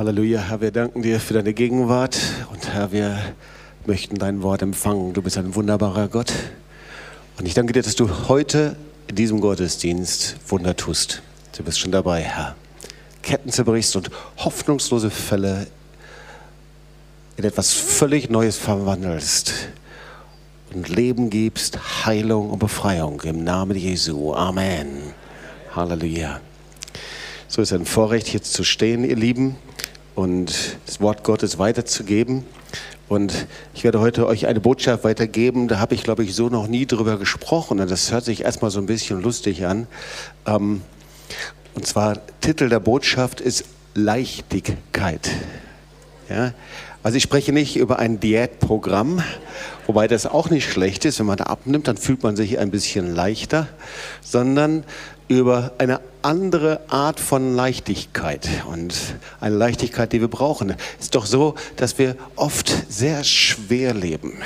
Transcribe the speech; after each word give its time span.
Halleluja, 0.00 0.40
Herr, 0.40 0.62
wir 0.62 0.70
danken 0.70 1.02
dir 1.02 1.20
für 1.20 1.34
deine 1.34 1.52
Gegenwart 1.52 2.18
und 2.50 2.72
Herr, 2.72 2.90
wir 2.90 3.18
möchten 3.84 4.16
dein 4.16 4.42
Wort 4.42 4.62
empfangen. 4.62 5.12
Du 5.12 5.20
bist 5.20 5.36
ein 5.36 5.54
wunderbarer 5.54 6.08
Gott 6.08 6.32
und 7.38 7.44
ich 7.44 7.52
danke 7.52 7.74
dir, 7.74 7.82
dass 7.82 7.96
du 7.96 8.08
heute 8.26 8.76
in 9.08 9.16
diesem 9.16 9.42
Gottesdienst 9.42 10.36
Wunder 10.48 10.74
tust. 10.74 11.20
Du 11.54 11.62
bist 11.62 11.80
schon 11.80 11.92
dabei, 11.92 12.22
Herr. 12.22 12.56
Ketten 13.20 13.50
zerbrichst 13.50 13.94
und 13.94 14.10
hoffnungslose 14.38 15.10
Fälle 15.10 15.66
in 17.36 17.44
etwas 17.44 17.74
völlig 17.74 18.30
Neues 18.30 18.56
verwandelst 18.56 19.52
und 20.72 20.88
Leben 20.88 21.28
gibst, 21.28 22.06
Heilung 22.06 22.48
und 22.48 22.58
Befreiung 22.58 23.20
im 23.20 23.44
Namen 23.44 23.76
Jesu. 23.76 24.32
Amen. 24.32 25.12
Halleluja. 25.76 26.40
So 27.48 27.60
ist 27.60 27.74
ein 27.74 27.84
Vorrecht, 27.84 28.28
hier 28.28 28.42
zu 28.42 28.64
stehen, 28.64 29.04
ihr 29.04 29.16
Lieben 29.16 29.56
und 30.14 30.78
das 30.86 31.00
Wort 31.00 31.24
Gottes 31.24 31.58
weiterzugeben. 31.58 32.44
Und 33.08 33.46
ich 33.74 33.82
werde 33.82 34.00
heute 34.00 34.26
euch 34.26 34.46
eine 34.46 34.60
Botschaft 34.60 35.02
weitergeben. 35.02 35.66
Da 35.66 35.80
habe 35.80 35.94
ich, 35.94 36.04
glaube 36.04 36.22
ich, 36.22 36.34
so 36.34 36.48
noch 36.48 36.68
nie 36.68 36.86
drüber 36.86 37.18
gesprochen. 37.18 37.80
Und 37.80 37.90
das 37.90 38.12
hört 38.12 38.24
sich 38.24 38.44
erstmal 38.44 38.70
so 38.70 38.78
ein 38.78 38.86
bisschen 38.86 39.20
lustig 39.20 39.66
an. 39.66 39.88
Ähm, 40.46 40.82
und 41.74 41.86
zwar 41.86 42.18
Titel 42.40 42.68
der 42.68 42.80
Botschaft 42.80 43.40
ist 43.40 43.64
Leichtigkeit. 43.94 45.30
Ja? 46.28 46.52
Also 47.02 47.16
ich 47.16 47.22
spreche 47.22 47.52
nicht 47.52 47.76
über 47.76 47.98
ein 47.98 48.20
Diätprogramm, 48.20 49.22
wobei 49.86 50.06
das 50.06 50.26
auch 50.26 50.50
nicht 50.50 50.70
schlecht 50.70 51.04
ist. 51.04 51.18
Wenn 51.18 51.26
man 51.26 51.38
da 51.38 51.44
abnimmt, 51.44 51.88
dann 51.88 51.96
fühlt 51.96 52.22
man 52.22 52.36
sich 52.36 52.58
ein 52.58 52.70
bisschen 52.70 53.14
leichter, 53.14 53.68
sondern 54.20 54.84
über 55.28 55.72
eine 55.78 56.00
andere 56.22 56.80
Art 56.88 57.20
von 57.20 57.54
Leichtigkeit 57.54 58.48
und 58.68 58.94
eine 59.40 59.56
Leichtigkeit, 59.56 60.12
die 60.12 60.20
wir 60.20 60.28
brauchen. 60.28 60.70
Es 60.98 61.06
ist 61.06 61.14
doch 61.14 61.26
so, 61.26 61.54
dass 61.76 61.98
wir 61.98 62.16
oft 62.36 62.72
sehr 62.88 63.24
schwer 63.24 63.94
leben, 63.94 64.38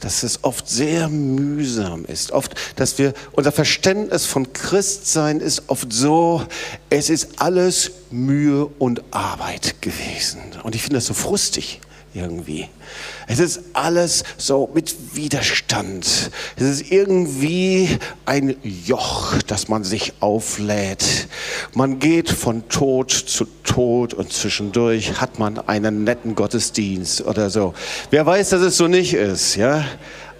dass 0.00 0.22
es 0.22 0.44
oft 0.44 0.68
sehr 0.68 1.08
mühsam 1.08 2.04
ist, 2.04 2.32
oft, 2.32 2.54
dass 2.76 2.98
wir 2.98 3.14
unser 3.32 3.52
Verständnis 3.52 4.26
von 4.26 4.52
Christsein 4.52 5.40
ist 5.40 5.64
oft 5.68 5.92
so, 5.92 6.42
es 6.88 7.10
ist 7.10 7.40
alles 7.40 7.92
Mühe 8.10 8.66
und 8.78 9.02
Arbeit 9.10 9.82
gewesen. 9.82 10.40
Und 10.62 10.74
ich 10.74 10.82
finde 10.82 10.96
das 10.96 11.06
so 11.06 11.14
frustig 11.14 11.80
irgendwie. 12.14 12.68
Es 13.26 13.38
ist 13.38 13.60
alles 13.72 14.24
so 14.36 14.68
mit 14.74 15.14
Widerstand. 15.14 16.30
Es 16.56 16.62
ist 16.62 16.90
irgendwie 16.90 17.98
ein 18.26 18.56
Joch, 18.62 19.34
das 19.46 19.68
man 19.68 19.84
sich 19.84 20.14
auflädt. 20.20 21.28
Man 21.74 21.98
geht 21.98 22.30
von 22.30 22.68
Tod 22.68 23.10
zu 23.10 23.46
Tod 23.64 24.14
und 24.14 24.32
zwischendurch 24.32 25.20
hat 25.20 25.38
man 25.38 25.58
einen 25.58 26.04
netten 26.04 26.34
Gottesdienst 26.34 27.22
oder 27.22 27.50
so. 27.50 27.74
Wer 28.10 28.26
weiß, 28.26 28.50
dass 28.50 28.62
es 28.62 28.76
so 28.76 28.88
nicht 28.88 29.14
ist, 29.14 29.56
ja? 29.56 29.84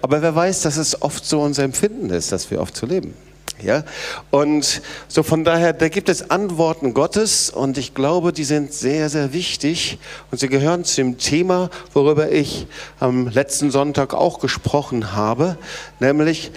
Aber 0.01 0.21
wer 0.21 0.35
weiß, 0.35 0.61
dass 0.61 0.77
es 0.77 1.01
oft 1.01 1.25
so 1.25 1.41
unser 1.41 1.63
Empfinden 1.63 2.09
ist, 2.09 2.31
dass 2.31 2.49
wir 2.51 2.59
oft 2.59 2.75
so 2.75 2.85
leben. 2.85 3.13
Ja? 3.63 3.83
Und 4.29 4.81
so 5.07 5.23
von 5.23 5.43
daher, 5.43 5.73
da 5.73 5.89
gibt 5.89 6.09
es 6.09 6.29
Antworten 6.29 6.93
Gottes 6.93 7.49
und 7.49 7.77
ich 7.77 7.93
glaube, 7.93 8.33
die 8.33 8.43
sind 8.43 8.73
sehr, 8.73 9.09
sehr 9.09 9.33
wichtig 9.33 9.99
und 10.31 10.39
sie 10.39 10.47
gehören 10.47 10.83
zu 10.83 10.95
dem 10.97 11.17
Thema, 11.17 11.69
worüber 11.93 12.31
ich 12.31 12.67
am 12.99 13.27
letzten 13.27 13.71
Sonntag 13.71 14.13
auch 14.13 14.39
gesprochen 14.39 15.13
habe, 15.13 15.57
nämlich 15.99 16.51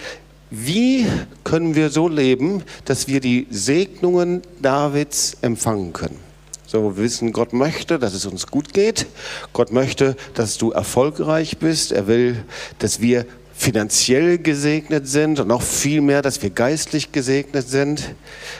wie 0.51 1.07
können 1.43 1.75
wir 1.75 1.89
so 1.89 2.07
leben, 2.07 2.63
dass 2.85 3.07
wir 3.07 3.19
die 3.19 3.47
Segnungen 3.49 4.41
Davids 4.61 5.37
empfangen 5.41 5.91
können. 5.91 6.19
So, 6.67 6.83
wir 6.83 6.97
wissen, 6.97 7.31
Gott 7.31 7.53
möchte, 7.53 7.99
dass 7.99 8.13
es 8.13 8.25
uns 8.25 8.47
gut 8.47 8.73
geht. 8.73 9.05
Gott 9.53 9.71
möchte, 9.71 10.15
dass 10.33 10.57
du 10.57 10.71
erfolgreich 10.71 11.57
bist. 11.57 11.91
Er 11.91 12.07
will, 12.07 12.43
dass 12.79 13.01
wir 13.01 13.25
finanziell 13.57 14.37
gesegnet 14.37 15.07
sind 15.07 15.39
und 15.39 15.47
noch 15.47 15.61
viel 15.61 16.01
mehr, 16.01 16.21
dass 16.21 16.41
wir 16.41 16.49
geistlich 16.49 17.11
gesegnet 17.11 17.67
sind. 17.67 18.15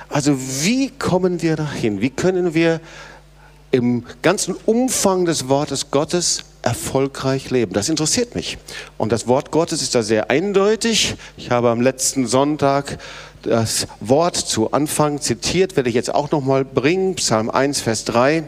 Also 0.09 0.37
wie 0.63 0.89
kommen 0.89 1.41
wir 1.41 1.55
dahin? 1.55 2.01
Wie 2.01 2.09
können 2.09 2.53
wir 2.53 2.79
im 3.71 4.05
ganzen 4.21 4.55
Umfang 4.65 5.25
des 5.25 5.49
Wortes 5.49 5.91
Gottes 5.91 6.45
erfolgreich 6.61 7.51
leben? 7.51 7.73
Das 7.73 7.89
interessiert 7.89 8.35
mich. 8.35 8.57
Und 8.97 9.11
das 9.11 9.27
Wort 9.27 9.51
Gottes 9.51 9.81
ist 9.81 9.95
da 9.95 10.01
sehr 10.01 10.31
eindeutig. 10.31 11.15
Ich 11.35 11.51
habe 11.51 11.69
am 11.69 11.81
letzten 11.81 12.25
Sonntag 12.25 12.97
das 13.43 13.87
Wort 13.99 14.37
zu 14.37 14.71
Anfang 14.71 15.21
zitiert, 15.21 15.75
werde 15.75 15.89
ich 15.89 15.95
jetzt 15.95 16.13
auch 16.15 16.31
noch 16.31 16.41
mal 16.41 16.65
bringen, 16.65 17.15
Psalm 17.15 17.49
1 17.49 17.81
Vers 17.81 18.05
3. 18.05 18.43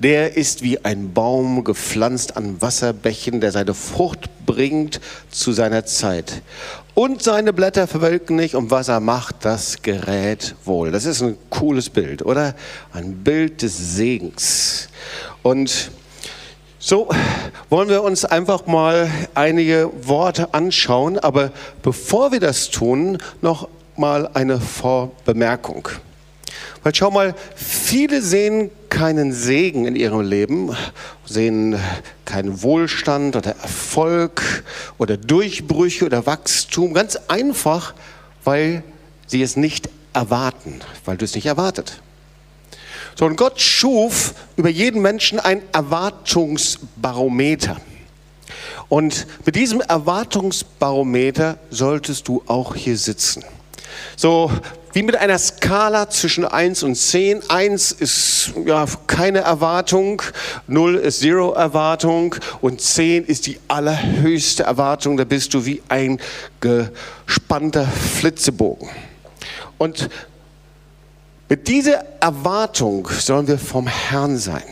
Der 0.00 0.36
ist 0.36 0.62
wie 0.62 0.84
ein 0.84 1.12
Baum 1.12 1.62
gepflanzt 1.62 2.36
an 2.36 2.60
Wasserbächen, 2.60 3.40
der 3.40 3.52
seine 3.52 3.74
Frucht 3.74 4.28
bringt 4.44 5.00
zu 5.30 5.52
seiner 5.52 5.86
Zeit. 5.86 6.42
Und 6.94 7.22
seine 7.22 7.52
Blätter 7.52 7.86
verwelken 7.86 8.36
nicht 8.36 8.54
und 8.54 8.70
was 8.70 8.88
er 8.88 9.00
macht, 9.00 9.44
das 9.44 9.82
gerät 9.82 10.54
wohl. 10.64 10.90
Das 10.90 11.06
ist 11.06 11.22
ein 11.22 11.36
cooles 11.50 11.90
Bild, 11.90 12.24
oder? 12.24 12.54
Ein 12.92 13.24
Bild 13.24 13.62
des 13.62 13.96
Segens. 13.96 14.88
Und 15.42 15.90
so 16.78 17.08
wollen 17.70 17.88
wir 17.88 18.02
uns 18.02 18.24
einfach 18.24 18.66
mal 18.66 19.10
einige 19.34 19.90
Worte 20.02 20.52
anschauen, 20.54 21.18
aber 21.18 21.50
bevor 21.82 22.30
wir 22.30 22.40
das 22.40 22.68
tun, 22.70 23.18
noch 23.40 23.68
mal 23.96 24.28
eine 24.34 24.60
Vorbemerkung. 24.60 25.88
Weil 26.84 26.94
schau 26.94 27.10
mal, 27.10 27.34
viele 27.56 28.20
sehen 28.20 28.70
keinen 28.90 29.32
Segen 29.32 29.86
in 29.86 29.96
ihrem 29.96 30.20
Leben, 30.20 30.76
sehen 31.24 31.80
keinen 32.26 32.62
Wohlstand 32.62 33.36
oder 33.36 33.52
Erfolg 33.52 34.64
oder 34.98 35.16
Durchbrüche 35.16 36.04
oder 36.04 36.26
Wachstum. 36.26 36.92
Ganz 36.92 37.16
einfach, 37.26 37.94
weil 38.44 38.82
sie 39.26 39.42
es 39.42 39.56
nicht 39.56 39.88
erwarten, 40.12 40.80
weil 41.06 41.16
du 41.16 41.24
es 41.24 41.34
nicht 41.34 41.46
erwartet. 41.46 42.02
So, 43.16 43.24
und 43.24 43.36
Gott 43.36 43.62
schuf 43.62 44.34
über 44.56 44.68
jeden 44.68 45.00
Menschen 45.00 45.40
ein 45.40 45.62
Erwartungsbarometer. 45.72 47.78
Und 48.90 49.26
mit 49.46 49.56
diesem 49.56 49.80
Erwartungsbarometer 49.80 51.56
solltest 51.70 52.28
du 52.28 52.42
auch 52.46 52.74
hier 52.74 52.98
sitzen. 52.98 53.42
So, 54.16 54.50
wie 54.94 55.02
mit 55.02 55.16
einer 55.16 55.38
Skala 55.38 56.08
zwischen 56.08 56.44
1 56.44 56.84
und 56.84 56.94
10. 56.94 57.50
1 57.50 57.92
ist 57.92 58.52
ja 58.64 58.86
keine 59.08 59.40
Erwartung, 59.40 60.22
0 60.68 60.94
ist 60.94 61.18
Zero 61.18 61.52
Erwartung 61.52 62.36
und 62.60 62.80
10 62.80 63.24
ist 63.24 63.46
die 63.46 63.58
allerhöchste 63.66 64.62
Erwartung. 64.62 65.16
Da 65.16 65.24
bist 65.24 65.52
du 65.52 65.66
wie 65.66 65.82
ein 65.88 66.20
gespannter 66.60 67.86
Flitzebogen. 67.86 68.88
Und 69.78 70.08
mit 71.48 71.66
dieser 71.66 72.04
Erwartung 72.20 73.08
sollen 73.08 73.48
wir 73.48 73.58
vom 73.58 73.88
Herrn 73.88 74.38
sein. 74.38 74.62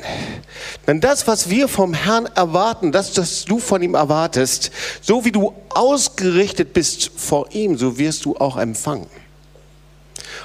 Denn 0.86 1.00
das, 1.00 1.26
was 1.26 1.50
wir 1.50 1.66
vom 1.66 1.94
Herrn 1.94 2.26
erwarten, 2.26 2.92
das, 2.92 3.16
was 3.18 3.44
du 3.44 3.58
von 3.58 3.82
ihm 3.82 3.94
erwartest, 3.94 4.70
so 5.00 5.24
wie 5.24 5.32
du 5.32 5.52
ausgerichtet 5.70 6.72
bist 6.72 7.10
vor 7.16 7.50
ihm, 7.50 7.76
so 7.76 7.98
wirst 7.98 8.24
du 8.24 8.36
auch 8.36 8.56
empfangen. 8.56 9.08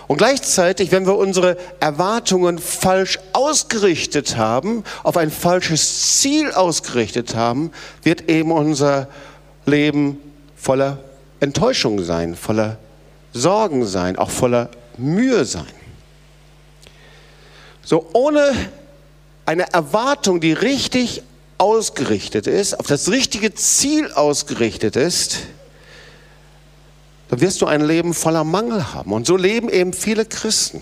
Und 0.08 0.18
gleichzeitig, 0.18 0.92
wenn 0.92 1.06
wir 1.06 1.18
unsere 1.18 1.58
Erwartungen 1.82 2.60
falsch 2.60 3.20
ausgerichtet 3.34 4.38
haben, 4.38 4.84
auf 5.04 5.18
ein 5.18 5.32
falsches 5.32 6.20
Ziel 6.20 6.52
ausgerichtet 6.52 7.36
haben, 7.36 7.72
wird 8.04 8.30
eben 8.30 8.52
unser 8.52 9.10
Leben 9.66 10.18
voller 10.56 11.00
Enttäuschung 11.42 12.04
sein, 12.04 12.36
voller 12.36 12.78
Sorgen 13.34 13.86
sein, 13.86 14.18
auch 14.18 14.30
voller 14.30 14.70
Mühe 14.98 15.44
sein. 15.44 15.66
So 17.84 18.10
ohne 18.14 18.54
eine 19.46 19.72
Erwartung, 19.74 20.40
die 20.40 20.54
richtig 20.54 21.22
ausgerichtet 21.58 22.48
ist, 22.48 22.80
auf 22.80 22.88
das 22.88 23.10
richtige 23.10 23.54
Ziel 23.54 24.12
ausgerichtet 24.12 24.96
ist, 24.96 25.40
dann 27.30 27.42
wirst 27.42 27.62
du 27.62 27.66
ein 27.66 27.82
Leben 27.82 28.14
voller 28.14 28.44
Mangel 28.44 28.94
haben. 28.94 29.12
Und 29.12 29.28
so 29.28 29.36
leben 29.36 29.70
eben 29.70 29.94
viele 29.94 30.26
Christen. 30.26 30.82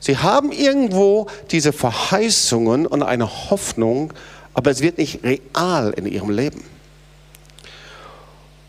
Sie 0.00 0.18
haben 0.18 0.52
irgendwo 0.52 1.28
diese 1.50 1.72
Verheißungen 1.72 2.86
und 2.86 3.02
eine 3.02 3.50
Hoffnung, 3.50 4.12
aber 4.52 4.70
es 4.70 4.80
wird 4.80 4.98
nicht 4.98 5.20
real 5.24 5.94
in 5.96 6.06
ihrem 6.06 6.30
Leben. 6.30 6.62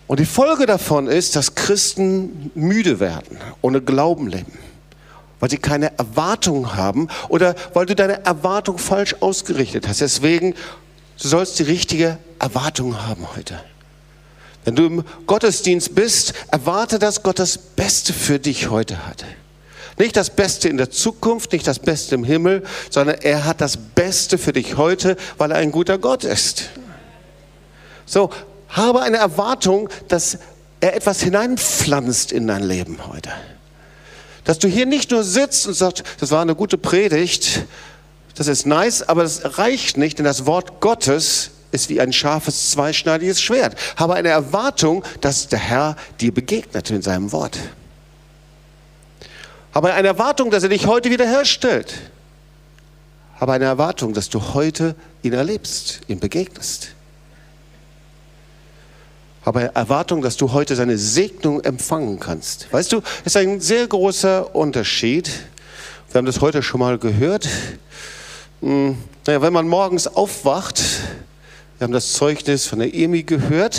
Und 0.07 0.19
die 0.19 0.25
Folge 0.25 0.65
davon 0.65 1.07
ist, 1.07 1.35
dass 1.35 1.55
Christen 1.55 2.51
müde 2.55 2.99
werden, 2.99 3.37
ohne 3.61 3.81
Glauben 3.81 4.27
leben, 4.27 4.53
weil 5.39 5.49
sie 5.49 5.57
keine 5.57 5.97
Erwartung 5.97 6.75
haben 6.75 7.09
oder 7.27 7.55
weil 7.73 7.85
du 7.85 7.95
deine 7.95 8.23
Erwartung 8.23 8.77
falsch 8.77 9.15
ausgerichtet 9.19 9.87
hast. 9.87 10.01
Deswegen, 10.01 10.53
du 11.21 11.27
sollst 11.27 11.59
die 11.59 11.63
richtige 11.63 12.17
Erwartung 12.39 13.05
haben 13.07 13.27
heute. 13.35 13.59
Wenn 14.65 14.75
du 14.75 14.85
im 14.87 15.03
Gottesdienst 15.27 15.95
bist, 15.95 16.33
erwarte, 16.51 16.99
dass 16.99 17.23
Gott 17.23 17.39
das 17.39 17.57
Beste 17.57 18.13
für 18.13 18.39
dich 18.39 18.69
heute 18.69 19.07
hat. 19.07 19.23
Nicht 19.97 20.17
das 20.17 20.31
Beste 20.31 20.67
in 20.67 20.77
der 20.77 20.89
Zukunft, 20.89 21.53
nicht 21.53 21.65
das 21.67 21.79
Beste 21.79 22.15
im 22.15 22.23
Himmel, 22.23 22.63
sondern 22.89 23.17
er 23.21 23.45
hat 23.45 23.61
das 23.61 23.77
Beste 23.77 24.37
für 24.37 24.51
dich 24.51 24.75
heute, 24.75 25.15
weil 25.37 25.51
er 25.51 25.57
ein 25.57 25.71
guter 25.71 25.97
Gott 25.97 26.23
ist. 26.25 26.69
So, 28.05 28.29
habe 28.67 29.01
eine 29.01 29.17
Erwartung, 29.17 29.87
dass 30.07 30.39
er 30.81 30.95
etwas 30.95 31.21
hineinpflanzt 31.21 32.31
in 32.31 32.47
dein 32.47 32.63
Leben 32.63 33.07
heute. 33.07 33.31
Dass 34.43 34.59
du 34.59 34.67
hier 34.67 34.85
nicht 34.85 35.11
nur 35.11 35.23
sitzt 35.23 35.67
und 35.67 35.75
sagst, 35.75 36.03
das 36.19 36.31
war 36.31 36.41
eine 36.41 36.55
gute 36.55 36.77
Predigt, 36.77 37.65
das 38.35 38.47
ist 38.47 38.65
nice, 38.65 39.01
aber 39.01 39.23
das 39.23 39.57
reicht 39.57 39.97
nicht, 39.97 40.17
denn 40.17 40.25
das 40.25 40.45
Wort 40.45 40.81
Gottes 40.81 41.51
ist 41.75 41.89
wie 41.89 42.01
ein 42.01 42.11
scharfes, 42.11 42.71
zweischneidiges 42.71 43.41
Schwert. 43.41 43.75
Habe 43.97 44.15
eine 44.15 44.29
Erwartung, 44.29 45.03
dass 45.21 45.47
der 45.47 45.59
Herr 45.59 45.95
dir 46.19 46.33
begegnet 46.33 46.89
in 46.89 47.01
seinem 47.01 47.31
Wort. 47.31 47.59
Habe 49.73 49.93
eine 49.93 50.07
Erwartung, 50.07 50.49
dass 50.51 50.63
er 50.63 50.69
dich 50.69 50.87
heute 50.87 51.11
wiederherstellt. 51.11 51.93
Habe 53.39 53.53
eine 53.53 53.65
Erwartung, 53.65 54.13
dass 54.13 54.29
du 54.29 54.53
heute 54.53 54.95
ihn 55.21 55.33
erlebst, 55.33 55.99
ihm 56.07 56.19
begegnest. 56.19 56.95
Habe 59.45 59.75
Erwartung, 59.75 60.21
dass 60.21 60.37
du 60.37 60.53
heute 60.53 60.75
seine 60.75 60.97
Segnung 60.97 61.61
empfangen 61.61 62.19
kannst. 62.19 62.71
Weißt 62.71 62.91
du, 62.93 63.01
es 63.19 63.35
ist 63.35 63.37
ein 63.37 63.59
sehr 63.59 63.85
großer 63.85 64.55
Unterschied. 64.55 65.29
Wir 66.09 66.19
haben 66.19 66.25
das 66.25 66.41
heute 66.41 66.63
schon 66.63 66.79
mal 66.79 66.97
gehört. 66.97 67.47
Hm, 68.61 68.97
naja, 69.27 69.41
wenn 69.41 69.53
man 69.53 69.67
morgens 69.67 70.07
aufwacht, 70.07 70.81
wir 71.85 71.89
haben 71.89 71.93
das 71.93 72.13
Zeugnis 72.13 72.65
von 72.65 72.79
der 72.79 72.95
Emi 72.95 73.21
gehört. 73.21 73.75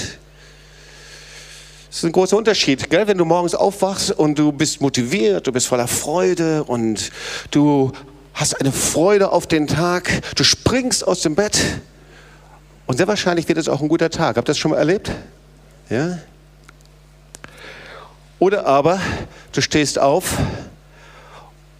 Das 1.88 1.96
ist 1.96 2.04
ein 2.04 2.12
großer 2.12 2.36
Unterschied, 2.36 2.88
gell? 2.88 3.08
wenn 3.08 3.18
du 3.18 3.24
morgens 3.24 3.56
aufwachst 3.56 4.12
und 4.12 4.38
du 4.38 4.52
bist 4.52 4.80
motiviert, 4.80 5.48
du 5.48 5.50
bist 5.50 5.66
voller 5.66 5.88
Freude 5.88 6.62
und 6.62 7.10
du 7.50 7.90
hast 8.32 8.60
eine 8.60 8.70
Freude 8.70 9.32
auf 9.32 9.48
den 9.48 9.66
Tag, 9.66 10.22
du 10.36 10.44
springst 10.44 11.04
aus 11.04 11.22
dem 11.22 11.34
Bett 11.34 11.58
und 12.86 12.96
sehr 12.96 13.08
wahrscheinlich 13.08 13.48
wird 13.48 13.58
es 13.58 13.68
auch 13.68 13.82
ein 13.82 13.88
guter 13.88 14.08
Tag. 14.08 14.36
Habt 14.36 14.48
ihr 14.48 14.52
das 14.52 14.58
schon 14.58 14.70
mal 14.70 14.76
erlebt? 14.76 15.10
Ja? 15.90 16.18
Oder 18.38 18.66
aber 18.66 19.00
du 19.50 19.60
stehst 19.60 19.98
auf 19.98 20.36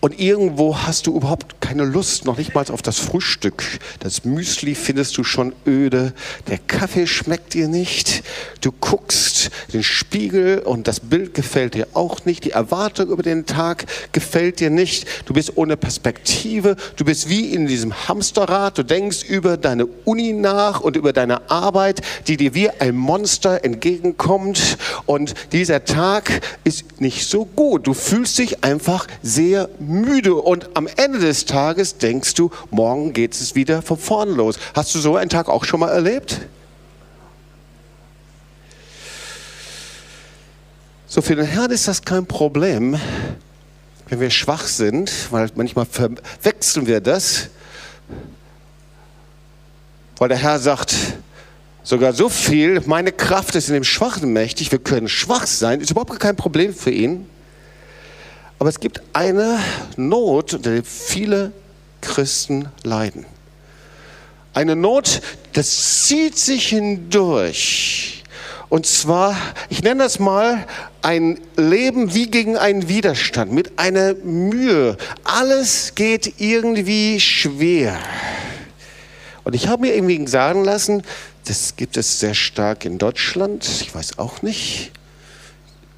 und 0.01 0.19
irgendwo 0.19 0.77
hast 0.77 1.07
du 1.07 1.15
überhaupt 1.15 1.61
keine 1.67 1.85
Lust, 1.85 2.27
noch 2.27 2.39
nicht 2.39 2.55
mal 2.55 2.65
auf 2.71 2.81
das 2.81 3.01
Frühstück. 3.01 3.65
Das 3.99 4.25
Müsli 4.25 4.77
findest 4.77 5.19
du 5.19 5.25
schon 5.25 5.53
öde. 5.67 6.13
Der 6.47 6.59
Kaffee 6.59 7.09
schmeckt 7.09 7.55
dir 7.55 7.67
nicht. 7.67 8.23
Du 8.61 8.71
guckst 8.71 9.51
den 9.73 9.83
Spiegel 9.83 10.61
und 10.61 10.87
das 10.87 11.01
Bild 11.01 11.35
gefällt 11.35 11.75
dir 11.75 11.89
auch 11.93 12.25
nicht. 12.25 12.45
Die 12.45 12.53
Erwartung 12.53 13.09
über 13.09 13.25
den 13.25 13.47
Tag 13.47 13.87
gefällt 14.13 14.61
dir 14.61 14.71
nicht. 14.71 15.09
Du 15.27 15.35
bist 15.35 15.57
ohne 15.57 15.77
Perspektive. 15.77 16.77
Du 16.95 17.05
bist 17.05 17.29
wie 17.29 17.53
in 17.53 17.67
diesem 17.67 18.07
Hamsterrad. 18.07 18.79
Du 18.79 18.85
denkst 18.85 19.25
über 19.25 19.57
deine 19.57 19.87
Uni 20.05 20.35
nach 20.35 20.81
und 20.81 20.95
über 20.95 21.13
deine 21.13 21.51
Arbeit, 21.51 22.01
die 22.29 22.37
dir 22.37 22.55
wie 22.55 22.71
ein 22.71 22.95
Monster 22.95 23.65
entgegenkommt. 23.65 24.79
Und 25.05 25.35
dieser 25.51 25.85
Tag 25.85 26.43
ist 26.63 27.01
nicht 27.01 27.27
so 27.27 27.45
gut. 27.45 27.89
Du 27.89 27.93
fühlst 27.93 28.39
dich 28.39 28.63
einfach 28.63 29.09
sehr 29.21 29.69
müde 29.81 30.37
und 30.37 30.77
am 30.77 30.87
Ende 30.97 31.19
des 31.19 31.45
Tages 31.45 31.56
denkst 32.03 32.35
du, 32.35 32.51
morgen 32.71 33.13
geht 33.13 33.35
es 33.35 33.55
wieder 33.55 33.83
von 33.83 33.99
vorn 33.99 34.31
los. 34.31 34.59
Hast 34.75 34.95
du 34.95 34.99
so 34.99 35.17
einen 35.17 35.31
Tag 35.31 35.49
auch 35.49 35.65
schon 35.65 35.81
mal 35.81 35.91
erlebt? 35.91 36.41
So 41.07 41.23
für 41.23 41.35
den 41.35 41.47
Herrn 41.47 41.71
ist 41.71 41.89
das 41.89 42.03
kein 42.03 42.27
Problem, 42.27 43.01
wenn 44.09 44.21
wir 44.21 44.29
schwach 44.31 44.67
sind, 44.67 45.11
weil 45.31 45.49
manchmal 45.55 45.87
verwechseln 45.87 46.87
wir 46.87 47.01
das, 47.01 47.49
weil 50.19 50.29
der 50.29 50.39
Herr 50.39 50.59
sagt, 50.59 50.95
sogar 51.83 52.13
so 52.13 52.29
viel, 52.29 52.83
meine 52.87 53.13
Kraft 53.13 53.55
ist 53.55 53.69
in 53.69 53.75
dem 53.75 53.85
Schwachen 53.85 54.33
mächtig, 54.33 54.73
wir 54.73 54.79
können 54.79 55.09
schwach 55.09 55.47
sein, 55.47 55.81
ist 55.81 55.91
überhaupt 55.91 56.21
kein 56.21 56.37
Problem 56.37 56.75
für 56.75 56.91
ihn. 56.91 57.27
Aber 58.59 58.69
es 58.69 58.81
gibt 58.81 59.03
eine 59.13 59.59
Not, 59.97 60.55
unter 60.55 60.71
der 60.71 60.85
viele 60.85 61.53
Christen 62.01 62.69
leiden. 62.83 63.27
Eine 64.55 64.77
Not, 64.77 65.21
das 65.53 66.05
zieht 66.05 66.39
sich 66.39 66.69
hindurch. 66.69 68.25
Und 68.69 68.87
zwar, 68.87 69.37
ich 69.69 69.83
nenne 69.83 70.03
das 70.03 70.19
mal 70.19 70.67
ein 71.03 71.39
Leben 71.57 72.15
wie 72.15 72.31
gegen 72.31 72.57
einen 72.57 72.89
Widerstand, 72.89 73.53
mit 73.53 73.79
einer 73.79 74.15
Mühe. 74.15 74.97
Alles 75.23 75.95
geht 75.95 76.41
irgendwie 76.41 77.21
schwer. 77.21 77.99
Und 79.45 79.55
ich 79.55 79.69
habe 79.69 79.83
mir 79.83 79.95
irgendwie 79.95 80.27
sagen 80.27 80.65
lassen, 80.65 81.03
das 81.45 81.77
gibt 81.77 81.97
es 81.97 82.19
sehr 82.19 82.35
stark 82.35 82.85
in 82.85 82.99
Deutschland, 82.99 83.65
ich 83.81 83.95
weiß 83.95 84.19
auch 84.19 84.43
nicht. 84.43 84.91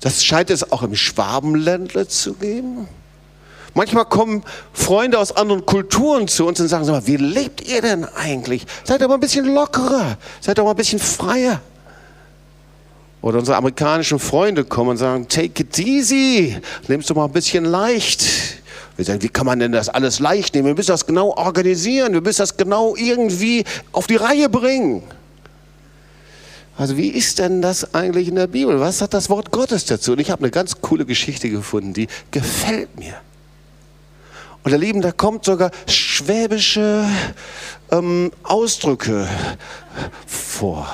Das 0.01 0.25
scheint 0.25 0.51
es 0.51 0.71
auch 0.71 0.83
im 0.83 0.95
Schwabenländler 0.95 2.09
zu 2.09 2.35
geben. 2.35 2.89
Manchmal 3.75 4.07
kommen 4.07 4.43
Freunde 4.73 5.19
aus 5.19 5.37
anderen 5.37 5.65
Kulturen 5.65 6.27
zu 6.27 6.47
uns 6.47 6.61
und 6.61 6.69
sagen, 6.69 6.87
mal, 6.87 7.07
wie 7.07 7.17
lebt 7.17 7.61
ihr 7.69 7.83
denn 7.83 8.05
eigentlich? 8.05 8.67
Seid 8.85 9.03
doch 9.03 9.09
mal 9.09 9.15
ein 9.15 9.21
bisschen 9.21 9.55
lockerer, 9.55 10.17
seid 10.41 10.59
doch 10.59 10.65
mal 10.65 10.71
ein 10.71 10.77
bisschen 10.77 10.99
freier. 10.99 11.61
Oder 13.21 13.39
unsere 13.39 13.57
amerikanischen 13.57 14.19
Freunde 14.19 14.65
kommen 14.65 14.91
und 14.91 14.97
sagen, 14.97 15.29
take 15.29 15.63
it 15.63 15.79
easy, 15.79 16.57
nimmst 16.87 17.11
du 17.11 17.15
mal 17.15 17.25
ein 17.25 17.33
bisschen 17.33 17.65
leicht. 17.65 18.25
Wir 18.97 19.05
sagen, 19.05 19.23
wie 19.23 19.29
kann 19.29 19.47
man 19.47 19.59
denn 19.59 19.73
das 19.73 19.89
alles 19.89 20.19
leicht 20.19 20.55
nehmen? 20.55 20.69
Wir 20.69 20.75
müssen 20.75 20.91
das 20.91 21.07
genau 21.07 21.37
organisieren, 21.37 22.13
wir 22.15 22.21
müssen 22.21 22.39
das 22.39 22.57
genau 22.57 22.97
irgendwie 22.97 23.65
auf 23.93 24.07
die 24.07 24.17
Reihe 24.17 24.49
bringen. 24.49 25.03
Also 26.79 26.97
wie 26.97 27.09
ist 27.09 27.41
denn 27.41 27.61
das 27.61 27.93
eigentlich 27.93 28.29
in 28.29 28.37
der 28.37 28.47
Bibel? 28.47 28.79
Was 28.79 29.03
hat 29.03 29.13
das 29.13 29.29
Wort 29.29 29.51
Gottes 29.51 29.85
dazu? 29.85 30.13
Und 30.13 30.21
ich 30.21 30.31
habe 30.31 30.43
eine 30.43 30.53
ganz 30.53 30.81
coole 30.81 31.05
Geschichte 31.05 31.51
gefunden, 31.51 31.93
die 31.93 32.07
gefällt 32.31 32.97
mir. 32.97 33.15
Und 34.63 34.71
ihr 34.71 34.79
Lieben, 34.79 35.01
da 35.01 35.11
kommt 35.11 35.45
sogar 35.45 35.73
schwäbische 35.89 37.05
ähm, 37.91 38.31
Ausdrücke 38.45 39.29
vor. 40.25 40.89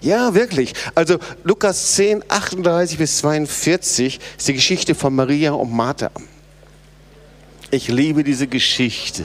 Ja, 0.00 0.32
wirklich. 0.34 0.72
Also 0.94 1.18
Lukas 1.44 1.94
10, 1.96 2.24
38 2.26 2.96
bis 2.96 3.18
42 3.18 4.18
ist 4.38 4.48
die 4.48 4.54
Geschichte 4.54 4.94
von 4.94 5.14
Maria 5.14 5.52
und 5.52 5.72
Martha. 5.72 6.10
Ich 7.70 7.88
liebe 7.88 8.24
diese 8.24 8.46
Geschichte. 8.46 9.24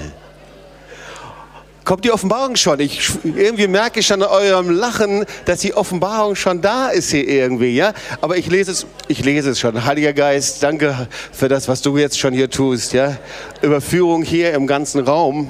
Kommt 1.85 2.05
die 2.05 2.11
Offenbarung 2.11 2.55
schon? 2.55 2.79
Ich, 2.79 3.11
irgendwie 3.23 3.67
merke 3.67 3.99
ich 3.99 4.13
an 4.13 4.23
eurem 4.23 4.69
Lachen, 4.69 5.25
dass 5.45 5.59
die 5.59 5.73
Offenbarung 5.73 6.35
schon 6.35 6.61
da 6.61 6.87
ist 6.87 7.11
hier 7.11 7.27
irgendwie, 7.27 7.75
ja? 7.75 7.93
Aber 8.21 8.37
ich 8.37 8.47
lese 8.47 8.71
es, 8.71 8.85
ich 9.09 9.23
lese 9.25 9.49
es 9.49 9.59
schon. 9.59 9.83
Heiliger 9.83 10.13
Geist, 10.13 10.63
danke 10.63 11.09
für 11.33 11.49
das, 11.49 11.67
was 11.67 11.81
du 11.81 11.97
jetzt 11.97 12.17
schon 12.17 12.33
hier 12.33 12.49
tust, 12.49 12.93
ja? 12.93 13.17
Überführung 13.61 14.23
hier 14.23 14.53
im 14.53 14.65
ganzen 14.65 15.01
Raum. 15.01 15.49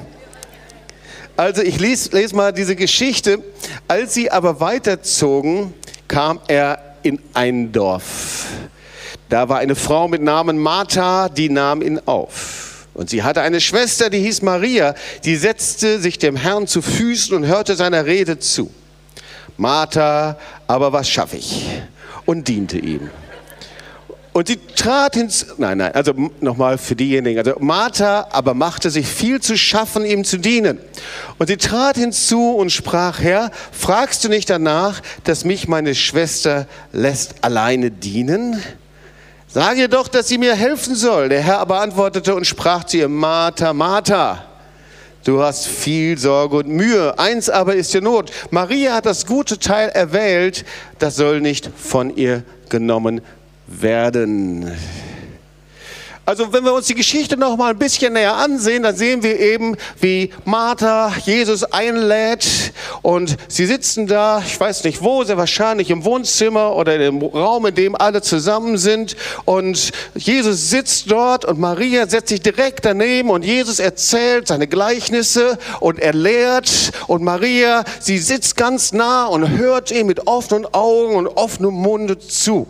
Also 1.36 1.62
ich 1.62 1.78
lese, 1.78 2.10
lese 2.10 2.34
mal 2.34 2.52
diese 2.52 2.74
Geschichte. 2.74 3.38
Als 3.86 4.14
sie 4.14 4.30
aber 4.32 4.58
weiterzogen, 4.58 5.72
kam 6.08 6.40
er 6.48 6.96
in 7.04 7.20
ein 7.32 7.70
Dorf. 7.70 8.46
Da 9.28 9.48
war 9.48 9.58
eine 9.58 9.76
Frau 9.76 10.08
mit 10.08 10.20
Namen 10.20 10.58
Martha, 10.58 11.28
die 11.28 11.48
nahm 11.48 11.80
ihn 11.80 12.00
auf. 12.06 12.73
Und 12.94 13.10
sie 13.10 13.22
hatte 13.22 13.42
eine 13.42 13.60
Schwester, 13.60 14.08
die 14.08 14.20
hieß 14.20 14.42
Maria, 14.42 14.94
die 15.24 15.36
setzte 15.36 16.00
sich 16.00 16.18
dem 16.18 16.36
Herrn 16.36 16.66
zu 16.66 16.80
Füßen 16.80 17.36
und 17.36 17.44
hörte 17.44 17.74
seiner 17.74 18.06
Rede 18.06 18.38
zu. 18.38 18.70
Martha 19.56 20.38
aber 20.66 20.92
was 20.92 21.08
schaffe 21.08 21.36
ich 21.36 21.68
und 22.24 22.48
diente 22.48 22.78
ihm. 22.78 23.10
Und 24.32 24.48
sie 24.48 24.58
trat 24.74 25.14
hinzu, 25.14 25.46
nein, 25.58 25.78
nein, 25.78 25.92
also 25.92 26.12
nochmal 26.40 26.76
für 26.76 26.96
diejenigen, 26.96 27.38
also 27.38 27.54
Martha 27.60 28.26
aber 28.32 28.52
machte 28.52 28.90
sich 28.90 29.06
viel 29.06 29.40
zu 29.40 29.56
schaffen, 29.56 30.04
ihm 30.04 30.24
zu 30.24 30.38
dienen. 30.38 30.80
Und 31.38 31.46
sie 31.46 31.56
trat 31.56 31.96
hinzu 31.96 32.50
und 32.50 32.70
sprach, 32.70 33.20
Herr, 33.20 33.52
fragst 33.70 34.24
du 34.24 34.28
nicht 34.28 34.50
danach, 34.50 35.02
dass 35.22 35.44
mich 35.44 35.68
meine 35.68 35.94
Schwester 35.94 36.66
lässt 36.90 37.44
alleine 37.44 37.92
dienen? 37.92 38.60
Sag 39.54 39.78
ihr 39.78 39.86
doch, 39.86 40.08
dass 40.08 40.26
sie 40.26 40.36
mir 40.36 40.56
helfen 40.56 40.96
soll. 40.96 41.28
Der 41.28 41.40
Herr 41.40 41.60
aber 41.60 41.80
antwortete 41.80 42.34
und 42.34 42.44
sprach 42.44 42.82
zu 42.82 42.96
ihr, 42.96 43.08
Martha, 43.08 43.72
Martha, 43.72 44.44
du 45.22 45.40
hast 45.40 45.68
viel 45.68 46.18
Sorge 46.18 46.56
und 46.56 46.66
Mühe. 46.70 47.16
Eins 47.20 47.48
aber 47.48 47.76
ist 47.76 47.94
dir 47.94 48.00
Not. 48.00 48.32
Maria 48.50 48.94
hat 48.94 49.06
das 49.06 49.26
gute 49.26 49.60
Teil 49.60 49.90
erwählt, 49.90 50.64
das 50.98 51.14
soll 51.14 51.40
nicht 51.40 51.70
von 51.76 52.16
ihr 52.16 52.42
genommen 52.68 53.20
werden. 53.68 54.72
Also 56.26 56.54
wenn 56.54 56.64
wir 56.64 56.72
uns 56.72 56.86
die 56.86 56.94
Geschichte 56.94 57.36
noch 57.36 57.58
mal 57.58 57.70
ein 57.70 57.78
bisschen 57.78 58.14
näher 58.14 58.34
ansehen, 58.34 58.82
dann 58.82 58.96
sehen 58.96 59.22
wir 59.22 59.38
eben, 59.38 59.76
wie 60.00 60.30
Martha 60.46 61.12
Jesus 61.26 61.64
einlädt 61.64 62.72
und 63.02 63.36
sie 63.48 63.66
sitzen 63.66 64.06
da, 64.06 64.42
ich 64.44 64.58
weiß 64.58 64.84
nicht 64.84 65.02
wo, 65.02 65.22
sehr 65.24 65.36
wahrscheinlich 65.36 65.90
im 65.90 66.02
Wohnzimmer 66.06 66.76
oder 66.76 66.98
im 66.98 67.20
Raum, 67.20 67.66
in 67.66 67.74
dem 67.74 67.94
alle 67.94 68.22
zusammen 68.22 68.78
sind 68.78 69.16
und 69.44 69.90
Jesus 70.14 70.70
sitzt 70.70 71.10
dort 71.10 71.44
und 71.44 71.60
Maria 71.60 72.06
setzt 72.08 72.30
sich 72.30 72.40
direkt 72.40 72.86
daneben 72.86 73.28
und 73.28 73.44
Jesus 73.44 73.78
erzählt 73.78 74.48
seine 74.48 74.66
Gleichnisse 74.66 75.58
und 75.80 75.98
er 75.98 76.14
lehrt 76.14 76.92
und 77.06 77.22
Maria, 77.22 77.84
sie 78.00 78.16
sitzt 78.16 78.56
ganz 78.56 78.94
nah 78.94 79.26
und 79.26 79.58
hört 79.58 79.90
ihm 79.90 80.06
mit 80.06 80.26
offenen 80.26 80.66
Augen 80.72 81.16
und 81.16 81.26
offenem 81.26 81.74
Munde 81.74 82.18
zu. 82.18 82.66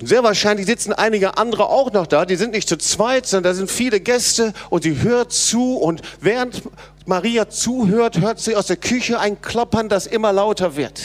Sehr 0.00 0.22
wahrscheinlich 0.22 0.66
sitzen 0.66 0.92
einige 0.92 1.38
andere 1.38 1.68
auch 1.68 1.92
noch 1.92 2.06
da. 2.06 2.24
Die 2.24 2.36
sind 2.36 2.52
nicht 2.52 2.68
zu 2.68 2.78
zweit, 2.78 3.26
sondern 3.26 3.52
da 3.52 3.56
sind 3.56 3.70
viele 3.70 3.98
Gäste 3.98 4.52
und 4.70 4.84
sie 4.84 5.02
hört 5.02 5.32
zu. 5.32 5.76
Und 5.76 6.02
während 6.20 6.62
Maria 7.04 7.48
zuhört, 7.48 8.20
hört 8.20 8.38
sie 8.38 8.54
aus 8.54 8.66
der 8.66 8.76
Küche 8.76 9.18
ein 9.18 9.42
Kloppern, 9.42 9.88
das 9.88 10.06
immer 10.06 10.32
lauter 10.32 10.76
wird. 10.76 11.00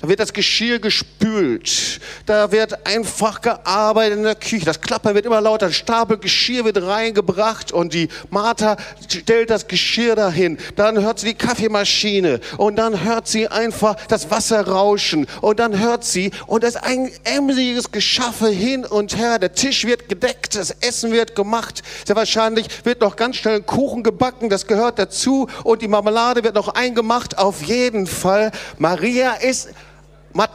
Da 0.00 0.08
wird 0.08 0.20
das 0.20 0.32
Geschirr 0.32 0.78
gespült. 0.78 2.00
Da 2.24 2.52
wird 2.52 2.86
einfach 2.86 3.40
gearbeitet 3.40 4.18
in 4.18 4.22
der 4.22 4.36
Küche. 4.36 4.64
Das 4.64 4.80
Klappern 4.80 5.16
wird 5.16 5.26
immer 5.26 5.40
lauter. 5.40 5.66
Ein 5.66 5.72
Stapel 5.72 6.18
Geschirr 6.18 6.64
wird 6.64 6.80
reingebracht 6.80 7.72
und 7.72 7.92
die 7.94 8.08
Martha 8.30 8.76
stellt 9.08 9.50
das 9.50 9.66
Geschirr 9.66 10.14
dahin. 10.14 10.56
Dann 10.76 11.00
hört 11.02 11.18
sie 11.18 11.28
die 11.28 11.34
Kaffeemaschine 11.34 12.38
und 12.58 12.76
dann 12.76 13.02
hört 13.02 13.26
sie 13.26 13.48
einfach 13.48 13.96
das 14.06 14.30
Wasser 14.30 14.68
rauschen 14.68 15.26
und 15.40 15.58
dann 15.58 15.76
hört 15.80 16.04
sie 16.04 16.30
und 16.46 16.62
das 16.62 16.76
ist 16.76 16.84
ein 16.84 17.10
emsiges 17.24 17.90
Geschaffe 17.90 18.48
hin 18.48 18.84
und 18.84 19.16
her. 19.16 19.40
Der 19.40 19.52
Tisch 19.52 19.84
wird 19.84 20.08
gedeckt, 20.08 20.54
das 20.54 20.70
Essen 20.70 21.10
wird 21.10 21.34
gemacht. 21.34 21.82
Sehr 22.06 22.14
wahrscheinlich 22.14 22.84
wird 22.84 23.00
noch 23.00 23.16
ganz 23.16 23.36
schnell 23.36 23.56
ein 23.56 23.66
Kuchen 23.66 24.04
gebacken, 24.04 24.48
das 24.48 24.68
gehört 24.68 25.00
dazu 25.00 25.48
und 25.64 25.82
die 25.82 25.88
Marmelade 25.88 26.44
wird 26.44 26.54
noch 26.54 26.68
eingemacht. 26.68 27.36
Auf 27.36 27.62
jeden 27.62 28.06
Fall, 28.06 28.52
Maria 28.78 29.32
ist 29.32 29.70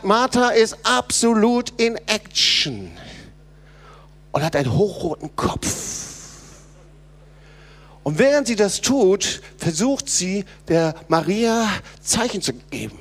Martha 0.03 0.49
ist 0.49 0.77
absolut 0.83 1.69
in 1.79 1.97
Action 2.07 2.91
und 4.31 4.43
hat 4.43 4.55
einen 4.55 4.73
hochroten 4.73 5.35
Kopf. 5.35 5.67
Und 8.03 8.19
während 8.19 8.47
sie 8.47 8.55
das 8.55 8.81
tut, 8.81 9.41
versucht 9.57 10.09
sie 10.09 10.45
der 10.67 10.93
Maria 11.07 11.67
Zeichen 12.01 12.41
zu 12.41 12.53
geben. 12.53 12.99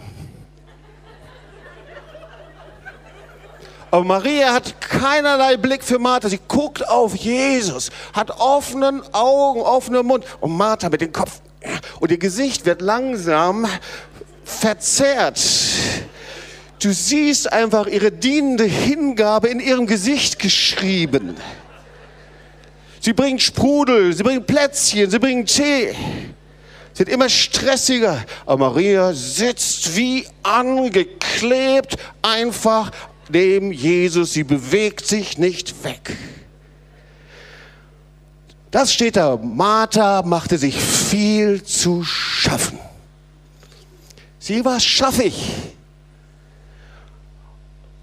Aber 3.90 4.04
Maria 4.04 4.54
hat 4.54 4.80
keinerlei 4.80 5.58
Blick 5.58 5.84
für 5.84 5.98
Martha. 5.98 6.28
Sie 6.28 6.40
guckt 6.48 6.88
auf 6.88 7.14
Jesus, 7.14 7.90
hat 8.14 8.30
offenen 8.30 9.02
Augen, 9.12 9.60
offenen 9.60 10.06
Mund 10.06 10.24
und 10.40 10.56
Martha 10.56 10.88
mit 10.88 11.02
dem 11.02 11.12
Kopf. 11.12 11.42
Und 12.00 12.10
ihr 12.10 12.18
Gesicht 12.18 12.64
wird 12.64 12.80
langsam 12.80 13.66
verzerrt. 14.44 15.38
Du 16.82 16.92
siehst 16.92 17.52
einfach 17.52 17.86
ihre 17.86 18.10
dienende 18.10 18.64
Hingabe 18.64 19.46
in 19.46 19.60
ihrem 19.60 19.86
Gesicht 19.86 20.40
geschrieben. 20.40 21.36
Sie 23.00 23.12
bringt 23.12 23.40
Sprudel, 23.40 24.12
sie 24.12 24.24
bringt 24.24 24.48
Plätzchen, 24.48 25.08
sie 25.08 25.18
bringt 25.20 25.48
Tee. 25.48 25.94
Sie 26.92 26.98
wird 26.98 27.08
immer 27.08 27.28
stressiger. 27.28 28.24
Aber 28.46 28.70
Maria 28.70 29.12
sitzt 29.14 29.96
wie 29.96 30.26
angeklebt 30.42 31.96
einfach 32.20 32.90
neben 33.28 33.70
Jesus. 33.70 34.32
Sie 34.32 34.42
bewegt 34.42 35.06
sich 35.06 35.38
nicht 35.38 35.84
weg. 35.84 36.16
Das 38.72 38.92
steht 38.92 39.14
da. 39.14 39.36
Martha 39.36 40.22
machte 40.22 40.58
sich 40.58 40.80
viel 40.80 41.62
zu 41.62 42.02
schaffen. 42.02 42.80
Sie 44.40 44.64
war 44.64 44.80
schaffig. 44.80 45.34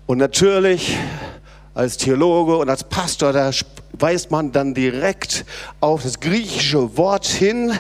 Und 0.10 0.18
natürlich 0.18 0.98
als 1.76 1.98
Theologe 1.98 2.58
und 2.58 2.68
als 2.68 2.84
Pastor, 2.84 3.32
da 3.32 3.52
weist 3.92 4.32
man 4.32 4.52
dann 4.52 4.74
direkt 4.74 5.46
auf 5.82 6.02
das 6.02 6.20
griechische 6.20 6.98
Wort 6.98 7.28
hin, 7.28 7.78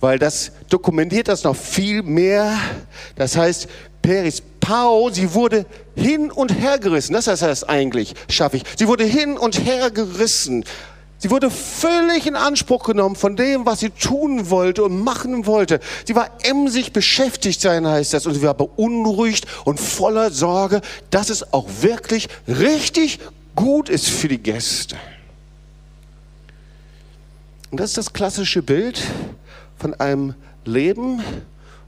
weil 0.00 0.18
das 0.18 0.50
dokumentiert 0.68 1.28
das 1.28 1.44
noch 1.44 1.54
viel 1.54 2.02
mehr. 2.02 2.58
Das 3.14 3.36
heißt, 3.36 3.68
Peris 4.02 4.42
Pau, 4.58 5.10
sie 5.10 5.34
wurde 5.34 5.64
hin 5.94 6.32
und 6.32 6.48
her 6.48 6.80
gerissen. 6.80 7.12
Das 7.12 7.28
heißt 7.28 7.42
das 7.42 7.62
eigentlich, 7.62 8.14
schaffe 8.28 8.56
ich. 8.56 8.64
Sie 8.76 8.88
wurde 8.88 9.04
hin 9.04 9.38
und 9.38 9.64
her 9.64 9.92
gerissen. 9.92 10.64
Sie 11.22 11.30
wurde 11.30 11.52
völlig 11.52 12.26
in 12.26 12.34
Anspruch 12.34 12.82
genommen 12.82 13.14
von 13.14 13.36
dem, 13.36 13.64
was 13.64 13.78
sie 13.78 13.90
tun 13.90 14.50
wollte 14.50 14.82
und 14.82 15.04
machen 15.04 15.46
wollte. 15.46 15.78
Sie 16.04 16.16
war 16.16 16.28
emsig 16.42 16.92
beschäftigt 16.92 17.60
sein, 17.60 17.86
heißt 17.86 18.12
das. 18.12 18.26
Und 18.26 18.34
sie 18.34 18.42
war 18.42 18.54
beunruhigt 18.54 19.46
und 19.64 19.78
voller 19.78 20.32
Sorge, 20.32 20.80
dass 21.10 21.30
es 21.30 21.52
auch 21.52 21.68
wirklich 21.80 22.28
richtig 22.48 23.20
gut 23.54 23.88
ist 23.88 24.08
für 24.08 24.26
die 24.26 24.38
Gäste. 24.38 24.96
Und 27.70 27.78
das 27.78 27.90
ist 27.90 27.98
das 27.98 28.12
klassische 28.12 28.60
Bild 28.60 29.00
von 29.78 29.94
einem 29.94 30.34
Leben. 30.64 31.22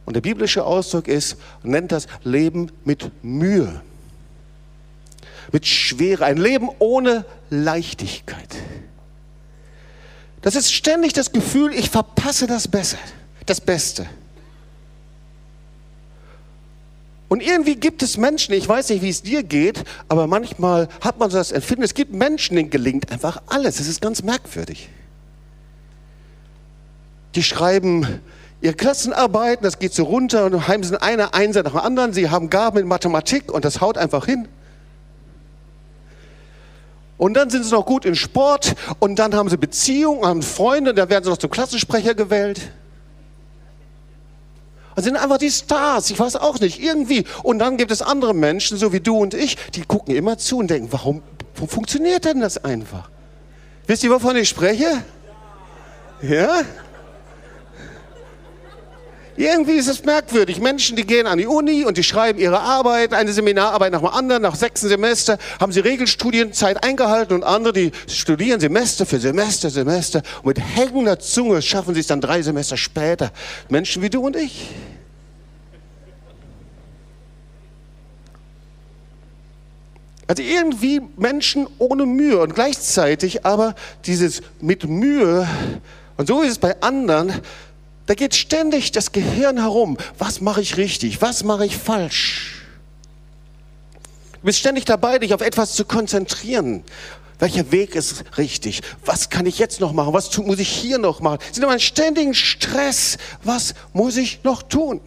Und 0.05 0.15
der 0.15 0.21
biblische 0.21 0.65
Ausdruck 0.65 1.09
ist, 1.09 1.39
nennt 1.65 1.91
das 1.91 2.07
Leben 2.23 2.71
mit 2.85 3.11
Mühe. 3.25 3.83
Mit 5.51 5.67
Schwere. 5.67 6.25
Ein 6.25 6.37
Leben 6.37 6.69
ohne 6.79 7.25
Leichtigkeit. 7.51 8.55
Das 10.45 10.57
ist 10.57 10.75
ständig 10.75 11.15
das 11.15 11.33
Gefühl, 11.33 11.73
ich 11.73 11.89
verpasse 11.89 12.47
das 12.47 12.69
Beste, 12.69 12.99
das 13.47 13.63
Beste. 13.63 14.07
Und 17.29 17.43
irgendwie 17.43 17.77
gibt 17.77 18.03
es 18.03 18.19
Menschen, 18.19 18.53
ich 18.53 18.69
weiß 18.69 18.91
nicht, 18.91 19.01
wie 19.01 19.09
es 19.09 19.23
dir 19.23 19.43
geht, 19.43 19.85
aber 20.07 20.27
manchmal 20.27 20.91
hat 21.01 21.19
man 21.19 21.31
so 21.31 21.39
das 21.39 21.51
Empfinden, 21.51 21.83
es 21.83 21.95
gibt 21.95 22.13
Menschen, 22.13 22.57
denen 22.57 22.69
gelingt 22.69 23.11
einfach 23.11 23.41
alles. 23.47 23.79
Das 23.79 23.89
ist 23.89 24.03
ganz 24.03 24.23
merkwürdig. 24.23 24.91
Die 27.35 27.43
schreiben 27.43 28.21
ihre 28.61 28.75
Klassenarbeiten, 28.75 29.65
das 29.65 29.79
geht 29.79 29.95
so 29.95 30.05
runter 30.05 30.45
und 30.45 30.69
heimsen 30.69 30.99
eine 30.99 31.33
Einser 31.33 31.63
nach 31.63 31.73
dem 31.73 31.81
anderen. 31.81 32.13
Sie 32.13 32.29
haben 32.29 32.51
Gaben 32.51 32.81
in 32.81 32.87
Mathematik 32.87 33.51
und 33.51 33.65
das 33.65 33.81
haut 33.81 33.97
einfach 33.97 34.27
hin. 34.27 34.47
Und 37.17 37.35
dann 37.35 37.49
sind 37.51 37.65
sie 37.65 37.71
noch 37.71 37.87
gut 37.87 38.05
in 38.05 38.17
Sport 38.17 38.75
und 38.99 39.19
dann 39.19 39.35
haben 39.35 39.49
sie 39.49 39.57
Beziehungen, 39.57 40.27
haben 40.27 40.43
Freunde, 40.43 40.95
da 40.95 41.09
werden 41.09 41.25
sie 41.25 41.31
noch 41.31 41.39
zum 41.39 41.51
Klassensprecher 41.51 42.15
gewählt. 42.15 42.61
Das 44.95 45.05
sind 45.05 45.17
einfach 45.17 45.39
die 45.39 45.51
Stars, 45.51 46.11
ich 46.11 46.19
weiß 46.19 46.37
auch 46.37 46.61
nicht, 46.61 46.81
irgendwie. 46.81 47.25
Und 47.43 47.59
dann 47.59 47.77
gibt 47.77 47.91
es 47.91 48.03
andere 48.03 48.35
Menschen, 48.35 48.79
so 48.79 48.93
wie 48.93 49.01
du 49.01 49.17
und 49.17 49.35
ich, 49.35 49.57
die 49.75 49.83
gucken 49.83 50.15
immer 50.15 50.39
zu 50.39 50.59
und 50.59 50.69
denken, 50.69 50.89
warum, 50.93 51.23
warum 51.55 51.69
funktioniert 51.69 52.25
denn 52.25 52.41
das 52.41 52.65
einfach? 52.65 53.11
Wisst 53.87 54.05
ihr, 54.05 54.11
wovon 54.11 54.37
ich 54.37 54.49
spreche? 54.49 55.05
Ja? 56.23 56.63
Irgendwie 59.37 59.73
ist 59.73 59.89
es 59.89 60.05
merkwürdig. 60.05 60.61
Menschen, 60.61 60.97
die 60.97 61.05
gehen 61.05 61.27
an 61.27 61.39
die 61.39 61.47
Uni 61.47 61.85
und 61.85 61.97
die 61.97 62.05
schreiben 62.05 62.39
ihre 62.39 62.61
Arbeit, 62.61 63.13
eine 63.13 63.33
Seminararbeit 63.33 63.91
nach 63.91 64.01
dem 64.01 64.09
anderen, 64.09 64.43
nach 64.43 64.55
sechs 64.55 64.83
Semester 64.83 65.39
haben 65.59 65.73
sie 65.73 65.81
Regelstudienzeit 65.81 66.85
eingehalten 66.85 67.35
und 67.35 67.43
andere, 67.43 67.73
die 67.73 67.93
studieren 68.07 68.61
Semester 68.61 69.07
für 69.07 69.19
Semester, 69.19 69.71
Semester 69.71 70.23
und 70.43 70.57
mit 70.57 70.61
hängender 70.61 71.19
Zunge 71.19 71.63
schaffen 71.63 71.95
sie 71.95 72.01
es 72.01 72.07
dann 72.07 72.21
drei 72.21 72.43
Semester 72.43 72.77
später. 72.77 73.33
Menschen 73.69 74.03
wie 74.03 74.11
du 74.11 74.21
und 74.21 74.37
ich. 74.37 74.69
Also 80.27 80.43
irgendwie 80.43 81.03
Menschen 81.17 81.67
ohne 81.79 82.07
Mühe 82.07 82.39
und 82.39 82.55
gleichzeitig 82.55 83.45
aber 83.45 83.75
dieses 84.07 84.43
mit 84.61 84.89
Mühe, 84.89 85.47
und 86.17 86.29
so 86.29 86.43
ist 86.43 86.53
es 86.53 86.59
bei 86.59 86.81
anderen, 86.81 87.33
da 88.07 88.15
geht 88.15 88.35
ständig 88.35 88.93
das 88.93 89.13
Gehirn 89.13 89.59
herum. 89.59 89.97
Was 90.19 90.41
mache 90.41 90.61
ich 90.61 90.77
richtig? 90.77 91.23
Was 91.23 91.43
mache 91.43 91.65
ich 91.65 91.77
falsch? 91.77 92.63
Du 94.33 94.47
bist 94.47 94.59
ständig 94.59 94.85
dabei, 94.85 95.19
dich 95.19 95.33
auf 95.33 95.41
etwas 95.41 95.75
zu 95.75 95.87
konzentrieren. 95.87 96.85
Welcher 97.39 97.73
Weg 97.73 97.95
ist 97.95 98.25
richtig? 98.37 98.83
Was 99.05 99.31
kann 99.31 99.47
ich 99.47 99.59
jetzt 99.59 99.81
noch 99.81 99.93
machen? 99.93 100.13
Was 100.13 100.37
muss 100.37 100.59
ich 100.59 100.69
hier 100.69 100.99
noch 100.99 101.21
machen? 101.21 101.39
Sie 101.49 101.55
sind 101.55 101.65
immer 101.65 101.73
in 101.73 101.81
ständigen 101.81 102.35
Stress. 102.35 103.17
Was 103.43 103.75
muss 103.95 104.17
ich 104.19 104.45
noch 104.45 104.63
tun? 104.63 105.01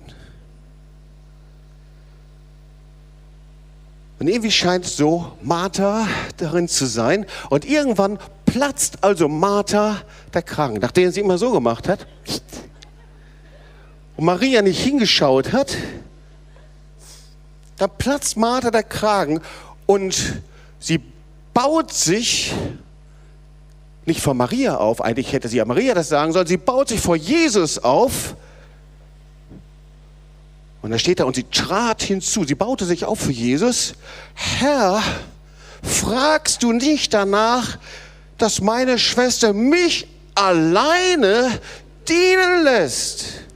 Und 4.20 4.28
irgendwie 4.28 4.52
scheint 4.52 4.86
so 4.86 5.34
Martha 5.44 6.08
darin 6.38 6.68
zu 6.68 6.88
sein. 6.88 7.28
Und 7.52 7.64
irgendwann 7.64 8.18
platzt 8.46 9.04
also 9.04 9.28
Martha 9.28 10.02
der 10.34 10.42
Kragen, 10.42 10.80
nachdem 10.82 11.12
sie 11.12 11.20
immer 11.20 11.38
so 11.38 11.52
gemacht 11.52 11.88
hat 11.88 12.08
und 14.18 14.26
Maria 14.26 14.62
nicht 14.62 14.82
hingeschaut 14.82 15.54
hat, 15.54 15.78
Dann 17.78 17.92
platzt 17.98 18.36
Martha 18.38 18.72
der 18.72 18.84
Kragen 18.84 19.40
und 19.86 20.42
sie 20.80 21.00
baut 21.54 21.94
sich 21.94 22.54
nicht 24.06 24.22
vor 24.22 24.34
Maria 24.34 24.78
auf, 24.78 25.02
eigentlich 25.02 25.34
hätte 25.34 25.48
sie 25.48 25.58
ja 25.58 25.66
Maria 25.66 25.94
das 25.94 26.10
sagen 26.10 26.32
sollen, 26.32 26.48
sie 26.48 26.58
baut 26.58 26.90
sich 26.90 27.00
vor 27.00 27.16
Jesus 27.16 27.78
auf. 27.78 28.36
Und 30.82 30.92
da 30.92 30.98
steht 30.98 31.20
da, 31.20 31.26
und 31.26 31.36
sie 31.36 31.44
trat 31.44 32.02
hinzu, 32.02 32.46
sie 32.46 32.56
baute 32.56 32.86
sich 32.86 33.04
auf 33.04 33.20
für 33.20 33.32
Jesus. 33.32 33.96
Herr, 34.34 35.04
fragst 35.84 36.64
du 36.64 36.72
nicht 36.72 37.14
danach, 37.14 37.78
dass 38.38 38.62
meine 38.62 38.98
Schwester 38.98 39.54
mich 39.54 40.08
alleine 40.36 41.60
dienen 42.08 42.64
lässt? 42.64 43.47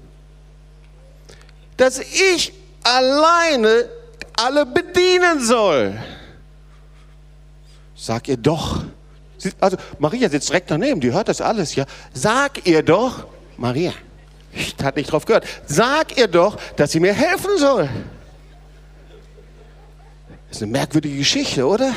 Dass 1.82 1.98
ich 1.98 2.54
alleine 2.84 3.90
alle 4.38 4.68
bedienen 4.68 5.40
soll? 5.42 6.00
Sag 7.96 8.28
ihr 8.28 8.38
doch. 8.38 8.84
Also 9.60 9.78
Maria 9.98 10.30
sitzt 10.30 10.50
direkt 10.50 10.70
daneben, 10.70 11.02
die 11.02 11.12
hört 11.12 11.28
das 11.28 11.42
alles, 11.42 11.74
ja. 11.74 11.86
Sag 12.14 12.68
ihr 12.68 12.84
doch, 12.84 13.26
Maria, 13.58 13.94
ich 14.54 14.76
hatte 14.84 15.00
nicht 15.00 15.12
drauf 15.12 15.26
gehört, 15.26 15.44
sag 15.66 16.16
ihr 16.20 16.28
doch, 16.28 16.56
dass 16.76 16.92
sie 16.92 17.00
mir 17.00 17.14
helfen 17.14 17.58
soll. 17.58 17.90
Das 20.50 20.58
ist 20.58 20.62
eine 20.62 20.74
merkwürdige 20.74 21.18
Geschichte, 21.18 21.66
oder? 21.66 21.96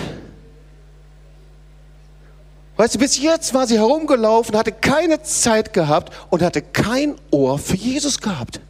Weißt 2.78 2.94
du, 2.94 2.98
bis 2.98 3.18
jetzt 3.18 3.52
war 3.52 3.66
sie 3.66 3.76
herumgelaufen, 3.76 4.56
hatte 4.56 4.72
keine 4.72 5.22
Zeit 5.22 5.74
gehabt 5.74 6.10
und 6.30 6.40
hatte 6.40 6.62
kein 6.62 7.16
Ohr 7.30 7.58
für 7.58 7.76
Jesus 7.76 8.18
gehabt. 8.18 8.60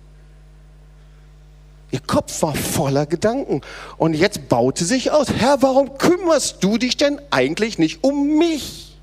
Ihr 1.95 2.01
Kopf 2.01 2.43
war 2.43 2.57
voller 2.57 3.07
Gedanken. 3.07 3.61
Und 3.99 4.15
jetzt 4.15 4.49
baute 4.49 4.85
sich 4.85 5.13
aus, 5.13 5.29
Herr, 5.31 5.63
warum 5.63 5.97
kümmerst 5.97 6.57
du 6.59 6.77
dich 6.77 6.97
denn 6.97 7.21
eigentlich 7.31 7.79
nicht 7.79 8.03
um 8.03 8.37
mich? 8.37 8.97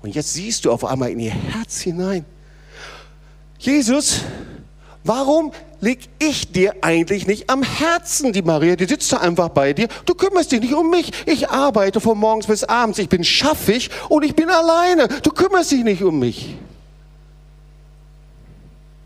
Und 0.00 0.14
jetzt 0.14 0.34
siehst 0.34 0.64
du 0.64 0.70
auf 0.70 0.84
einmal 0.84 1.10
in 1.10 1.18
ihr 1.18 1.32
Herz 1.32 1.80
hinein. 1.80 2.24
Jesus, 3.58 4.20
warum 5.02 5.50
leg 5.80 5.98
ich 6.20 6.52
dir 6.52 6.76
eigentlich 6.82 7.26
nicht 7.26 7.50
am 7.50 7.64
Herzen? 7.64 8.32
Die 8.32 8.42
Maria, 8.42 8.76
die 8.76 8.86
sitzt 8.86 9.12
da 9.12 9.16
einfach 9.16 9.48
bei 9.48 9.72
dir. 9.72 9.88
Du 10.06 10.14
kümmerst 10.14 10.52
dich 10.52 10.60
nicht 10.60 10.74
um 10.74 10.90
mich. 10.90 11.10
Ich 11.26 11.50
arbeite 11.50 12.00
von 12.00 12.16
morgens 12.16 12.46
bis 12.46 12.62
abends. 12.62 13.00
Ich 13.00 13.08
bin 13.08 13.24
schaffig 13.24 13.90
und 14.08 14.22
ich 14.22 14.36
bin 14.36 14.48
alleine. 14.48 15.08
Du 15.08 15.30
kümmerst 15.30 15.72
dich 15.72 15.82
nicht 15.82 16.04
um 16.04 16.20
mich. 16.20 16.54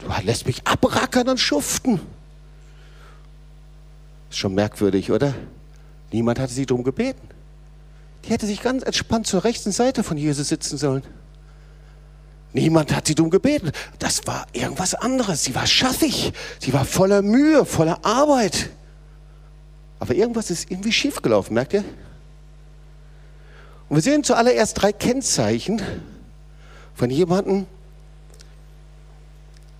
Du 0.00 0.06
lässt 0.22 0.46
mich 0.46 0.66
abrackern 0.66 1.30
und 1.30 1.40
schuften. 1.40 2.17
Ist 4.30 4.38
schon 4.38 4.54
merkwürdig, 4.54 5.10
oder? 5.10 5.34
Niemand 6.12 6.38
hatte 6.38 6.52
sie 6.52 6.66
darum 6.66 6.84
gebeten. 6.84 7.28
Die 8.24 8.30
hätte 8.30 8.46
sich 8.46 8.62
ganz 8.62 8.82
entspannt 8.82 9.26
zur 9.26 9.44
rechten 9.44 9.72
Seite 9.72 10.02
von 10.02 10.16
Jesus 10.16 10.48
sitzen 10.48 10.76
sollen. 10.76 11.02
Niemand 12.52 12.94
hat 12.94 13.06
sie 13.06 13.14
darum 13.14 13.30
gebeten. 13.30 13.72
Das 13.98 14.26
war 14.26 14.46
irgendwas 14.52 14.94
anderes. 14.94 15.44
Sie 15.44 15.54
war 15.54 15.66
schaffig. 15.66 16.32
Sie 16.58 16.72
war 16.72 16.84
voller 16.84 17.22
Mühe, 17.22 17.64
voller 17.64 18.04
Arbeit. 18.04 18.70
Aber 19.98 20.14
irgendwas 20.14 20.50
ist 20.50 20.70
irgendwie 20.70 20.92
schiefgelaufen, 20.92 21.54
merkt 21.54 21.74
ihr? 21.74 21.84
Und 23.88 23.96
wir 23.96 24.02
sehen 24.02 24.24
zuallererst 24.24 24.80
drei 24.80 24.92
Kennzeichen 24.92 25.82
von 26.94 27.10
jemandem, 27.10 27.66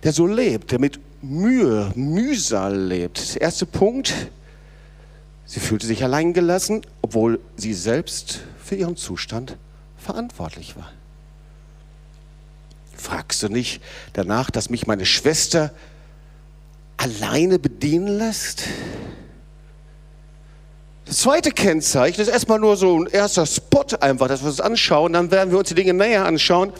der 0.03 0.13
so 0.13 0.25
lebt, 0.25 0.71
der 0.71 0.79
mit 0.79 0.99
Mühe, 1.21 1.91
Mühsal 1.95 2.77
lebt. 2.77 3.35
Der 3.35 3.41
erste 3.41 3.65
Punkt, 3.65 4.13
Sie 5.49 5.59
fühlte 5.59 5.87
sich 5.87 6.03
alleingelassen, 6.03 6.85
obwohl 7.01 7.39
sie 7.55 7.73
selbst 7.73 8.41
für 8.63 8.75
ihren 8.75 8.95
Zustand 8.95 9.57
verantwortlich 9.97 10.75
war. 10.75 10.91
Fragst 12.95 13.41
du 13.41 13.49
nicht 13.49 13.81
danach, 14.13 14.51
dass 14.51 14.69
mich 14.69 14.85
meine 14.85 15.07
Schwester 15.07 15.73
alleine 16.97 17.57
bedienen 17.57 18.19
lässt? 18.19 18.65
Das 21.05 21.17
zweite 21.17 21.49
Kennzeichen 21.49 22.21
ist 22.21 22.27
erstmal 22.27 22.59
nur 22.59 22.77
so 22.77 22.99
ein 22.99 23.07
erster 23.07 23.47
Spot 23.47 23.87
einfach, 24.01 24.27
dass 24.27 24.41
wir 24.43 24.49
uns 24.49 24.61
anschauen, 24.61 25.13
dann 25.13 25.31
werden 25.31 25.49
wir 25.49 25.57
uns 25.57 25.69
die 25.69 25.73
Dinge 25.73 25.95
näher 25.95 26.25
anschauen. 26.25 26.71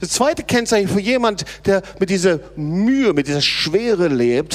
Das 0.00 0.10
zweite 0.10 0.42
Kennzeichen 0.42 0.90
für 0.90 1.00
jemand, 1.00 1.46
der 1.64 1.80
mit 1.98 2.10
dieser 2.10 2.40
Mühe, 2.56 3.14
mit 3.14 3.26
dieser 3.26 3.40
Schwere 3.40 4.08
lebt, 4.08 4.54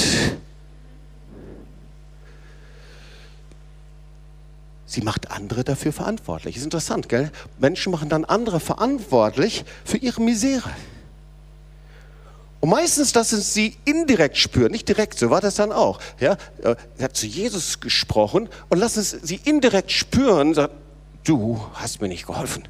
Sie 4.94 5.00
macht 5.00 5.32
andere 5.32 5.64
dafür 5.64 5.92
verantwortlich. 5.92 6.56
Ist 6.56 6.62
interessant, 6.62 7.08
gell? 7.08 7.32
Menschen 7.58 7.90
machen 7.90 8.08
dann 8.08 8.24
andere 8.24 8.60
verantwortlich 8.60 9.64
für 9.84 9.96
ihre 9.96 10.22
Misere. 10.22 10.70
Und 12.60 12.68
meistens 12.68 13.12
lassen 13.12 13.40
sie 13.40 13.76
indirekt 13.84 14.36
spüren, 14.36 14.70
nicht 14.70 14.88
direkt, 14.88 15.18
so 15.18 15.30
war 15.30 15.40
das 15.40 15.56
dann 15.56 15.72
auch. 15.72 15.98
Ja, 16.20 16.36
er 16.62 16.76
hat 17.02 17.16
zu 17.16 17.26
Jesus 17.26 17.80
gesprochen 17.80 18.48
und 18.68 18.78
lassen 18.78 19.02
sie 19.02 19.40
indirekt 19.42 19.90
spüren, 19.90 20.54
sagt, 20.54 20.74
du 21.24 21.60
hast 21.74 22.00
mir 22.00 22.06
nicht 22.06 22.28
geholfen. 22.28 22.62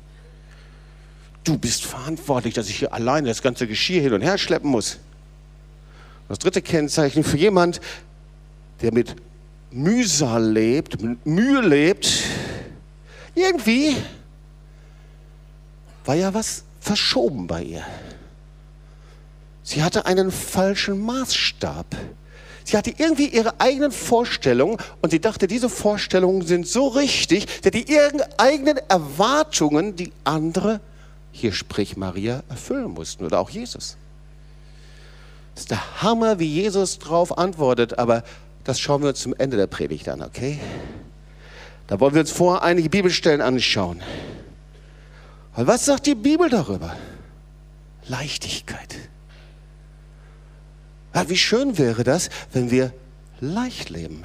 Du 1.45 1.59
bist 1.59 1.85
verantwortlich, 1.85 2.55
dass 2.55 2.71
ich 2.71 2.79
hier 2.79 2.95
alleine 2.95 3.29
das 3.29 3.43
ganze 3.43 3.67
Geschirr 3.67 4.01
hin 4.01 4.15
und 4.15 4.23
her 4.23 4.39
schleppen 4.39 4.71
muss. 4.71 4.97
Das 6.31 6.39
dritte 6.39 6.63
Kennzeichen 6.63 7.23
für 7.23 7.37
jemand, 7.37 7.83
der 8.81 8.95
mit 8.95 9.15
Mühsal 9.75 10.53
lebt, 10.53 11.03
mit 11.03 11.27
Mühe 11.27 11.61
lebt, 11.61 12.09
irgendwie 13.35 13.97
war 16.05 16.15
ja 16.15 16.33
was 16.33 16.65
verschoben 16.81 17.47
bei 17.47 17.63
ihr. 17.63 17.85
Sie 19.65 19.83
hatte 19.83 20.07
einen 20.07 20.31
falschen 20.31 21.01
Maßstab. 21.05 21.87
Sie 22.65 22.77
hatte 22.77 22.95
irgendwie 22.97 23.29
ihre 23.29 23.61
eigenen 23.61 23.91
Vorstellungen 23.91 24.79
und 25.03 25.11
sie 25.11 25.21
dachte, 25.21 25.47
diese 25.47 25.69
Vorstellungen 25.69 26.47
sind 26.47 26.67
so 26.67 26.89
richtig, 26.89 27.63
dass 27.63 27.73
die 27.73 27.91
ihren 27.91 28.23
eigenen 28.39 28.79
Erwartungen, 28.89 29.97
die 29.97 30.13
andere, 30.23 30.81
hier 31.33 31.53
spricht 31.53 31.97
Maria, 31.97 32.43
erfüllen 32.49 32.93
mussten 32.93 33.25
oder 33.25 33.41
auch 33.41 33.51
Jesus. 33.51 33.97
Das 35.55 35.65
ist 35.65 35.71
der 35.71 36.03
Hammer, 36.03 36.39
wie 36.39 36.47
Jesus 36.47 36.99
darauf 36.99 37.37
antwortet, 37.37 37.99
aber 37.99 38.25
das 38.65 38.81
schauen 38.81 39.03
wir 39.03 39.11
uns 39.11 39.21
zum 39.21 39.35
Ende 39.37 39.57
der 39.57 39.67
Predigt 39.67 40.09
an, 40.09 40.23
okay? 40.23 40.59
Da 41.87 42.01
wollen 42.01 42.15
wir 42.15 42.21
uns 42.21 42.31
vor 42.31 42.63
einige 42.63 42.89
Bibelstellen 42.89 43.41
anschauen. 43.43 44.03
Und 45.55 45.67
was 45.67 45.85
sagt 45.85 46.07
die 46.07 46.15
Bibel 46.15 46.49
darüber? 46.49 46.97
Leichtigkeit. 48.09 48.97
Ja, 51.15 51.29
wie 51.29 51.37
schön 51.37 51.79
wäre 51.79 52.03
das, 52.03 52.29
wenn 52.53 52.71
wir 52.71 52.93
leicht 53.41 53.91
leben. 53.91 54.25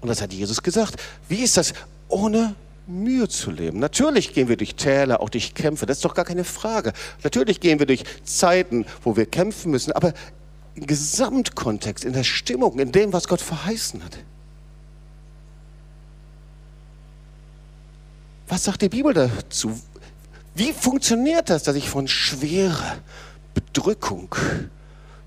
Und 0.00 0.08
das 0.08 0.20
hat 0.20 0.32
Jesus 0.32 0.62
gesagt. 0.62 0.96
Wie 1.28 1.42
ist 1.42 1.56
das, 1.56 1.72
ohne 2.08 2.56
Mühe 2.86 3.28
zu 3.28 3.52
leben? 3.52 3.78
Natürlich 3.78 4.34
gehen 4.34 4.48
wir 4.48 4.56
durch 4.56 4.74
Täler, 4.74 5.20
auch 5.20 5.28
durch 5.28 5.54
Kämpfe, 5.54 5.86
das 5.86 5.98
ist 5.98 6.04
doch 6.04 6.14
gar 6.14 6.24
keine 6.24 6.44
Frage. 6.44 6.92
Natürlich 7.22 7.60
gehen 7.60 7.78
wir 7.78 7.86
durch 7.86 8.02
Zeiten, 8.24 8.84
wo 9.04 9.16
wir 9.16 9.26
kämpfen 9.26 9.70
müssen, 9.70 9.92
aber 9.92 10.12
im 10.74 10.86
Gesamtkontext, 10.86 12.04
in 12.04 12.12
der 12.12 12.24
Stimmung, 12.24 12.78
in 12.78 12.92
dem, 12.92 13.12
was 13.12 13.28
Gott 13.28 13.40
verheißen 13.40 14.02
hat. 14.02 14.18
Was 18.48 18.64
sagt 18.64 18.82
die 18.82 18.88
Bibel 18.88 19.12
dazu? 19.12 19.78
Wie 20.54 20.72
funktioniert 20.72 21.50
das, 21.50 21.62
dass 21.62 21.76
ich 21.76 21.88
von 21.88 22.08
Schwere, 22.08 23.00
Bedrückung, 23.54 24.34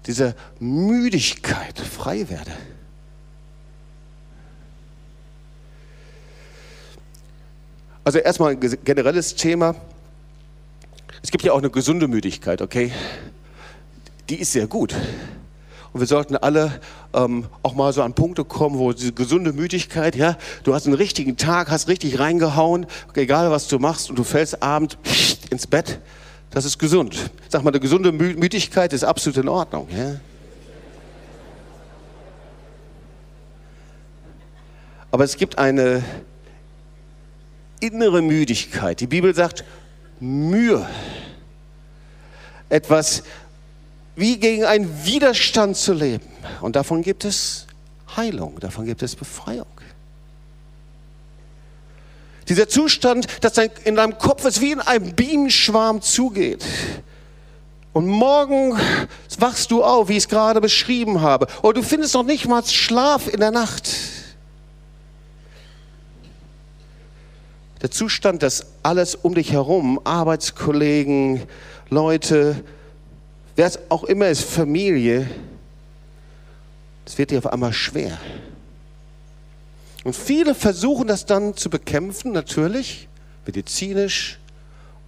dieser 0.06 0.36
Müdigkeit 0.60 1.80
frei 1.80 2.30
werde? 2.30 2.52
Also 8.04 8.20
erstmal 8.20 8.52
ein 8.52 8.60
generelles 8.60 9.34
Thema. 9.34 9.76
Es 11.24 11.32
gibt 11.32 11.44
ja 11.44 11.54
auch 11.54 11.58
eine 11.58 11.72
gesunde 11.72 12.08
Müdigkeit, 12.08 12.62
okay? 12.62 12.92
die 14.30 14.40
ist 14.40 14.52
sehr 14.52 14.68
gut. 14.68 14.96
Und 15.96 16.02
wir 16.02 16.08
sollten 16.08 16.36
alle 16.36 16.82
ähm, 17.14 17.46
auch 17.64 17.74
mal 17.74 17.94
so 17.94 18.02
an 18.02 18.12
Punkte 18.12 18.44
kommen, 18.44 18.78
wo 18.78 18.92
diese 18.92 19.14
gesunde 19.14 19.54
Müdigkeit, 19.54 20.18
ja, 20.18 20.38
du 20.66 20.74
hast 20.74 20.88
einen 20.88 20.96
richtigen 20.96 21.38
Tag, 21.38 21.72
hast 21.72 21.88
richtig 21.88 22.20
reingehauen, 22.20 22.86
egal 23.14 23.50
was 23.50 23.70
du 23.70 23.80
machst, 23.80 24.10
und 24.10 24.20
du 24.20 24.26
fällst 24.26 24.62
abend 24.62 24.98
ins 25.52 25.68
Bett, 25.68 26.02
das 26.50 26.66
ist 26.66 26.80
gesund. 26.80 27.32
Sag 27.48 27.64
mal, 27.64 27.70
eine 27.70 27.80
gesunde 27.80 28.12
Müdigkeit 28.12 28.92
ist 28.92 29.06
absolut 29.06 29.38
in 29.38 29.48
Ordnung. 29.48 29.88
Ja? 29.90 30.20
Aber 35.12 35.24
es 35.24 35.38
gibt 35.38 35.58
eine 35.58 36.04
innere 37.80 38.22
Müdigkeit. 38.22 39.00
Die 39.00 39.08
Bibel 39.08 39.34
sagt 39.34 39.64
Mühe. 40.20 40.86
Etwas, 42.68 43.24
wie 44.16 44.38
gegen 44.38 44.66
einen 44.66 45.06
Widerstand 45.06 45.78
zu 45.78 45.94
leben. 45.94 46.26
Und 46.62 46.76
davon 46.76 47.02
gibt 47.02 47.26
es 47.26 47.68
Heilung, 48.16 48.60
davon 48.60 48.86
gibt 48.86 49.04
es 49.04 49.16
Befreiung. 49.16 49.66
Dieser 52.48 52.68
Zustand, 52.68 53.28
dass 53.44 53.58
in 53.58 53.96
deinem 53.96 54.18
Kopf 54.18 54.46
es 54.46 54.62
wie 54.62 54.72
in 54.72 54.80
einem 54.80 55.14
Bienenschwarm 55.14 56.02
zugeht. 56.02 56.64
Und 57.92 58.08
morgen 58.08 58.78
wachst 59.40 59.72
du 59.72 59.84
auf, 59.84 60.10
wie 60.10 60.14
ich 60.14 60.20
es 60.20 60.28
gerade 60.28 60.62
beschrieben 60.62 61.22
habe. 61.22 61.48
Und 61.62 61.78
du 61.78 61.82
findest 61.82 62.14
noch 62.14 62.24
nicht 62.24 62.48
mal 62.48 62.64
Schlaf 62.66 63.28
in 63.28 63.40
der 63.40 63.52
Nacht. 63.52 63.90
Der 67.82 67.92
Zustand, 67.92 68.44
dass 68.44 68.66
alles 68.84 69.16
um 69.16 69.34
dich 69.34 69.52
herum, 69.52 70.00
Arbeitskollegen, 70.04 71.44
Leute, 71.90 72.64
wer 73.56 73.68
es 73.68 73.80
auch 73.90 74.04
immer 74.04 74.28
ist, 74.28 74.44
Familie, 74.44 75.30
das 77.06 77.18
wird 77.18 77.32
dir 77.32 77.40
auf 77.40 77.48
einmal 77.48 77.74
schwer. 77.74 78.18
Und 80.04 80.16
viele 80.16 80.54
versuchen 80.54 81.08
das 81.08 81.26
dann 81.26 81.56
zu 81.56 81.70
bekämpfen, 81.70 82.32
natürlich, 82.32 83.08
medizinisch 83.46 84.40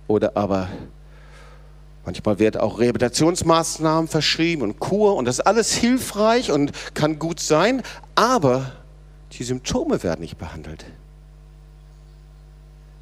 oder 0.08 0.36
aber 0.36 0.70
manchmal 2.06 2.40
werden 2.40 2.62
auch 2.62 2.80
Rehabilitationsmaßnahmen 2.80 4.08
verschrieben 4.08 4.62
und 4.62 4.80
Kur 4.80 5.16
und 5.16 5.26
das 5.26 5.40
alles 5.40 5.74
hilfreich 5.74 6.52
und 6.52 6.72
kann 6.94 7.20
gut 7.20 7.40
sein, 7.40 7.84
aber 8.16 8.72
die 9.34 9.44
Symptome 9.44 10.02
werden 10.04 10.22
nicht 10.22 10.38
behandelt. 10.38 10.86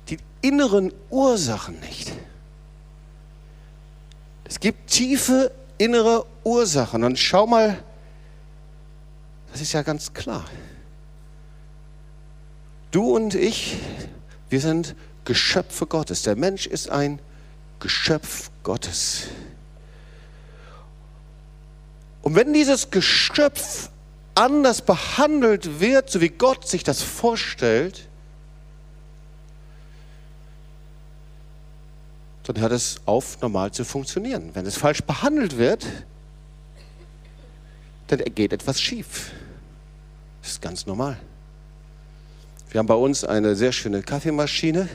Die 0.09 0.17
inneren 0.41 0.91
Ursachen 1.09 1.79
nicht. 1.81 2.11
Es 4.45 4.59
gibt 4.59 4.89
tiefe 4.89 5.51
innere 5.77 6.25
Ursachen 6.43 7.03
und 7.03 7.19
schau 7.19 7.45
mal, 7.47 7.83
das 9.51 9.61
ist 9.61 9.73
ja 9.73 9.81
ganz 9.81 10.13
klar. 10.13 10.45
Du 12.91 13.15
und 13.15 13.35
ich, 13.35 13.77
wir 14.49 14.61
sind 14.61 14.95
Geschöpfe 15.25 15.85
Gottes. 15.85 16.21
Der 16.21 16.35
Mensch 16.35 16.67
ist 16.67 16.89
ein 16.89 17.19
Geschöpf 17.79 18.51
Gottes. 18.63 19.23
Und 22.21 22.35
wenn 22.35 22.53
dieses 22.53 22.91
Geschöpf 22.91 23.89
anders 24.35 24.81
behandelt 24.81 25.79
wird, 25.79 26.09
so 26.09 26.21
wie 26.21 26.29
Gott 26.29 26.67
sich 26.67 26.83
das 26.83 27.01
vorstellt, 27.01 28.07
dann 32.45 32.59
hört 32.59 32.71
es 32.71 33.01
auf, 33.05 33.41
normal 33.41 33.71
zu 33.71 33.83
funktionieren. 33.83 34.51
Wenn 34.53 34.65
es 34.65 34.77
falsch 34.77 35.01
behandelt 35.01 35.57
wird, 35.57 35.85
dann 38.07 38.19
geht 38.35 38.53
etwas 38.53 38.79
schief. 38.79 39.31
Das 40.41 40.51
ist 40.51 40.61
ganz 40.61 40.85
normal. 40.85 41.17
Wir 42.69 42.79
haben 42.79 42.87
bei 42.87 42.93
uns 42.93 43.23
eine 43.23 43.55
sehr 43.55 43.71
schöne 43.71 44.01
Kaffeemaschine. 44.01 44.87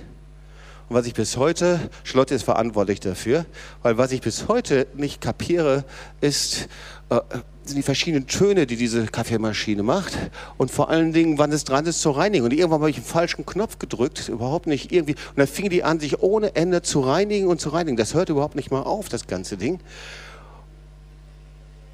Und 0.90 0.96
was 0.96 1.06
ich 1.06 1.14
bis 1.14 1.36
heute, 1.36 1.78
Charlotte 2.02 2.34
ist 2.34 2.42
verantwortlich 2.42 2.98
dafür, 2.98 3.46
weil 3.82 3.96
was 3.96 4.10
ich 4.10 4.22
bis 4.22 4.48
heute 4.48 4.88
nicht 4.94 5.20
kapiere, 5.20 5.84
ist, 6.20 6.66
äh, 7.10 7.20
sind 7.64 7.76
die 7.76 7.84
verschiedenen 7.84 8.26
Töne, 8.26 8.66
die 8.66 8.74
diese 8.74 9.06
Kaffeemaschine 9.06 9.84
macht 9.84 10.18
und 10.58 10.72
vor 10.72 10.90
allen 10.90 11.12
Dingen, 11.12 11.38
wann 11.38 11.52
es 11.52 11.62
dran 11.62 11.86
ist 11.86 12.00
zu 12.00 12.10
reinigen. 12.10 12.44
Und 12.44 12.52
irgendwann 12.52 12.80
habe 12.80 12.90
ich 12.90 12.96
einen 12.96 13.04
falschen 13.04 13.46
Knopf 13.46 13.78
gedrückt, 13.78 14.28
überhaupt 14.28 14.66
nicht 14.66 14.90
irgendwie. 14.90 15.12
Und 15.12 15.38
dann 15.38 15.46
fing 15.46 15.70
die 15.70 15.84
an, 15.84 16.00
sich 16.00 16.22
ohne 16.22 16.56
Ende 16.56 16.82
zu 16.82 16.98
reinigen 16.98 17.46
und 17.46 17.60
zu 17.60 17.68
reinigen. 17.68 17.96
Das 17.96 18.14
hört 18.14 18.28
überhaupt 18.28 18.56
nicht 18.56 18.72
mal 18.72 18.82
auf, 18.82 19.08
das 19.08 19.28
ganze 19.28 19.56
Ding. 19.56 19.78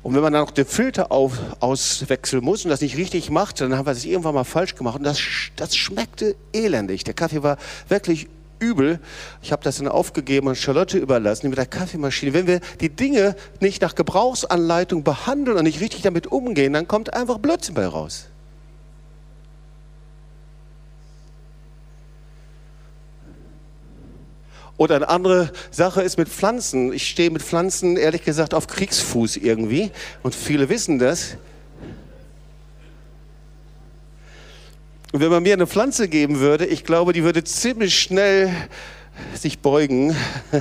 Und 0.02 0.14
wenn 0.14 0.22
man 0.22 0.32
dann 0.32 0.42
noch 0.42 0.52
den 0.52 0.64
Filter 0.64 1.12
auf, 1.12 1.38
auswechseln 1.60 2.42
muss 2.42 2.64
und 2.64 2.70
das 2.70 2.80
nicht 2.80 2.96
richtig 2.96 3.28
macht, 3.28 3.60
dann 3.60 3.76
haben 3.76 3.84
wir 3.84 3.92
das 3.92 4.06
irgendwann 4.06 4.34
mal 4.34 4.44
falsch 4.44 4.74
gemacht. 4.74 4.96
Und 4.96 5.04
das, 5.04 5.20
das 5.56 5.76
schmeckte 5.76 6.34
elendig. 6.54 7.04
Der 7.04 7.12
Kaffee 7.12 7.42
war 7.42 7.58
wirklich 7.88 8.28
übel. 8.58 9.00
Ich 9.42 9.52
habe 9.52 9.62
das 9.62 9.78
dann 9.78 9.88
aufgegeben 9.88 10.48
und 10.48 10.56
Charlotte 10.56 10.98
überlassen 10.98 11.48
mit 11.48 11.58
der 11.58 11.66
Kaffeemaschine. 11.66 12.32
Wenn 12.32 12.46
wir 12.46 12.60
die 12.80 12.88
Dinge 12.88 13.36
nicht 13.60 13.82
nach 13.82 13.94
Gebrauchsanleitung 13.94 15.04
behandeln 15.04 15.56
und 15.56 15.64
nicht 15.64 15.80
richtig 15.80 16.02
damit 16.02 16.26
umgehen, 16.26 16.72
dann 16.72 16.88
kommt 16.88 17.14
einfach 17.14 17.38
Blödsinn 17.38 17.74
bei 17.74 17.86
raus. 17.86 18.28
Oder 24.78 24.96
eine 24.96 25.08
andere 25.08 25.52
Sache 25.70 26.02
ist 26.02 26.18
mit 26.18 26.28
Pflanzen. 26.28 26.92
Ich 26.92 27.08
stehe 27.08 27.30
mit 27.30 27.42
Pflanzen 27.42 27.96
ehrlich 27.96 28.24
gesagt 28.24 28.52
auf 28.52 28.66
Kriegsfuß 28.66 29.38
irgendwie 29.38 29.90
und 30.22 30.34
viele 30.34 30.68
wissen 30.68 30.98
das. 30.98 31.36
Und 35.16 35.22
wenn 35.22 35.30
man 35.30 35.42
mir 35.42 35.54
eine 35.54 35.66
Pflanze 35.66 36.08
geben 36.08 36.40
würde, 36.40 36.66
ich 36.66 36.84
glaube, 36.84 37.14
die 37.14 37.24
würde 37.24 37.42
ziemlich 37.42 37.98
schnell 37.98 38.54
sich 39.32 39.60
beugen. 39.60 40.14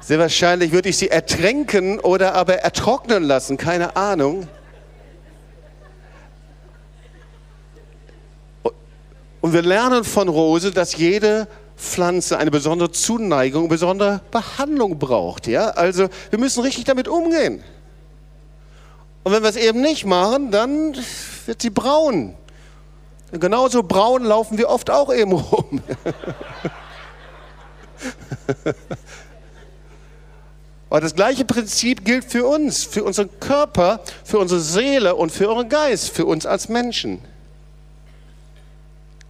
Sehr 0.00 0.20
wahrscheinlich 0.20 0.70
würde 0.70 0.88
ich 0.88 0.98
sie 0.98 1.10
ertränken 1.10 1.98
oder 1.98 2.36
aber 2.36 2.58
ertrocknen 2.58 3.24
lassen, 3.24 3.56
keine 3.56 3.96
Ahnung. 3.96 4.46
Und 9.40 9.52
wir 9.52 9.62
lernen 9.62 10.04
von 10.04 10.28
Rose, 10.28 10.70
dass 10.70 10.96
jede 10.96 11.48
Pflanze 11.76 12.38
eine 12.38 12.50
besondere 12.50 12.90
Zuneigung, 12.90 13.62
eine 13.64 13.68
besondere 13.68 14.20
Behandlung 14.30 14.98
braucht. 14.98 15.46
Ja? 15.46 15.68
Also 15.70 16.08
wir 16.30 16.38
müssen 16.38 16.62
richtig 16.62 16.84
damit 16.84 17.06
umgehen. 17.08 17.62
Und 19.24 19.32
wenn 19.32 19.42
wir 19.42 19.50
es 19.50 19.56
eben 19.56 19.80
nicht 19.80 20.04
machen, 20.06 20.50
dann 20.50 20.96
wird 21.46 21.60
sie 21.60 21.70
braun. 21.70 22.34
Und 23.32 23.40
genauso 23.40 23.82
braun 23.82 24.22
laufen 24.24 24.56
wir 24.56 24.68
oft 24.68 24.88
auch 24.90 25.12
eben 25.12 25.32
rum. 25.32 25.82
Aber 30.88 31.00
das 31.00 31.14
gleiche 31.14 31.44
Prinzip 31.44 32.04
gilt 32.04 32.24
für 32.24 32.46
uns, 32.46 32.84
für 32.84 33.02
unseren 33.02 33.28
Körper, 33.40 34.00
für 34.24 34.38
unsere 34.38 34.60
Seele 34.60 35.16
und 35.16 35.32
für 35.32 35.48
unseren 35.48 35.68
Geist, 35.68 36.10
für 36.10 36.24
uns 36.24 36.46
als 36.46 36.68
Menschen. 36.68 37.20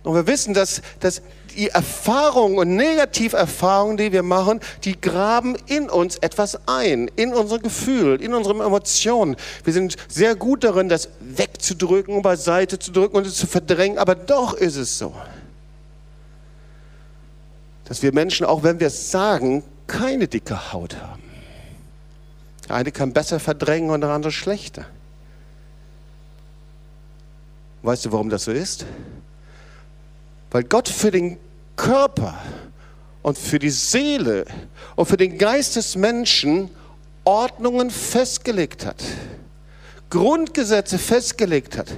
Und 0.02 0.14
wir 0.14 0.26
wissen, 0.26 0.52
dass, 0.54 0.82
dass 1.00 1.22
die 1.56 1.68
Erfahrungen 1.68 2.58
und 2.58 2.76
Negativerfahrungen, 2.76 3.96
die 3.96 4.12
wir 4.12 4.22
machen, 4.22 4.60
die 4.84 5.00
graben 5.00 5.56
in 5.66 5.88
uns 5.88 6.16
etwas 6.18 6.60
ein, 6.68 7.10
in 7.16 7.34
unser 7.34 7.58
Gefühl, 7.58 8.20
in 8.20 8.34
unsere 8.34 8.62
Emotionen. 8.62 9.36
Wir 9.64 9.72
sind 9.72 9.96
sehr 10.08 10.36
gut 10.36 10.64
darin, 10.64 10.88
das 10.88 11.08
wegzudrücken, 11.20 12.22
beiseite 12.22 12.78
zu 12.78 12.92
drücken 12.92 13.16
und 13.16 13.26
es 13.26 13.36
zu 13.36 13.46
verdrängen, 13.46 13.98
aber 13.98 14.14
doch 14.14 14.52
ist 14.54 14.76
es 14.76 14.98
so, 14.98 15.14
dass 17.86 18.02
wir 18.02 18.12
Menschen, 18.12 18.46
auch 18.46 18.62
wenn 18.62 18.78
wir 18.78 18.88
es 18.88 19.10
sagen, 19.10 19.64
keine 19.86 20.28
dicke 20.28 20.72
Haut 20.72 20.96
haben. 20.96 21.22
Der 22.68 22.76
eine 22.76 22.92
kann 22.92 23.12
besser 23.12 23.40
verdrängen 23.40 23.90
und 23.90 24.00
der 24.00 24.10
andere 24.10 24.32
schlechter. 24.32 24.86
Weißt 27.82 28.04
du, 28.04 28.12
warum 28.12 28.28
das 28.28 28.44
so 28.44 28.50
ist? 28.50 28.84
Weil 30.50 30.64
Gott 30.64 30.88
für 30.88 31.10
den 31.10 31.38
Körper 31.76 32.34
und 33.22 33.38
für 33.38 33.58
die 33.58 33.70
Seele 33.70 34.44
und 34.96 35.06
für 35.06 35.16
den 35.16 35.38
Geist 35.38 35.76
des 35.76 35.96
Menschen 35.96 36.70
Ordnungen 37.24 37.90
festgelegt 37.90 38.86
hat, 38.86 39.02
Grundgesetze 40.10 40.98
festgelegt 40.98 41.76
hat. 41.76 41.88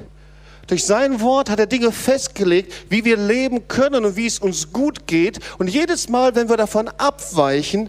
Durch 0.66 0.84
sein 0.84 1.20
Wort 1.20 1.48
hat 1.48 1.58
er 1.58 1.66
Dinge 1.66 1.92
festgelegt, 1.92 2.72
wie 2.90 3.04
wir 3.04 3.16
leben 3.16 3.68
können 3.68 4.04
und 4.04 4.16
wie 4.16 4.26
es 4.26 4.38
uns 4.38 4.72
gut 4.72 5.06
geht. 5.06 5.40
Und 5.58 5.68
jedes 5.68 6.08
Mal, 6.08 6.34
wenn 6.34 6.48
wir 6.48 6.58
davon 6.58 6.88
abweichen, 6.88 7.88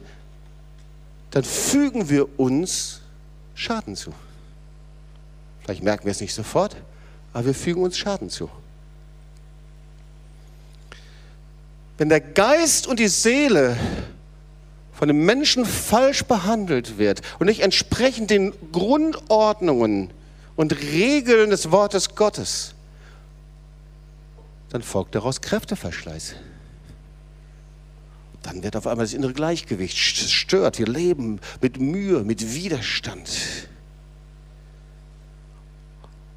dann 1.31 1.43
fügen 1.43 2.09
wir 2.09 2.39
uns 2.39 3.01
Schaden 3.53 3.95
zu. 3.95 4.13
Vielleicht 5.61 5.83
merken 5.83 6.05
wir 6.05 6.11
es 6.11 6.21
nicht 6.21 6.33
sofort, 6.33 6.77
aber 7.33 7.47
wir 7.47 7.53
fügen 7.53 7.83
uns 7.83 7.97
Schaden 7.97 8.29
zu. 8.29 8.49
Wenn 11.99 12.07
der 12.07 12.21
Geist 12.21 12.87
und 12.87 12.97
die 12.97 13.09
Seele 13.09 13.75
von 14.93 15.09
dem 15.09 15.25
Menschen 15.25 15.65
falsch 15.65 16.23
behandelt 16.23 16.97
wird 16.97 17.21
und 17.39 17.47
nicht 17.47 17.59
entsprechend 17.59 18.29
den 18.29 18.53
Grundordnungen 18.71 20.09
und 20.55 20.71
Regeln 20.79 21.49
des 21.49 21.71
Wortes 21.71 22.15
Gottes, 22.15 22.73
dann 24.69 24.81
folgt 24.81 25.13
daraus 25.13 25.41
Kräfteverschleiß. 25.41 26.35
Dann 28.43 28.63
wird 28.63 28.77
auf 28.77 28.87
einmal 28.87 29.05
das 29.05 29.13
innere 29.13 29.33
Gleichgewicht 29.33 29.97
stört. 29.97 30.79
Wir 30.79 30.87
leben 30.87 31.41
mit 31.59 31.81
Mühe, 31.81 32.23
mit 32.23 32.55
Widerstand. 32.55 33.29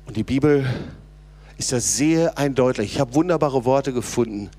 Und 0.07 0.17
die 0.17 0.25
Bibel 0.25 0.67
ist 1.57 1.71
da 1.71 1.79
sehr 1.79 2.37
eindeutig. 2.37 2.95
Ich 2.95 2.99
habe 2.99 3.15
wunderbare 3.15 3.65
Worte 3.65 3.93
gefunden 3.93 4.51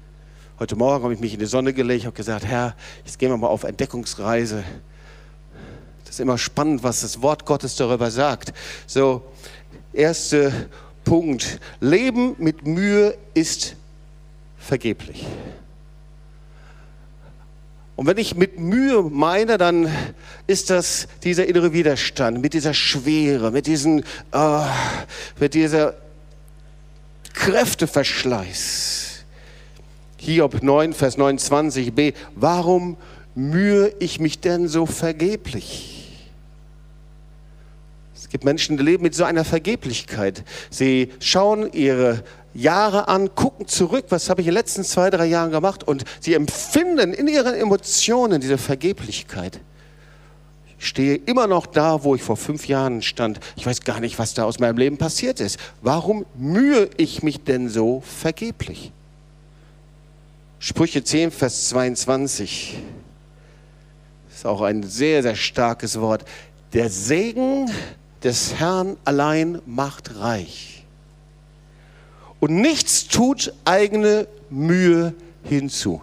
Heute 0.60 0.76
Morgen 0.76 1.04
habe 1.04 1.16
ich 1.16 1.20
mich 1.20 1.34
in 1.34 1.40
die 1.40 1.48
Sonne 1.48 1.74
gelegt, 1.74 2.06
habe 2.06 2.16
gesagt, 2.16 2.46
Herr, 2.46 2.76
jetzt 3.04 3.18
gehen 3.18 3.32
wir 3.32 3.38
mal 3.38 3.48
auf 3.48 3.64
Entdeckungsreise. 3.64 4.64
Das 6.06 6.14
ist 6.14 6.20
immer 6.20 6.38
spannend, 6.38 6.84
was 6.84 7.02
das 7.02 7.24
Wort 7.24 7.44
Gottes 7.46 7.76
darüber 7.76 8.12
sagt. 8.12 8.54
So, 8.86 9.24
erster 9.94 10.52
Punkt. 11.04 11.60
Leben 11.80 12.36
mit 12.38 12.68
Mühe 12.68 13.18
ist 13.34 13.76
vergeblich. 14.60 15.26
Und 17.96 18.06
wenn 18.06 18.18
ich 18.18 18.36
mit 18.36 18.60
Mühe 18.60 19.02
meine, 19.02 19.58
dann 19.58 19.90
ist 20.46 20.70
das 20.70 21.08
dieser 21.24 21.48
innere 21.48 21.74
Widerstand 21.74 22.42
mit 22.42 22.54
dieser 22.54 22.76
Schwere, 22.76 23.50
mit, 23.50 23.66
diesen, 23.66 24.04
äh, 24.32 24.66
mit 25.40 25.56
dieser 25.56 25.96
Kräfteverschleiß. 27.34 29.13
Hiob 30.26 30.64
9, 30.64 30.94
Vers 30.94 31.18
29b. 31.18 32.14
Warum 32.36 32.96
mühe 33.36 33.94
ich 34.00 34.22
mich 34.22 34.40
denn 34.40 34.70
so 34.70 34.86
vergeblich? 34.86 36.30
Es 38.16 38.30
gibt 38.30 38.46
Menschen, 38.46 38.78
die 38.78 38.84
leben 38.84 39.04
mit 39.04 39.16
so 39.16 39.26
einer 39.26 39.44
Vergeblichkeit. 39.44 40.46
Sie 40.70 41.12
schauen 41.20 41.74
ihre 41.74 42.24
Jahre 42.54 43.10
an, 43.10 43.36
gucken 43.36 43.68
zurück, 43.68 44.06
was 44.10 44.30
habe 44.30 44.40
ich 44.40 44.48
in 44.48 44.54
den 44.54 44.60
letzten 44.60 44.86
zwei, 44.86 45.10
drei 45.10 45.26
Jahren 45.26 45.52
gemacht 45.52 45.86
und 45.86 46.06
sie 46.22 46.36
empfinden 46.36 47.12
in 47.12 47.28
ihren 47.28 47.54
Emotionen 47.54 48.40
diese 48.40 48.58
Vergeblichkeit. 48.58 49.60
Ich 50.80 50.88
stehe 50.88 51.16
immer 51.16 51.48
noch 51.48 51.66
da, 51.66 52.06
wo 52.06 52.16
ich 52.16 52.24
vor 52.24 52.38
fünf 52.38 52.70
Jahren 52.70 53.02
stand. 53.02 53.42
Ich 53.58 53.66
weiß 53.66 53.82
gar 53.82 54.00
nicht, 54.00 54.18
was 54.20 54.34
da 54.34 54.46
aus 54.46 54.58
meinem 54.58 54.78
Leben 54.78 54.98
passiert 54.98 55.42
ist. 55.42 55.60
Warum 55.82 56.26
mühe 56.38 56.90
ich 56.96 57.24
mich 57.24 57.44
denn 57.44 57.68
so 57.68 58.02
vergeblich? 58.06 58.94
Sprüche 60.66 61.04
10, 61.04 61.32
Vers 61.32 61.68
22 61.68 62.78
ist 64.34 64.46
auch 64.46 64.62
ein 64.62 64.82
sehr, 64.84 65.22
sehr 65.22 65.36
starkes 65.36 66.00
Wort. 66.00 66.24
Der 66.72 66.90
Segen 66.90 67.70
des 68.24 68.56
Herrn 68.56 68.96
allein 69.04 69.62
macht 69.66 70.16
reich 70.16 70.86
und 72.40 72.62
nichts 72.62 73.10
tut 73.10 73.54
eigene 73.66 74.26
Mühe 74.50 75.14
hinzu. 75.44 76.02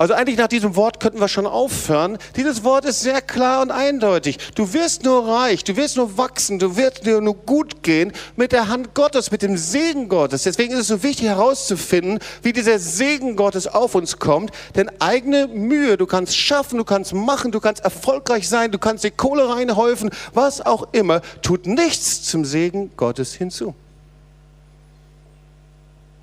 Also 0.00 0.14
eigentlich 0.14 0.38
nach 0.38 0.48
diesem 0.48 0.76
Wort 0.76 0.98
könnten 0.98 1.20
wir 1.20 1.28
schon 1.28 1.46
aufhören. 1.46 2.16
Dieses 2.34 2.64
Wort 2.64 2.86
ist 2.86 3.00
sehr 3.00 3.20
klar 3.20 3.60
und 3.60 3.70
eindeutig. 3.70 4.38
Du 4.54 4.72
wirst 4.72 5.04
nur 5.04 5.28
reich, 5.28 5.62
du 5.62 5.76
wirst 5.76 5.98
nur 5.98 6.16
wachsen, 6.16 6.58
du 6.58 6.74
wirst 6.78 7.04
dir 7.04 7.20
nur 7.20 7.34
gut 7.34 7.82
gehen 7.82 8.10
mit 8.34 8.52
der 8.52 8.68
Hand 8.68 8.94
Gottes, 8.94 9.30
mit 9.30 9.42
dem 9.42 9.58
Segen 9.58 10.08
Gottes. 10.08 10.44
Deswegen 10.44 10.72
ist 10.72 10.78
es 10.78 10.86
so 10.86 11.02
wichtig 11.02 11.26
herauszufinden, 11.26 12.18
wie 12.40 12.54
dieser 12.54 12.78
Segen 12.78 13.36
Gottes 13.36 13.66
auf 13.66 13.94
uns 13.94 14.18
kommt. 14.18 14.52
Denn 14.74 14.90
eigene 15.00 15.48
Mühe, 15.48 15.98
du 15.98 16.06
kannst 16.06 16.34
schaffen, 16.34 16.78
du 16.78 16.84
kannst 16.84 17.12
machen, 17.12 17.52
du 17.52 17.60
kannst 17.60 17.84
erfolgreich 17.84 18.48
sein, 18.48 18.70
du 18.70 18.78
kannst 18.78 19.04
die 19.04 19.10
Kohle 19.10 19.50
reinhäufen, 19.50 20.08
was 20.32 20.64
auch 20.64 20.88
immer, 20.92 21.20
tut 21.42 21.66
nichts 21.66 22.22
zum 22.22 22.46
Segen 22.46 22.90
Gottes 22.96 23.34
hinzu. 23.34 23.74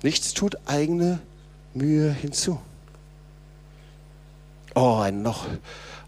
Nichts 0.02 0.34
tut 0.34 0.56
eigene 0.66 1.20
Mühe 1.74 2.10
hinzu. 2.10 2.58
Oh, 4.80 5.00
ein 5.00 5.22
noch 5.22 5.44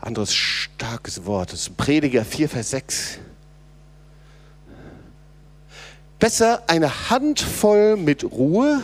anderes 0.01 0.33
starkes 0.33 1.27
Wort. 1.27 1.53
Das 1.53 1.63
ist 1.63 1.77
Prediger 1.77 2.25
4, 2.25 2.49
Vers 2.49 2.71
6. 2.71 3.19
Besser 6.21 6.63
eine 6.69 7.11
Handvoll 7.11 7.97
mit 7.97 8.23
Ruhe 8.23 8.81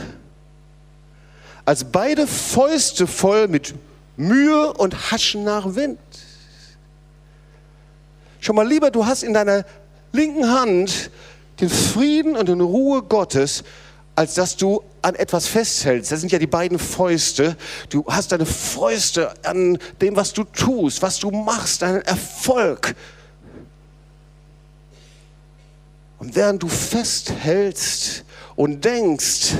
als 1.64 1.84
beide 1.84 2.26
Fäuste 2.26 3.06
voll 3.06 3.46
mit 3.46 3.76
Mühe 4.16 4.72
und 4.72 5.12
Haschen 5.12 5.44
nach 5.44 5.76
Wind. 5.76 6.00
Schon 8.40 8.56
mal 8.56 8.66
lieber, 8.66 8.90
du 8.90 9.06
hast 9.06 9.22
in 9.22 9.34
deiner 9.34 9.64
linken 10.10 10.50
Hand 10.50 11.12
den 11.60 11.68
Frieden 11.68 12.34
und 12.34 12.48
den 12.48 12.60
Ruhe 12.60 13.04
Gottes, 13.04 13.62
als 14.16 14.34
dass 14.34 14.56
du 14.56 14.82
an 15.06 15.14
etwas 15.14 15.46
festhältst. 15.46 16.10
Das 16.10 16.18
sind 16.18 16.32
ja 16.32 16.40
die 16.40 16.48
beiden 16.48 16.80
Fäuste. 16.80 17.56
Du 17.90 18.04
hast 18.08 18.32
deine 18.32 18.44
Fäuste 18.44 19.32
an 19.44 19.78
dem, 20.00 20.16
was 20.16 20.32
du 20.32 20.42
tust, 20.42 21.00
was 21.00 21.20
du 21.20 21.30
machst, 21.30 21.82
deinen 21.82 22.02
Erfolg. 22.02 22.96
Und 26.18 26.34
während 26.34 26.60
du 26.60 26.68
festhältst 26.68 28.24
und 28.56 28.84
denkst, 28.84 29.52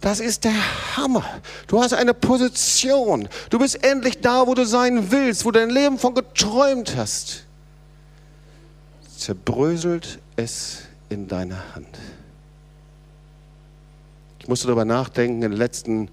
das 0.00 0.20
ist 0.20 0.44
der 0.44 0.96
Hammer. 0.96 1.24
Du 1.66 1.82
hast 1.82 1.92
eine 1.92 2.14
Position. 2.14 3.28
Du 3.50 3.58
bist 3.58 3.84
endlich 3.84 4.22
da, 4.22 4.46
wo 4.46 4.54
du 4.54 4.64
sein 4.64 5.10
willst, 5.10 5.44
wo 5.44 5.50
du 5.50 5.60
dein 5.60 5.68
Leben 5.68 5.98
von 5.98 6.14
geträumt 6.14 6.96
hast. 6.96 7.44
Zerbröselt 9.18 10.18
es 10.36 10.78
in 11.10 11.28
deiner 11.28 11.74
Hand. 11.74 11.98
Musste 14.50 14.66
darüber 14.66 14.84
nachdenken, 14.84 15.44
in 15.44 15.52
den 15.52 15.58
letzten 15.58 16.08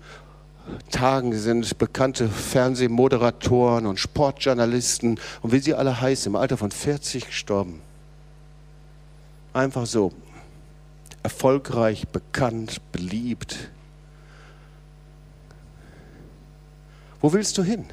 Tagen 0.92 1.34
sind 1.34 1.80
bekannte 1.80 2.30
Fernsehmoderatoren 2.30 3.88
und 3.88 4.00
Sportjournalisten 4.00 5.20
und 5.42 5.52
wie 5.52 5.58
sie 5.58 5.74
alle 5.74 6.00
heißen, 6.00 6.32
im 6.32 6.36
Alter 6.36 6.56
von 6.56 6.70
40 6.70 7.26
gestorben. 7.26 7.82
Einfach 9.54 9.88
so. 9.88 10.12
Erfolgreich, 11.24 12.08
bekannt, 12.10 12.80
beliebt. 12.92 13.72
Wo 17.20 17.34
willst 17.34 17.58
du 17.58 17.64
hin 17.64 17.86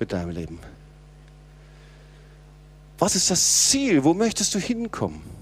mit 0.00 0.10
deinem 0.10 0.30
Leben? 0.30 0.58
Was 2.98 3.14
ist 3.14 3.30
das 3.30 3.68
Ziel? 3.68 4.02
Wo 4.02 4.12
möchtest 4.12 4.56
du 4.56 4.58
hinkommen? 4.58 5.33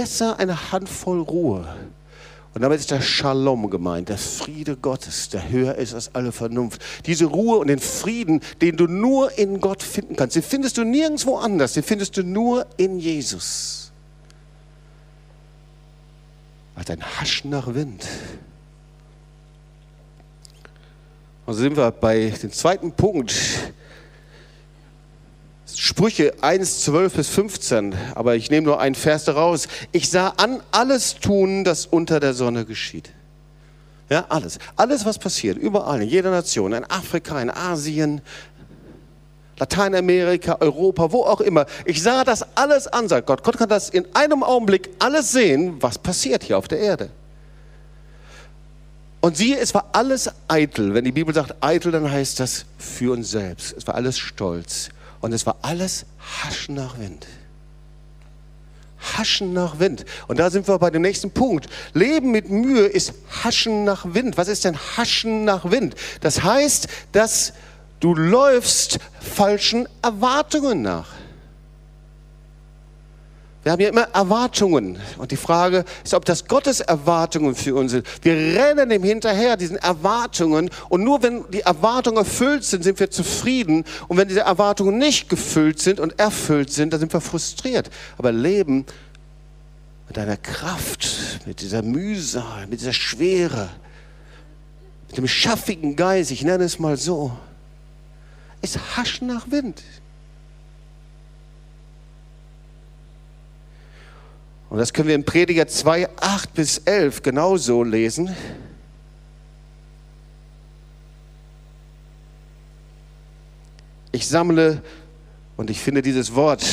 Besser 0.00 0.38
eine 0.38 0.72
Handvoll 0.72 1.20
Ruhe. 1.20 1.76
Und 2.54 2.62
damit 2.62 2.80
ist 2.80 2.90
der 2.90 3.02
Shalom 3.02 3.68
gemeint, 3.68 4.08
der 4.08 4.16
Friede 4.16 4.74
Gottes, 4.74 5.28
der 5.28 5.50
höher 5.50 5.74
ist 5.74 5.92
als 5.92 6.14
alle 6.14 6.32
Vernunft. 6.32 6.80
Diese 7.04 7.26
Ruhe 7.26 7.58
und 7.58 7.66
den 7.66 7.80
Frieden, 7.80 8.40
den 8.62 8.78
du 8.78 8.86
nur 8.86 9.38
in 9.38 9.60
Gott 9.60 9.82
finden 9.82 10.16
kannst, 10.16 10.36
den 10.36 10.42
findest 10.42 10.78
du 10.78 10.84
nirgendwo 10.84 11.36
anders, 11.36 11.74
den 11.74 11.82
findest 11.82 12.16
du 12.16 12.22
nur 12.22 12.66
in 12.78 12.98
Jesus. 12.98 13.92
Als 16.76 16.88
ein 16.88 17.02
Haschen 17.02 17.50
nach 17.50 17.74
Wind. 17.74 18.06
Und 21.44 21.52
so 21.52 21.60
sind 21.60 21.76
wir 21.76 21.90
bei 21.90 22.30
dem 22.42 22.52
zweiten 22.52 22.92
Punkt 22.92 23.34
Sprüche 25.78 26.34
1, 26.40 26.84
12 26.84 27.14
bis 27.14 27.28
15, 27.28 27.94
aber 28.14 28.36
ich 28.36 28.50
nehme 28.50 28.66
nur 28.66 28.80
einen 28.80 28.94
Vers 28.94 29.24
daraus. 29.24 29.68
Ich 29.92 30.10
sah 30.10 30.34
an 30.36 30.60
alles 30.70 31.16
tun, 31.16 31.64
das 31.64 31.86
unter 31.86 32.20
der 32.20 32.34
Sonne 32.34 32.64
geschieht. 32.64 33.10
Ja, 34.08 34.26
alles. 34.28 34.58
Alles, 34.76 35.04
was 35.04 35.18
passiert, 35.18 35.56
überall, 35.56 36.02
in 36.02 36.08
jeder 36.08 36.30
Nation, 36.30 36.72
in 36.72 36.84
Afrika, 36.84 37.40
in 37.40 37.50
Asien, 37.50 38.20
Lateinamerika, 39.58 40.56
Europa, 40.60 41.12
wo 41.12 41.24
auch 41.24 41.40
immer. 41.40 41.66
Ich 41.84 42.02
sah 42.02 42.24
das 42.24 42.44
alles 42.56 42.86
an, 42.86 43.08
sagt 43.08 43.26
Gott. 43.26 43.44
Gott 43.44 43.58
kann 43.58 43.68
das 43.68 43.90
in 43.90 44.06
einem 44.14 44.42
Augenblick 44.42 44.88
alles 44.98 45.32
sehen, 45.32 45.76
was 45.80 45.98
passiert 45.98 46.42
hier 46.42 46.56
auf 46.56 46.66
der 46.66 46.80
Erde. 46.80 47.10
Und 49.20 49.36
siehe, 49.36 49.58
es 49.58 49.74
war 49.74 49.90
alles 49.92 50.30
eitel. 50.48 50.94
Wenn 50.94 51.04
die 51.04 51.12
Bibel 51.12 51.34
sagt 51.34 51.54
eitel, 51.60 51.92
dann 51.92 52.10
heißt 52.10 52.40
das 52.40 52.64
für 52.78 53.12
uns 53.12 53.30
selbst. 53.30 53.74
Es 53.76 53.86
war 53.86 53.94
alles 53.94 54.18
Stolz. 54.18 54.88
Und 55.20 55.32
es 55.32 55.46
war 55.46 55.56
alles 55.62 56.06
Haschen 56.42 56.74
nach 56.74 56.98
Wind. 56.98 57.26
Haschen 59.16 59.52
nach 59.52 59.78
Wind. 59.78 60.04
Und 60.28 60.38
da 60.38 60.50
sind 60.50 60.68
wir 60.68 60.78
bei 60.78 60.90
dem 60.90 61.02
nächsten 61.02 61.30
Punkt. 61.30 61.68
Leben 61.94 62.30
mit 62.30 62.50
Mühe 62.50 62.86
ist 62.86 63.14
Haschen 63.42 63.84
nach 63.84 64.14
Wind. 64.14 64.36
Was 64.36 64.48
ist 64.48 64.64
denn 64.64 64.76
Haschen 64.76 65.44
nach 65.44 65.70
Wind? 65.70 65.94
Das 66.20 66.42
heißt, 66.42 66.88
dass 67.12 67.52
du 68.00 68.14
läufst 68.14 68.98
falschen 69.20 69.88
Erwartungen 70.02 70.82
nach. 70.82 71.08
Wir 73.62 73.72
haben 73.72 73.80
ja 73.80 73.90
immer 73.90 74.08
Erwartungen. 74.14 74.98
Und 75.18 75.32
die 75.32 75.36
Frage 75.36 75.84
ist, 76.02 76.14
ob 76.14 76.24
das 76.24 76.46
Gottes 76.46 76.80
Erwartungen 76.80 77.54
für 77.54 77.74
uns 77.74 77.92
sind. 77.92 78.06
Wir 78.22 78.34
rennen 78.34 78.88
dem 78.88 79.02
hinterher, 79.02 79.56
diesen 79.58 79.76
Erwartungen. 79.76 80.70
Und 80.88 81.04
nur 81.04 81.22
wenn 81.22 81.44
die 81.50 81.60
Erwartungen 81.60 82.16
erfüllt 82.16 82.64
sind, 82.64 82.84
sind 82.84 82.98
wir 82.98 83.10
zufrieden. 83.10 83.84
Und 84.08 84.16
wenn 84.16 84.28
diese 84.28 84.40
Erwartungen 84.40 84.96
nicht 84.96 85.28
gefüllt 85.28 85.78
sind 85.78 86.00
und 86.00 86.18
erfüllt 86.18 86.72
sind, 86.72 86.92
dann 86.92 87.00
sind 87.00 87.12
wir 87.12 87.20
frustriert. 87.20 87.90
Aber 88.16 88.32
Leben 88.32 88.86
mit 90.08 90.16
deiner 90.16 90.38
Kraft, 90.38 91.06
mit 91.44 91.60
dieser 91.60 91.82
Mühsal, 91.82 92.66
mit 92.66 92.80
dieser 92.80 92.94
Schwere, 92.94 93.68
mit 95.08 95.18
dem 95.18 95.28
schaffigen 95.28 95.96
Geist, 95.96 96.30
ich 96.30 96.42
nenne 96.42 96.64
es 96.64 96.78
mal 96.78 96.96
so, 96.96 97.32
ist 98.62 98.78
Haschen 98.96 99.28
nach 99.28 99.50
Wind. 99.50 99.82
Und 104.70 104.78
das 104.78 104.92
können 104.92 105.08
wir 105.08 105.16
in 105.16 105.24
Prediger 105.24 105.66
2, 105.66 106.08
8 106.16 106.54
bis 106.54 106.78
11 106.78 107.22
genauso 107.22 107.82
lesen. 107.82 108.34
Ich 114.12 114.28
sammle, 114.28 114.82
und 115.56 115.70
ich 115.70 115.80
finde 115.80 116.02
dieses 116.02 116.34
Wort 116.34 116.64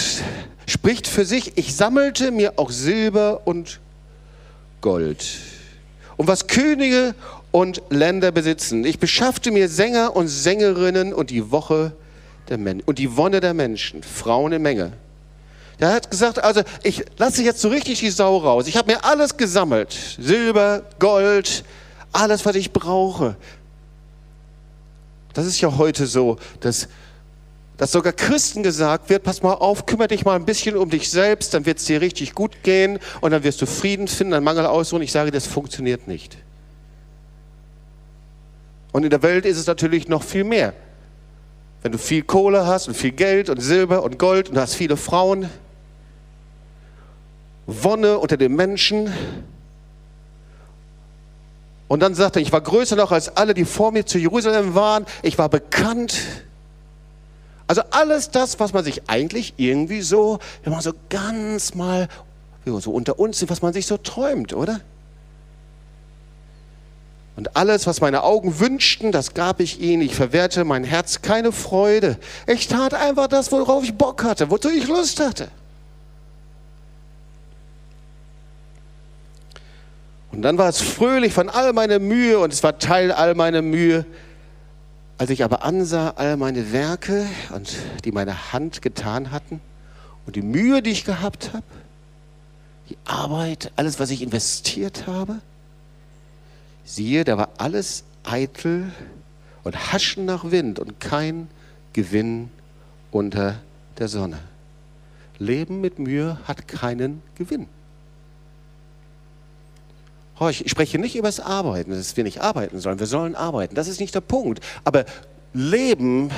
spricht 0.68 1.08
für 1.08 1.26
sich, 1.26 1.58
ich 1.58 1.76
sammelte 1.76 2.32
mir 2.32 2.54
auch 2.58 2.70
Silber 2.70 3.42
und 3.46 3.80
Gold. 4.82 5.26
Und 6.18 6.28
was 6.28 6.48
Könige 6.48 7.16
und 7.52 7.82
Länder 7.90 8.32
besitzen. 8.32 8.86
Ich 8.86 9.00
beschaffte 9.00 9.52
mir 9.52 9.70
Sänger 9.70 10.16
und 10.16 10.28
Sängerinnen 10.28 11.14
und 11.14 11.30
die 11.30 11.50
Woche 11.52 11.94
der 12.50 12.58
Men 12.58 12.82
und 12.82 13.00
die 13.00 13.18
Wonne 13.18 13.40
der 13.40 13.54
Menschen, 13.54 14.04
Frauen 14.04 14.52
in 14.52 14.62
Menge. 14.62 14.94
Er 15.80 15.94
hat 15.94 16.10
gesagt, 16.10 16.44
also 16.44 16.62
ich 16.84 17.06
lasse 17.18 17.44
jetzt 17.44 17.62
so 17.62 17.70
richtig 17.70 18.00
die 18.00 18.10
Sau 18.10 18.38
raus. 18.38 18.68
Ich 18.68 18.78
habe 18.78 18.92
mir 18.92 19.06
alles 19.06 19.38
gesammelt. 19.38 19.96
Silber, 20.20 20.84
Gold, 20.98 21.64
alles, 22.12 22.46
was 22.46 22.56
ich 22.56 22.74
brauche. 22.74 23.36
Das 25.34 25.46
ist 25.46 25.62
ja 25.62 25.78
heute 25.78 26.08
so, 26.08 26.38
dass, 26.62 26.88
dass 27.78 27.92
sogar 27.92 28.12
Christen 28.12 28.64
gesagt 28.64 29.12
wird, 29.12 29.22
pass 29.22 29.44
mal 29.44 29.54
auf, 29.54 29.86
kümmere 29.86 30.08
dich 30.08 30.26
mal 30.26 30.36
ein 30.36 30.46
bisschen 30.46 30.76
um 30.76 30.90
dich 30.90 31.12
selbst, 31.12 31.54
dann 31.54 31.68
wird 31.68 31.78
es 31.78 31.86
dir 31.86 32.02
richtig 32.02 32.34
gut 32.34 32.64
gehen 32.64 32.98
und 33.22 33.30
dann 33.30 33.44
wirst 33.44 33.62
du 33.62 33.68
Frieden 33.68 34.08
finden, 34.08 34.34
einen 34.34 34.44
Mangel 34.44 34.66
ausruhen. 34.66 35.04
Ich 35.04 35.12
sage, 35.12 35.30
das 35.30 35.46
funktioniert 35.46 36.08
nicht. 36.08 36.38
Und 38.94 39.04
in 39.04 39.12
der 39.12 39.22
Welt 39.22 39.46
ist 39.46 39.60
es 39.60 39.68
natürlich 39.68 40.08
noch 40.08 40.24
viel 40.24 40.44
mehr. 40.44 40.74
Wenn 41.84 41.92
du 41.92 42.00
viel 42.00 42.24
Kohle 42.24 42.66
hast 42.66 42.88
und 42.88 42.98
viel 42.98 43.12
Geld 43.12 43.52
und 43.52 43.62
Silber 43.62 44.02
und 44.02 44.18
Gold 44.18 44.50
und 44.50 44.58
hast 44.58 44.74
viele 44.74 44.98
Frauen, 44.98 45.48
Wonne 47.68 48.18
unter 48.18 48.38
den 48.38 48.56
Menschen. 48.56 49.14
Und 51.88 52.02
dann 52.02 52.16
sagt 52.16 52.38
er, 52.38 52.42
ich 52.42 52.52
war 52.52 52.62
größer 52.62 52.96
noch 52.96 53.12
als 53.12 53.36
alle, 53.38 53.54
die 53.54 53.66
vor 53.66 53.92
mir 53.92 54.06
zu 54.06 54.18
Jerusalem 54.18 54.74
waren. 54.74 55.06
Ich 55.22 55.38
war 55.38 55.50
bekannt. 55.50 56.16
Also 57.68 57.82
alles 57.92 58.32
das, 58.32 58.60
was 58.60 58.74
man 58.74 58.84
sich 58.84 59.10
eigentlich 59.10 59.54
irgendwie 59.58 60.02
so, 60.02 60.40
wenn 60.64 60.74
man 60.74 60.82
so 60.82 60.94
ganz 61.10 61.76
mal 61.76 62.08
so 62.66 62.92
unter 62.92 63.20
uns 63.20 63.40
sind, 63.40 63.50
was 63.50 63.62
man 63.62 63.72
sich 63.72 63.88
so 63.88 63.98
träumt, 63.98 64.54
oder? 64.54 64.82
Und 67.38 67.56
alles, 67.56 67.86
was 67.86 68.02
meine 68.02 68.24
Augen 68.24 68.60
wünschten, 68.60 69.12
das 69.12 69.34
gab 69.34 69.60
ich 69.60 69.80
ihnen. 69.80 70.02
Ich 70.02 70.16
verwehrte 70.16 70.64
mein 70.64 70.84
Herz 70.84 71.22
keine 71.22 71.52
Freude. 71.52 72.18
Ich 72.48 72.68
tat 72.68 72.94
einfach 72.94 73.28
das, 73.28 73.52
worauf 73.52 73.84
ich 73.84 73.94
Bock 73.94 74.24
hatte, 74.24 74.50
wozu 74.50 74.70
ich 74.70 74.88
Lust 74.88 75.20
hatte. 75.20 75.50
Und 80.38 80.44
dann 80.44 80.60
war 80.60 80.70
es 80.70 80.80
fröhlich 80.80 81.34
von 81.34 81.50
all 81.50 81.74
meiner 81.74 81.98
Mühe 81.98 82.38
und 82.38 82.54
es 82.54 82.62
war 82.62 82.78
Teil 82.78 83.12
all 83.12 83.34
meiner 83.34 83.64
Mühe. 83.64 84.06
Als 85.18 85.32
ich 85.32 85.44
aber 85.44 85.64
ansah 85.64 86.12
all 86.12 86.38
meine 86.38 86.72
Werke 86.72 87.26
und 87.56 87.76
die 88.06 88.12
meine 88.12 88.54
Hand 88.54 88.84
getan 88.84 89.32
hatten 89.32 89.60
und 90.28 90.36
die 90.36 90.44
Mühe, 90.44 90.84
die 90.84 90.92
ich 90.92 91.06
gehabt 91.06 91.54
habe, 91.54 91.64
die 92.88 92.98
Arbeit, 93.06 93.72
alles, 93.78 94.00
was 94.00 94.12
ich 94.12 94.22
investiert 94.22 95.08
habe, 95.08 95.40
siehe, 96.86 97.24
da 97.24 97.40
war 97.40 97.50
alles 97.58 98.04
eitel 98.24 98.92
und 99.64 99.92
Haschen 99.92 100.26
nach 100.26 100.52
Wind 100.52 100.78
und 100.78 101.00
kein 101.00 101.48
Gewinn 101.94 102.52
unter 103.10 103.56
der 103.98 104.08
Sonne. 104.08 104.38
Leben 105.40 105.82
mit 105.82 105.98
Mühe 105.98 106.38
hat 106.48 106.68
keinen 106.68 107.24
Gewinn. 107.34 107.68
Ich 110.40 110.70
spreche 110.70 111.00
nicht 111.00 111.16
über 111.16 111.28
das 111.28 111.40
Arbeiten, 111.40 111.92
dass 111.92 112.16
wir 112.16 112.24
nicht 112.24 112.42
arbeiten 112.42 112.80
sollen. 112.80 113.00
Wir 113.00 113.08
sollen 113.08 113.36
arbeiten. 113.36 113.74
Das 113.74 113.88
ist 113.88 114.00
nicht 114.00 114.14
der 114.14 114.22
Punkt. 114.22 114.60
Aber 114.84 115.06
Leben 115.54 116.30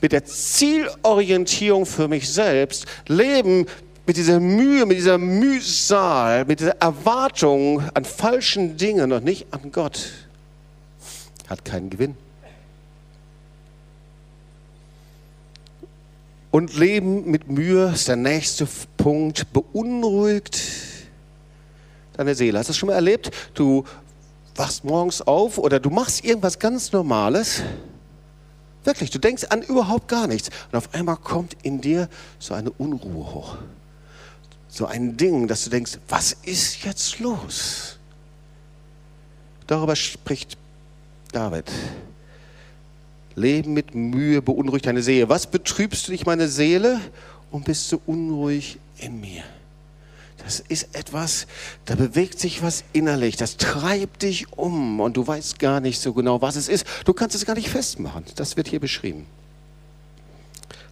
mit 0.00 0.12
der 0.12 0.24
Zielorientierung 0.24 1.84
für 1.84 2.06
mich 2.06 2.30
selbst, 2.30 2.86
Leben 3.08 3.66
mit 4.06 4.16
dieser 4.16 4.40
Mühe, 4.40 4.86
mit 4.86 4.96
dieser 4.96 5.18
Mühsal, 5.18 6.44
mit 6.44 6.60
dieser 6.60 6.76
Erwartung 6.80 7.82
an 7.94 8.04
falschen 8.04 8.76
Dingen 8.76 9.12
und 9.12 9.24
nicht 9.24 9.46
an 9.50 9.72
Gott, 9.72 10.10
hat 11.48 11.64
keinen 11.64 11.90
Gewinn. 11.90 12.16
Und 16.52 16.76
Leben 16.76 17.30
mit 17.30 17.48
Mühe 17.48 17.92
ist 17.94 18.08
der 18.08 18.16
nächste 18.16 18.68
Punkt, 18.98 19.52
beunruhigt 19.52 20.60
deine 22.24 22.34
Seele. 22.34 22.58
Hast 22.58 22.68
du 22.68 22.70
das 22.70 22.76
schon 22.76 22.88
mal 22.88 22.94
erlebt? 22.94 23.30
Du 23.54 23.84
wachst 24.56 24.84
morgens 24.84 25.22
auf 25.22 25.58
oder 25.58 25.80
du 25.80 25.90
machst 25.90 26.24
irgendwas 26.24 26.58
ganz 26.58 26.92
Normales. 26.92 27.62
Wirklich, 28.84 29.10
du 29.10 29.18
denkst 29.18 29.44
an 29.44 29.62
überhaupt 29.62 30.08
gar 30.08 30.26
nichts. 30.26 30.50
Und 30.70 30.78
auf 30.78 30.92
einmal 30.94 31.16
kommt 31.16 31.56
in 31.62 31.80
dir 31.80 32.08
so 32.38 32.54
eine 32.54 32.70
Unruhe 32.70 33.34
hoch. 33.34 33.56
So 34.68 34.86
ein 34.86 35.16
Ding, 35.16 35.46
dass 35.46 35.64
du 35.64 35.70
denkst, 35.70 35.98
was 36.08 36.32
ist 36.42 36.84
jetzt 36.84 37.18
los? 37.20 37.98
Darüber 39.66 39.94
spricht 39.94 40.56
David. 41.30 41.70
Leben 43.34 43.72
mit 43.72 43.94
Mühe 43.94 44.42
beunruhigt 44.42 44.86
deine 44.86 45.02
Seele. 45.02 45.28
Was 45.28 45.46
betrübst 45.46 46.08
du 46.08 46.12
dich, 46.12 46.26
meine 46.26 46.48
Seele, 46.48 47.00
und 47.50 47.64
bist 47.64 47.90
du 47.92 48.00
unruhig 48.06 48.78
in 48.98 49.20
mir? 49.20 49.44
Das 50.38 50.60
ist 50.60 50.94
etwas, 50.94 51.46
da 51.84 51.94
bewegt 51.94 52.40
sich 52.40 52.62
was 52.62 52.82
innerlich, 52.92 53.36
das 53.36 53.56
treibt 53.56 54.22
dich 54.22 54.52
um 54.56 54.98
und 55.00 55.16
du 55.16 55.26
weißt 55.26 55.58
gar 55.58 55.80
nicht 55.80 56.00
so 56.00 56.12
genau, 56.12 56.42
was 56.42 56.56
es 56.56 56.68
ist. 56.68 56.84
Du 57.04 57.12
kannst 57.12 57.36
es 57.36 57.46
gar 57.46 57.54
nicht 57.54 57.68
festmachen. 57.68 58.24
Das 58.34 58.56
wird 58.56 58.66
hier 58.66 58.80
beschrieben. 58.80 59.26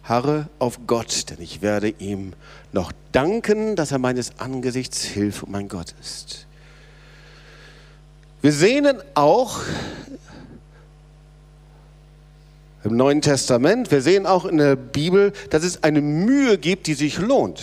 Harre 0.03 0.47
auf 0.57 0.79
Gott, 0.87 1.29
denn 1.29 1.41
ich 1.41 1.61
werde 1.61 1.89
ihm 1.99 2.33
noch 2.71 2.91
danken, 3.11 3.75
dass 3.75 3.91
er 3.91 3.99
meines 3.99 4.39
Angesichts 4.39 5.03
Hilfe 5.03 5.45
und 5.45 5.51
mein 5.51 5.67
Gott 5.67 5.93
ist. 6.01 6.47
Wir 8.41 8.51
sehen 8.51 8.97
auch 9.13 9.59
im 12.83 12.97
Neuen 12.97 13.21
Testament, 13.21 13.91
wir 13.91 14.01
sehen 14.01 14.25
auch 14.25 14.45
in 14.45 14.57
der 14.57 14.75
Bibel, 14.75 15.33
dass 15.51 15.63
es 15.63 15.83
eine 15.83 16.01
Mühe 16.01 16.57
gibt, 16.57 16.87
die 16.87 16.95
sich 16.95 17.19
lohnt. 17.19 17.61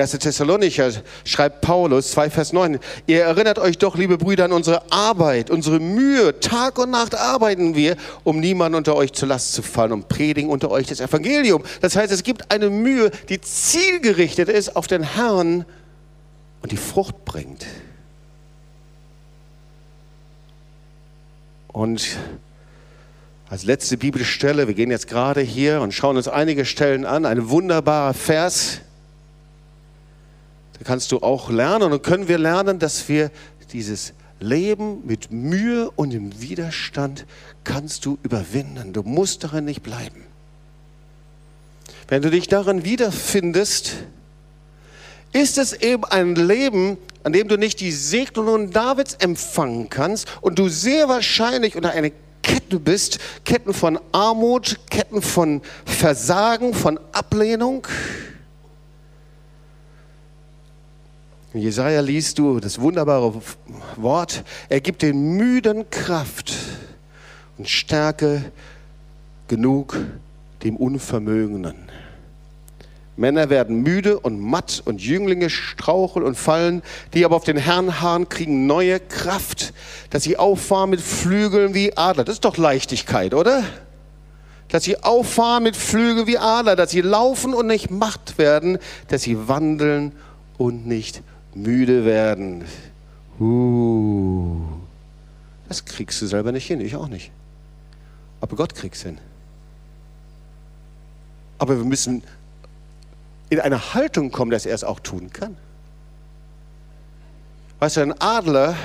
1. 0.00 0.12
Thessalonicher 0.12 0.92
schreibt 1.24 1.60
Paulus 1.60 2.10
2 2.12 2.30
Vers 2.30 2.52
9, 2.52 2.78
ihr 3.06 3.22
erinnert 3.22 3.58
euch 3.58 3.78
doch, 3.78 3.96
liebe 3.96 4.18
Brüder, 4.18 4.44
an 4.46 4.52
unsere 4.52 4.90
Arbeit, 4.90 5.50
unsere 5.50 5.80
Mühe. 5.80 6.38
Tag 6.40 6.78
und 6.78 6.90
Nacht 6.90 7.14
arbeiten 7.14 7.74
wir, 7.74 7.96
um 8.24 8.40
niemanden 8.40 8.76
unter 8.76 8.96
euch 8.96 9.12
zur 9.12 9.28
Last 9.28 9.52
zu 9.52 9.62
fallen 9.62 9.92
und 9.92 10.08
predigen 10.08 10.50
unter 10.50 10.70
euch 10.70 10.86
das 10.86 11.00
Evangelium. 11.00 11.62
Das 11.80 11.96
heißt, 11.96 12.12
es 12.12 12.22
gibt 12.22 12.50
eine 12.50 12.70
Mühe, 12.70 13.10
die 13.28 13.40
zielgerichtet 13.40 14.48
ist 14.48 14.76
auf 14.76 14.86
den 14.86 15.02
Herrn 15.02 15.64
und 16.62 16.72
die 16.72 16.76
Frucht 16.76 17.24
bringt. 17.24 17.66
Und 21.68 22.16
als 23.48 23.64
letzte 23.64 23.96
Bibelstelle, 23.96 24.66
wir 24.66 24.74
gehen 24.74 24.90
jetzt 24.90 25.06
gerade 25.06 25.40
hier 25.40 25.80
und 25.80 25.92
schauen 25.92 26.16
uns 26.16 26.26
einige 26.26 26.64
Stellen 26.64 27.04
an, 27.04 27.24
ein 27.26 27.48
wunderbarer 27.50 28.12
Vers 28.12 28.80
da 30.78 30.84
kannst 30.84 31.12
du 31.12 31.18
auch 31.18 31.50
lernen 31.50 31.92
und 31.92 32.02
können 32.02 32.28
wir 32.28 32.38
lernen, 32.38 32.78
dass 32.78 33.08
wir 33.08 33.30
dieses 33.72 34.12
Leben 34.40 35.06
mit 35.06 35.32
Mühe 35.32 35.90
und 35.96 36.12
im 36.12 36.40
Widerstand 36.40 37.24
kannst 37.64 38.04
du 38.04 38.18
überwinden. 38.22 38.92
Du 38.92 39.02
musst 39.02 39.44
darin 39.44 39.64
nicht 39.64 39.82
bleiben. 39.82 40.24
Wenn 42.08 42.22
du 42.22 42.30
dich 42.30 42.46
darin 42.46 42.84
wiederfindest, 42.84 43.94
ist 45.32 45.58
es 45.58 45.72
eben 45.72 46.04
ein 46.04 46.34
Leben, 46.34 46.98
an 47.24 47.32
dem 47.32 47.48
du 47.48 47.56
nicht 47.56 47.80
die 47.80 47.90
Segnungen 47.90 48.70
Davids 48.70 49.14
empfangen 49.14 49.90
kannst 49.90 50.28
und 50.40 50.58
du 50.58 50.68
sehr 50.68 51.08
wahrscheinlich 51.08 51.74
unter 51.74 51.90
eine 51.90 52.12
Kette 52.42 52.78
bist, 52.78 53.18
Ketten 53.44 53.74
von 53.74 53.98
Armut, 54.12 54.78
Ketten 54.88 55.20
von 55.20 55.62
Versagen, 55.84 56.74
von 56.74 57.00
Ablehnung. 57.10 57.86
In 61.52 61.60
Jesaja 61.60 62.00
liest 62.00 62.38
du 62.38 62.60
das 62.60 62.80
wunderbare 62.80 63.32
Wort, 63.96 64.44
er 64.68 64.80
gibt 64.80 65.02
den 65.02 65.36
Müden 65.36 65.88
Kraft 65.90 66.52
und 67.56 67.68
Stärke 67.68 68.52
genug 69.48 69.96
dem 70.64 70.76
Unvermögenden. 70.76 71.76
Männer 73.16 73.48
werden 73.48 73.82
müde 73.82 74.18
und 74.18 74.38
matt 74.40 74.82
und 74.84 75.00
Jünglinge 75.00 75.48
straucheln 75.48 76.24
und 76.24 76.36
fallen, 76.36 76.82
die 77.14 77.24
aber 77.24 77.36
auf 77.36 77.44
den 77.44 77.56
Herrn 77.56 78.02
harren, 78.02 78.28
kriegen 78.28 78.66
neue 78.66 79.00
Kraft, 79.00 79.72
dass 80.10 80.24
sie 80.24 80.36
auffahren 80.36 80.90
mit 80.90 81.00
Flügeln 81.00 81.72
wie 81.72 81.96
Adler. 81.96 82.24
Das 82.24 82.34
ist 82.34 82.44
doch 82.44 82.56
Leichtigkeit, 82.56 83.32
oder? 83.32 83.62
dass 84.68 84.82
sie 84.82 85.02
auffahren 85.02 85.62
mit 85.62 85.76
Flügel 85.76 86.26
wie 86.26 86.38
Adler, 86.38 86.74
dass 86.74 86.90
sie 86.90 87.00
laufen 87.00 87.54
und 87.54 87.68
nicht 87.68 87.88
matt 87.90 88.36
werden, 88.36 88.78
dass 89.06 89.22
sie 89.22 89.48
wandeln 89.48 90.10
und 90.58 90.88
nicht 90.88 91.22
müde 91.56 92.04
werden. 92.04 92.64
Uh, 93.40 94.60
das 95.68 95.84
kriegst 95.84 96.22
du 96.22 96.26
selber 96.26 96.52
nicht 96.52 96.66
hin, 96.66 96.80
ich 96.80 96.96
auch 96.96 97.08
nicht. 97.08 97.32
Aber 98.40 98.56
Gott 98.56 98.74
kriegt 98.74 98.94
es 98.94 99.02
hin. 99.02 99.18
Aber 101.58 101.76
wir 101.76 101.84
müssen 101.84 102.22
in 103.48 103.60
eine 103.60 103.94
Haltung 103.94 104.30
kommen, 104.30 104.50
dass 104.50 104.66
er 104.66 104.74
es 104.74 104.84
auch 104.84 105.00
tun 105.00 105.32
kann. 105.32 105.56
Weißt 107.78 107.96
du, 107.96 108.02
ein 108.02 108.20
Adler, 108.20 108.76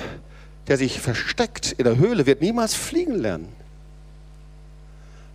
der 0.67 0.77
sich 0.77 0.99
versteckt 0.99 1.73
in 1.73 1.85
der 1.85 1.97
Höhle, 1.97 2.25
wird 2.25 2.41
niemals 2.41 2.73
fliegen 2.73 3.15
lernen. 3.15 3.49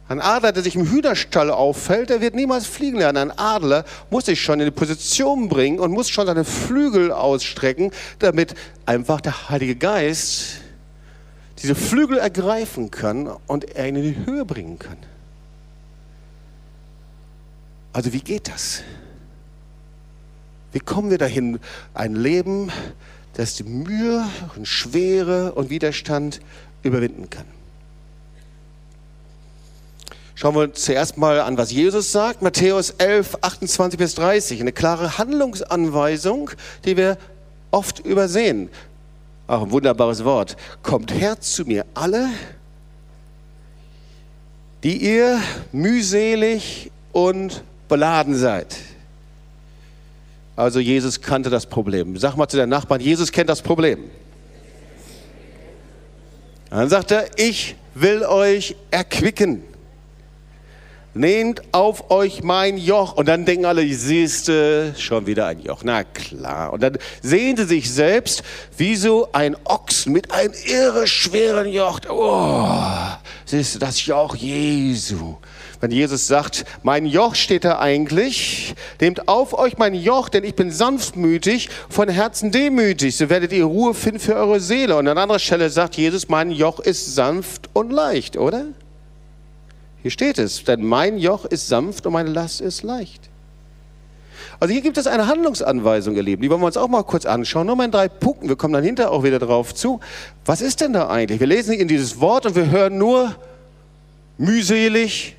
Ein 0.09 0.21
Adler, 0.21 0.53
der 0.53 0.63
sich 0.63 0.77
im 0.77 0.89
Hühnerstall 0.89 1.51
auffällt, 1.51 2.11
der 2.11 2.21
wird 2.21 2.37
niemals 2.37 2.67
fliegen 2.67 2.99
lernen. 2.99 3.31
Ein 3.31 3.39
Adler 3.39 3.85
muss 4.09 4.27
sich 4.27 4.41
schon 4.41 4.61
in 4.61 4.67
die 4.67 4.71
Position 4.71 5.49
bringen 5.49 5.81
und 5.81 5.91
muss 5.91 6.09
schon 6.09 6.27
seine 6.27 6.45
Flügel 6.45 7.11
ausstrecken, 7.11 7.91
damit 8.21 8.55
einfach 8.85 9.21
der 9.21 9.49
Heilige 9.49 9.75
Geist 9.75 10.61
diese 11.61 11.75
Flügel 11.75 12.19
ergreifen 12.19 12.91
kann 12.91 13.29
und 13.47 13.65
er 13.75 13.89
ihn 13.89 13.97
in 13.97 14.03
die 14.03 14.27
Höhe 14.27 14.45
bringen 14.45 14.79
kann. 14.79 14.99
Also 17.93 18.13
wie 18.13 18.21
geht 18.21 18.49
das? 18.49 18.83
Wie 20.73 20.81
kommen 20.81 21.11
wir 21.11 21.19
dahin, 21.19 21.59
ein 21.95 22.15
Leben, 22.15 22.71
das 23.33 23.55
die 23.55 23.65
Mühe 23.65 24.25
und 24.55 24.69
Schwere 24.69 25.53
und 25.53 25.71
Widerstand 25.71 26.41
überwinden 26.83 27.29
kann? 27.31 27.56
Schauen 30.39 30.55
wir 30.55 30.75
zuerst 30.75 31.17
mal 31.17 31.41
an, 31.41 31.57
was 31.57 31.73
Jesus 31.73 32.13
sagt. 32.13 32.43
Matthäus 32.43 32.91
11, 32.91 33.39
28 33.41 33.99
bis 33.99 34.15
30. 34.17 34.61
Eine 34.61 34.73
klare 34.73 35.17
Handlungsanweisung, 35.17 36.51
die 36.85 36.99
wir 36.99 37.17
oft 37.71 38.01
übersehen. 38.01 38.69
Auch 39.47 39.63
ein 39.63 39.71
wunderbares 39.71 40.25
Wort. 40.25 40.59
Kommt 40.83 41.11
her 41.11 41.41
zu 41.41 41.65
mir 41.65 41.87
alle, 41.95 42.29
die 44.85 44.99
ihr 44.99 45.41
mühselig 45.73 46.91
und 47.13 47.63
beladen 47.89 48.35
seid. 48.35 48.77
Also 50.55 50.81
Jesus 50.81 51.23
kannte 51.23 51.49
das 51.49 51.65
Problem. 51.65 52.19
Sag 52.19 52.37
mal 52.37 52.47
zu 52.47 52.59
deinen 52.59 52.69
Nachbarn, 52.69 53.01
Jesus 53.01 53.33
kennt 53.33 53.49
das 53.49 53.63
Problem. 53.63 54.11
Dann 56.69 56.91
sagt 56.91 57.11
er, 57.11 57.27
ich 57.37 57.75
will 57.95 58.23
euch 58.23 58.77
erquicken. 58.91 59.63
Nehmt 61.17 61.63
auf 61.73 62.11
euch 62.11 62.43
mein 62.43 62.77
Joch. 62.77 63.15
Und 63.17 63.27
dann 63.27 63.47
denken 63.47 63.65
alle, 63.65 63.87
siehste, 63.89 64.95
schon 64.99 65.27
wieder 65.27 65.47
ein 65.47 65.61
Joch. 65.61 65.81
Na 65.83 66.05
klar. 66.05 66.75
Und 66.75 66.83
dann 66.83 66.99
sehen 67.23 67.57
sie 67.57 67.65
sich 67.65 67.91
selbst 67.91 68.43
wie 68.77 68.97
so 68.97 69.31
ein 69.33 69.57
Ochsen 69.65 70.13
mit 70.13 70.31
einem 70.31 70.53
irre 70.67 71.07
schweren 71.07 71.69
Joch. 71.69 72.01
Oh, 72.11 72.69
siehst 73.47 73.77
du, 73.77 73.79
das 73.79 74.05
Joch 74.05 74.37
Jesu. 74.37 75.37
Wenn 75.81 75.91
Jesus 75.91 76.27
sagt, 76.27 76.67
mein 76.83 77.07
Joch 77.07 77.35
steht 77.35 77.65
da 77.65 77.79
eigentlich, 77.79 78.75
nehmt 79.01 79.27
auf 79.27 79.55
euch 79.55 79.79
mein 79.79 79.95
Joch, 79.95 80.29
denn 80.29 80.45
ich 80.45 80.55
bin 80.55 80.71
sanftmütig, 80.71 81.71
von 81.89 82.11
Herzen 82.11 82.51
demütig, 82.51 83.17
so 83.17 83.31
werdet 83.31 83.53
ihr 83.53 83.65
Ruhe 83.65 83.95
finden 83.95 84.21
für 84.21 84.35
eure 84.35 84.61
Seele. 84.61 84.97
Und 84.97 85.09
an 85.09 85.17
anderer 85.17 85.39
Stelle 85.39 85.71
sagt 85.71 85.97
Jesus, 85.97 86.29
mein 86.29 86.51
Joch 86.51 86.79
ist 86.79 87.15
sanft 87.15 87.71
und 87.73 87.91
leicht, 87.91 88.37
oder? 88.37 88.67
Hier 90.07 90.13
steht 90.13 90.39
es, 90.39 90.63
denn 90.63 90.85
mein 90.85 91.19
Joch 91.19 91.47
ist 91.47 91.67
sanft 91.67 92.07
und 92.07 92.13
meine 92.13 92.31
Last 92.31 92.61
ist 92.61 92.85
leicht. 92.85 93.29
Also 94.61 94.73
hier 94.73 94.81
gibt 94.81 94.99
es 94.99 95.09
eine 95.09 95.27
Handlungsanweisung, 95.27 96.15
ihr 96.15 96.23
Lieben. 96.23 96.43
Die 96.43 96.49
wollen 96.49 96.61
wir 96.61 96.67
uns 96.67 96.77
auch 96.77 96.87
mal 96.87 97.03
kurz 97.03 97.27
anschauen. 97.27 97.67
Nur 97.67 97.75
mal 97.75 97.87
in 97.87 97.91
drei 97.91 98.07
Punkten. 98.07 98.49
Wir 98.49 98.55
kommen 98.55 98.73
dann 98.73 98.85
hinterher 98.85 99.11
auch 99.11 99.25
wieder 99.25 99.41
drauf 99.41 99.75
zu. 99.75 99.99
Was 100.45 100.61
ist 100.61 100.81
denn 100.81 100.93
da 100.93 101.09
eigentlich? 101.09 101.41
Wir 101.41 101.49
lesen 101.49 101.73
in 101.75 101.89
dieses 101.89 102.21
Wort 102.21 102.47
und 102.47 102.55
wir 102.55 102.71
hören 102.71 102.97
nur 102.99 103.35
mühselig. 104.39 105.35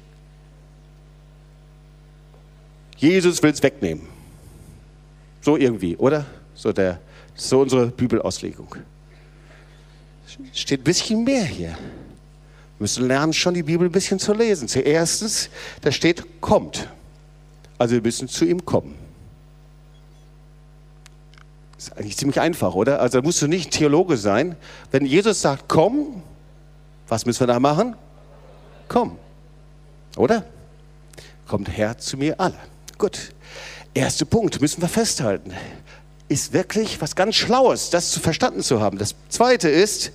Jesus 2.98 3.42
will 3.42 3.52
es 3.52 3.64
wegnehmen. 3.64 4.06
So 5.40 5.56
irgendwie, 5.56 5.96
oder? 5.96 6.26
So, 6.56 6.74
der, 6.74 7.00
so 7.36 7.62
unsere 7.62 7.88
Bibelauslegung. 7.88 8.76
Steht 10.52 10.82
ein 10.82 10.84
bisschen 10.84 11.24
mehr 11.24 11.46
hier. 11.46 11.78
Wir 12.78 12.84
müssen 12.84 13.08
lernen, 13.08 13.34
schon 13.34 13.56
die 13.56 13.64
Bibel 13.64 13.88
ein 13.88 13.92
bisschen 13.92 14.20
zu 14.20 14.34
lesen. 14.34 14.68
Zuerst, 14.68 15.50
da 15.82 15.92
steht, 15.92 16.42
kommt. 16.42 16.88
Also 17.80 17.96
wir 17.96 18.02
müssen 18.02 18.28
zu 18.28 18.46
ihm 18.46 18.66
kommen. 18.66 18.96
Ist 21.78 21.96
eigentlich 21.98 22.18
ziemlich 22.18 22.40
einfach, 22.40 22.76
oder? 22.76 23.00
Also 23.00 23.20
da 23.20 23.26
musst 23.26 23.42
du 23.42 23.48
nicht 23.48 23.72
Theologe 23.72 24.18
sein. 24.18 24.56
Wenn 24.92 25.06
Jesus 25.06 25.42
sagt, 25.42 25.66
komm, 25.68 26.22
was 27.08 27.26
müssen 27.26 27.42
wir 27.42 27.48
da 27.48 27.60
machen? 27.60 27.96
Komm. 28.88 29.18
Oder? 30.16 30.46
Kommt 31.48 31.76
her 31.76 31.98
zu 31.98 32.18
mir 32.18 32.40
alle. 32.40 32.58
Gut. 32.98 33.32
Erster 33.94 34.26
Punkt, 34.26 34.62
müssen 34.62 34.82
wir 34.82 34.90
festhalten. 34.90 35.52
Ist 36.30 36.54
wirklich 36.54 37.02
was 37.02 37.16
ganz 37.16 37.36
Schlaues, 37.36 37.90
das 37.90 38.12
zu 38.12 38.20
verstanden 38.20 38.62
zu 38.62 38.82
haben. 38.82 38.98
Das 38.98 39.16
zweite 39.30 39.70
ist, 39.70 40.12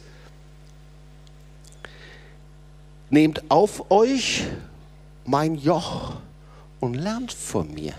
Nehmt 3.12 3.50
auf 3.50 3.90
euch 3.90 4.44
mein 5.26 5.56
Joch 5.56 6.14
und 6.80 6.94
lernt 6.94 7.30
von 7.30 7.72
mir. 7.74 7.92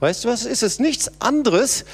Weißt 0.00 0.24
du 0.24 0.28
was? 0.30 0.46
Ist 0.46 0.62
es 0.62 0.78
nichts 0.78 1.20
anderes, 1.20 1.84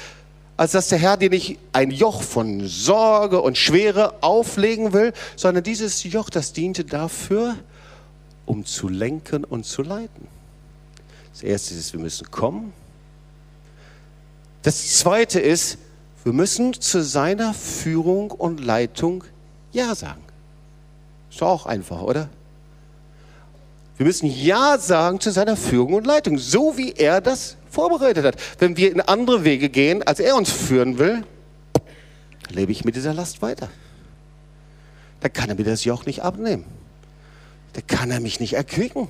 als 0.55 0.71
dass 0.71 0.87
der 0.87 0.99
Herr 0.99 1.17
dir 1.17 1.29
nicht 1.29 1.59
ein 1.73 1.91
Joch 1.91 2.21
von 2.21 2.65
Sorge 2.65 3.41
und 3.41 3.57
Schwere 3.57 4.23
auflegen 4.23 4.93
will, 4.93 5.11
sondern 5.35 5.65
dieses 5.65 6.01
Joch, 6.05 6.29
das 6.29 6.53
diente 6.53 6.85
dafür, 6.85 7.57
um 8.45 8.65
zu 8.65 8.87
lenken 8.87 9.43
und 9.43 9.65
zu 9.65 9.81
leiten. 9.81 10.29
Das 11.33 11.43
erste 11.43 11.73
ist, 11.73 11.91
wir 11.91 11.99
müssen 11.99 12.31
kommen. 12.31 12.71
Das 14.61 14.95
zweite 14.97 15.41
ist, 15.41 15.77
wir 16.23 16.31
müssen 16.31 16.71
zu 16.71 17.03
seiner 17.03 17.53
Führung 17.53 18.31
und 18.31 18.61
Leitung 18.61 19.25
Ja 19.73 19.93
sagen. 19.93 20.23
Ist 21.33 21.41
doch 21.41 21.47
auch 21.47 21.65
einfach, 21.65 22.03
oder? 22.03 22.29
Wir 23.97 24.05
müssen 24.05 24.27
Ja 24.27 24.77
sagen 24.77 25.19
zu 25.19 25.31
seiner 25.31 25.57
Führung 25.57 25.95
und 25.95 26.05
Leitung, 26.05 26.37
so 26.37 26.77
wie 26.77 26.91
er 26.91 27.21
das 27.21 27.57
vorbereitet 27.71 28.23
hat. 28.23 28.35
Wenn 28.59 28.77
wir 28.77 28.91
in 28.91 29.01
andere 29.01 29.43
Wege 29.43 29.69
gehen, 29.69 30.03
als 30.03 30.19
er 30.19 30.35
uns 30.35 30.51
führen 30.51 30.99
will, 30.99 31.23
lebe 32.49 32.71
ich 32.71 32.85
mit 32.85 32.95
dieser 32.95 33.15
Last 33.15 33.41
weiter. 33.41 33.67
Da 35.21 35.29
kann 35.29 35.49
er 35.49 35.55
mir 35.55 35.63
das 35.63 35.85
Joch 35.85 36.05
nicht 36.05 36.21
abnehmen. 36.21 36.65
Da 37.73 37.81
kann 37.81 38.11
er 38.11 38.19
mich 38.19 38.39
nicht 38.39 38.53
erquicken. 38.53 39.07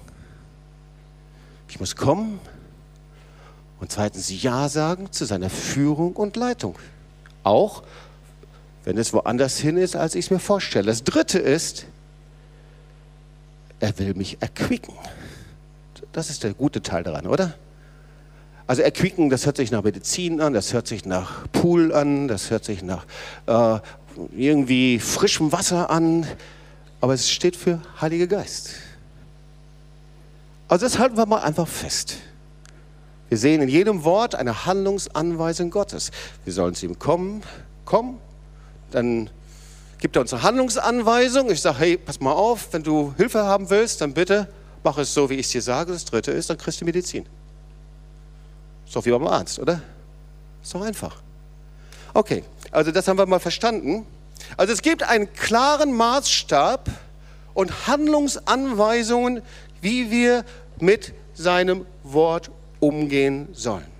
Ich 1.67 1.81
muss 1.81 1.97
kommen 1.97 2.39
und 3.81 3.91
zweitens 3.91 4.29
Ja 4.41 4.69
sagen 4.69 5.11
zu 5.11 5.25
seiner 5.25 5.49
Führung 5.49 6.15
und 6.15 6.37
Leitung. 6.37 6.79
Auch 7.43 7.83
wenn 8.85 8.97
es 8.97 9.11
woanders 9.11 9.57
hin 9.57 9.75
ist, 9.75 9.97
als 9.97 10.15
ich 10.15 10.27
es 10.27 10.31
mir 10.31 10.39
vorstelle. 10.39 10.85
Das 10.85 11.03
dritte 11.03 11.39
ist, 11.39 11.85
er 13.83 13.99
will 13.99 14.13
mich 14.13 14.37
erquicken. 14.39 14.93
Das 16.13 16.29
ist 16.29 16.43
der 16.43 16.53
gute 16.53 16.81
Teil 16.81 17.03
daran, 17.03 17.27
oder? 17.27 17.55
Also 18.65 18.81
erquicken, 18.81 19.29
das 19.29 19.45
hört 19.45 19.57
sich 19.57 19.71
nach 19.71 19.83
Medizin 19.83 20.39
an, 20.39 20.53
das 20.53 20.71
hört 20.71 20.87
sich 20.87 21.05
nach 21.05 21.51
Pool 21.51 21.93
an, 21.93 22.29
das 22.29 22.49
hört 22.49 22.63
sich 22.63 22.81
nach 22.81 23.05
äh, 23.45 23.79
irgendwie 24.35 24.99
frischem 24.99 25.51
Wasser 25.51 25.89
an, 25.89 26.25
aber 27.01 27.13
es 27.13 27.29
steht 27.29 27.57
für 27.57 27.81
Heiliger 27.99 28.27
Geist. 28.27 28.75
Also 30.69 30.85
das 30.85 30.97
halten 30.97 31.17
wir 31.17 31.25
mal 31.25 31.41
einfach 31.41 31.67
fest. 31.67 32.15
Wir 33.27 33.37
sehen 33.37 33.61
in 33.61 33.67
jedem 33.67 34.05
Wort 34.05 34.33
eine 34.33 34.65
Handlungsanweisung 34.65 35.71
Gottes. 35.71 36.11
Wir 36.45 36.53
sollen 36.53 36.73
zu 36.73 36.85
ihm 36.85 36.99
kommen, 36.99 37.43
komm, 37.83 38.19
dann 38.91 39.29
gibt 40.03 40.17
er 40.17 40.21
uns 40.21 40.33
eine 40.33 40.43
Handlungsanweisung. 40.43 41.49
Ich 41.49 41.61
sage, 41.61 41.79
hey, 41.79 41.97
pass 41.97 42.19
mal 42.19 42.33
auf, 42.33 42.67
wenn 42.73 42.83
du 42.83 43.13
Hilfe 43.15 43.45
haben 43.45 43.69
willst, 43.69 44.01
dann 44.01 44.13
bitte 44.13 44.49
mach 44.83 44.97
es 44.97 45.13
so, 45.13 45.29
wie 45.29 45.35
ich 45.35 45.45
es 45.45 45.53
dir 45.53 45.61
sage. 45.61 45.93
Das 45.93 46.03
dritte 46.03 46.31
ist, 46.31 46.49
dann 46.49 46.57
kriegst 46.57 46.81
du 46.81 46.85
Medizin. 46.85 47.25
Doch 48.93 49.05
wie 49.05 49.11
beim 49.11 49.25
Arzt, 49.25 49.59
oder? 49.59 49.81
Ist 50.61 50.75
doch 50.75 50.81
einfach. 50.81 51.21
Okay, 52.13 52.43
also 52.69 52.91
das 52.91 53.07
haben 53.07 53.17
wir 53.17 53.25
mal 53.25 53.39
verstanden. 53.39 54.05
Also 54.57 54.73
es 54.73 54.81
gibt 54.81 55.03
einen 55.03 55.31
klaren 55.31 55.93
Maßstab 55.93 56.89
und 57.53 57.87
Handlungsanweisungen, 57.87 59.41
wie 59.79 60.11
wir 60.11 60.43
mit 60.81 61.13
seinem 61.33 61.85
Wort 62.03 62.51
umgehen 62.81 63.47
sollen. 63.53 63.92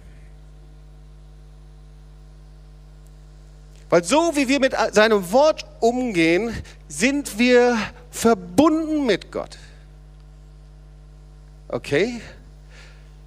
Weil 3.94 4.04
so 4.04 4.36
wie 4.36 4.48
wir 4.48 4.60
mit 4.60 4.74
seinem 4.94 5.32
Wort 5.32 5.68
umgehen, 5.80 6.52
sind 6.88 7.38
wir 7.38 7.78
verbunden 8.10 9.06
mit 9.06 9.32
Gott. 9.32 9.60
Okay? 11.68 12.20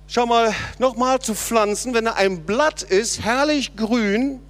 Schau 0.08 0.26
mal, 0.26 0.52
nochmal 0.80 1.20
zu 1.20 1.36
Pflanzen, 1.36 1.94
wenn 1.94 2.06
da 2.06 2.14
ein 2.14 2.42
Blatt 2.46 2.82
ist, 2.82 3.22
herrlich 3.22 3.76
grün, 3.76 4.40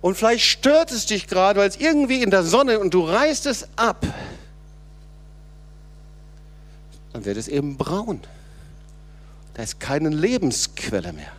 und 0.00 0.14
vielleicht 0.14 0.44
stört 0.44 0.92
es 0.92 1.06
dich 1.06 1.26
gerade, 1.26 1.58
weil 1.58 1.68
es 1.68 1.78
irgendwie 1.78 2.22
in 2.22 2.30
der 2.30 2.44
Sonne 2.44 2.78
und 2.78 2.94
du 2.94 3.04
reißt 3.04 3.46
es 3.46 3.66
ab, 3.74 4.06
dann 7.12 7.24
wird 7.24 7.36
es 7.36 7.48
eben 7.48 7.76
braun. 7.76 8.20
Da 9.54 9.64
ist 9.64 9.80
keine 9.80 10.10
Lebensquelle 10.10 11.12
mehr. 11.12 11.32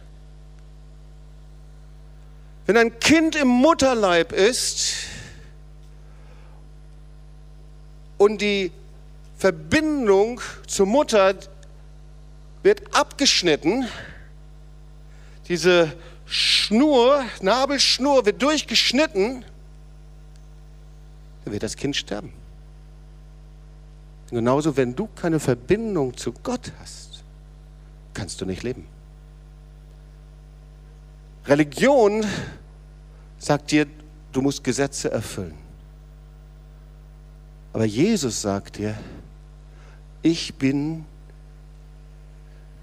Wenn 2.65 2.77
ein 2.77 2.97
Kind 2.99 3.35
im 3.35 3.49
Mutterleib 3.49 4.31
ist 4.31 4.93
und 8.17 8.41
die 8.41 8.71
Verbindung 9.37 10.39
zur 10.65 10.85
Mutter 10.85 11.35
wird 12.61 12.95
abgeschnitten, 12.95 13.85
diese 15.49 15.93
Schnur, 16.25 17.25
Nabelschnur 17.41 18.25
wird 18.25 18.41
durchgeschnitten, 18.41 19.43
dann 21.43 21.53
wird 21.53 21.63
das 21.63 21.75
Kind 21.75 21.97
sterben. 21.97 22.31
Genauso, 24.29 24.77
wenn 24.77 24.95
du 24.95 25.09
keine 25.15 25.41
Verbindung 25.41 26.15
zu 26.15 26.31
Gott 26.31 26.71
hast, 26.79 27.23
kannst 28.13 28.39
du 28.39 28.45
nicht 28.45 28.63
leben. 28.63 28.87
Religion 31.45 32.25
sagt 33.37 33.71
dir, 33.71 33.85
du 34.31 34.41
musst 34.41 34.63
Gesetze 34.63 35.11
erfüllen. 35.11 35.55
Aber 37.73 37.85
Jesus 37.85 38.41
sagt 38.41 38.77
dir, 38.77 38.95
ich 40.21 40.53
bin 40.55 41.05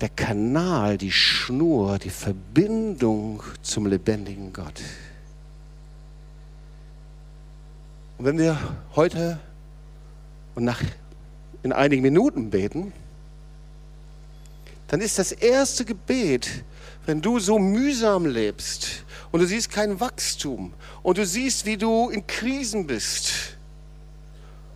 der 0.00 0.08
Kanal, 0.08 0.98
die 0.98 1.12
Schnur, 1.12 1.98
die 1.98 2.10
Verbindung 2.10 3.42
zum 3.62 3.86
lebendigen 3.86 4.52
Gott. 4.52 4.80
Und 8.18 8.26
wenn 8.26 8.38
wir 8.38 8.58
heute 8.94 9.38
und 10.54 10.64
nach, 10.64 10.82
in 11.62 11.72
einigen 11.72 12.02
Minuten 12.02 12.50
beten, 12.50 12.92
dann 14.88 15.00
ist 15.00 15.18
das 15.18 15.32
erste 15.32 15.84
Gebet, 15.84 16.64
wenn 17.06 17.20
du 17.20 17.38
so 17.38 17.58
mühsam 17.58 18.26
lebst 18.26 19.04
und 19.32 19.40
du 19.40 19.46
siehst 19.46 19.70
kein 19.70 20.00
Wachstum 20.00 20.72
und 21.02 21.18
du 21.18 21.26
siehst, 21.26 21.66
wie 21.66 21.76
du 21.76 22.08
in 22.10 22.26
Krisen 22.26 22.86
bist 22.86 23.56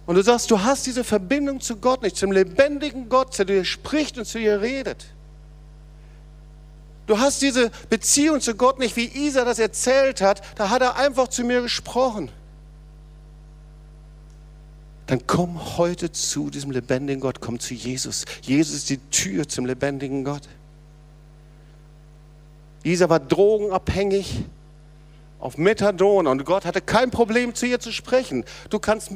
und 0.06 0.16
du 0.16 0.22
sagst, 0.22 0.50
du 0.50 0.62
hast 0.62 0.86
diese 0.86 1.04
Verbindung 1.04 1.60
zu 1.60 1.76
Gott 1.76 2.02
nicht, 2.02 2.16
zum 2.16 2.32
lebendigen 2.32 3.08
Gott, 3.08 3.38
der 3.38 3.44
dir 3.44 3.64
spricht 3.64 4.18
und 4.18 4.26
zu 4.26 4.38
dir 4.38 4.60
redet. 4.60 5.06
Du 7.06 7.18
hast 7.18 7.42
diese 7.42 7.70
Beziehung 7.90 8.40
zu 8.40 8.54
Gott 8.54 8.78
nicht, 8.78 8.96
wie 8.96 9.06
Isa 9.06 9.44
das 9.44 9.58
erzählt 9.58 10.20
hat, 10.20 10.40
da 10.56 10.70
hat 10.70 10.82
er 10.82 10.96
einfach 10.96 11.28
zu 11.28 11.44
mir 11.44 11.60
gesprochen. 11.62 12.30
Dann 15.06 15.26
komm 15.26 15.76
heute 15.76 16.12
zu 16.12 16.48
diesem 16.48 16.70
lebendigen 16.70 17.20
Gott, 17.20 17.40
komm 17.40 17.60
zu 17.60 17.74
Jesus. 17.74 18.24
Jesus 18.40 18.74
ist 18.76 18.90
die 18.90 18.98
Tür 19.10 19.46
zum 19.46 19.66
lebendigen 19.66 20.24
Gott. 20.24 20.42
Isa 22.84 23.08
war 23.08 23.18
drogenabhängig 23.18 24.44
auf 25.38 25.58
Methadon 25.58 26.26
und 26.26 26.44
Gott 26.44 26.64
hatte 26.64 26.80
kein 26.80 27.10
Problem 27.10 27.54
zu 27.54 27.66
ihr 27.66 27.80
zu 27.80 27.92
sprechen. 27.92 28.44
Du 28.70 28.78
kannst 28.78 29.12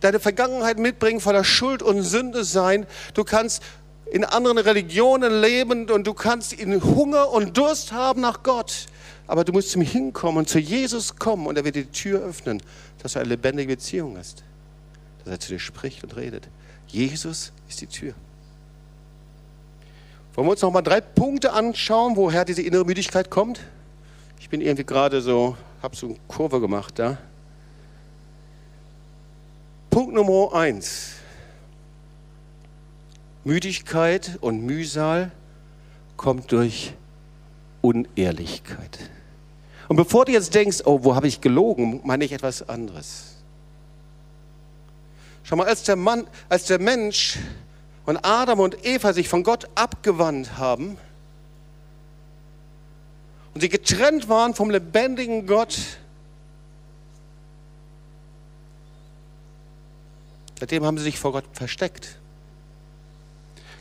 deine 0.00 0.20
Vergangenheit 0.20 0.78
mitbringen, 0.78 1.20
voller 1.20 1.44
Schuld 1.44 1.82
und 1.82 2.02
Sünde 2.02 2.44
sein. 2.44 2.86
Du 3.14 3.24
kannst 3.24 3.62
in 4.10 4.24
anderen 4.24 4.58
Religionen 4.58 5.40
leben 5.40 5.90
und 5.90 6.06
du 6.06 6.14
kannst 6.14 6.52
in 6.52 6.82
Hunger 6.82 7.30
und 7.30 7.56
Durst 7.56 7.92
haben 7.92 8.20
nach 8.20 8.42
Gott. 8.42 8.86
Aber 9.26 9.44
du 9.44 9.52
musst 9.52 9.70
zum 9.70 9.82
Hinkommen 9.82 10.38
und 10.38 10.48
zu 10.48 10.58
Jesus 10.58 11.16
kommen 11.16 11.46
und 11.46 11.58
er 11.58 11.64
wird 11.64 11.76
die 11.76 11.86
Tür 11.86 12.20
öffnen, 12.20 12.62
dass 13.02 13.12
du 13.12 13.18
eine 13.18 13.28
lebendige 13.28 13.74
Beziehung 13.74 14.16
hast. 14.16 14.42
Dass 15.24 15.34
er 15.34 15.40
zu 15.40 15.48
dir 15.50 15.58
spricht 15.58 16.02
und 16.02 16.16
redet. 16.16 16.48
Jesus 16.86 17.52
ist 17.68 17.80
die 17.80 17.86
Tür. 17.86 18.14
Wollen 20.38 20.46
wir 20.46 20.52
uns 20.52 20.62
noch 20.62 20.70
mal 20.70 20.82
drei 20.82 21.00
Punkte 21.00 21.52
anschauen, 21.52 22.14
woher 22.14 22.44
diese 22.44 22.62
innere 22.62 22.84
Müdigkeit 22.84 23.28
kommt? 23.28 23.58
Ich 24.38 24.48
bin 24.48 24.60
irgendwie 24.60 24.84
gerade 24.84 25.20
so, 25.20 25.56
habe 25.82 25.96
so 25.96 26.06
eine 26.06 26.16
Kurve 26.28 26.60
gemacht 26.60 26.96
da. 26.96 27.18
Punkt 29.90 30.14
Nummer 30.14 30.54
eins. 30.54 31.14
Müdigkeit 33.42 34.38
und 34.40 34.62
Mühsal 34.64 35.32
kommt 36.16 36.52
durch 36.52 36.94
Unehrlichkeit. 37.82 39.10
Und 39.88 39.96
bevor 39.96 40.24
du 40.24 40.30
jetzt 40.30 40.54
denkst, 40.54 40.82
oh, 40.84 41.00
wo 41.02 41.16
habe 41.16 41.26
ich 41.26 41.40
gelogen, 41.40 42.00
meine 42.04 42.24
ich 42.24 42.30
etwas 42.30 42.68
anderes. 42.68 43.38
Schau 45.42 45.56
mal, 45.56 45.66
als 45.66 45.82
der 45.82 45.96
Mann, 45.96 46.28
als 46.48 46.66
der 46.66 46.78
Mensch 46.78 47.38
und 48.08 48.24
Adam 48.24 48.60
und 48.60 48.86
Eva 48.86 49.12
sich 49.12 49.28
von 49.28 49.42
Gott 49.42 49.68
abgewandt 49.74 50.56
haben 50.56 50.96
und 53.52 53.60
sie 53.60 53.68
getrennt 53.68 54.30
waren 54.30 54.54
vom 54.54 54.70
lebendigen 54.70 55.46
Gott, 55.46 55.78
seitdem 60.58 60.86
haben 60.86 60.96
sie 60.96 61.04
sich 61.04 61.18
vor 61.18 61.32
Gott 61.32 61.44
versteckt. 61.52 62.18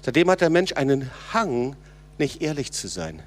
Seitdem 0.02 0.30
hat 0.30 0.42
der 0.42 0.50
Mensch 0.50 0.74
einen 0.74 1.10
Hang, 1.32 1.78
nicht 2.18 2.42
ehrlich 2.42 2.74
zu 2.74 2.90
sein. 2.90 3.24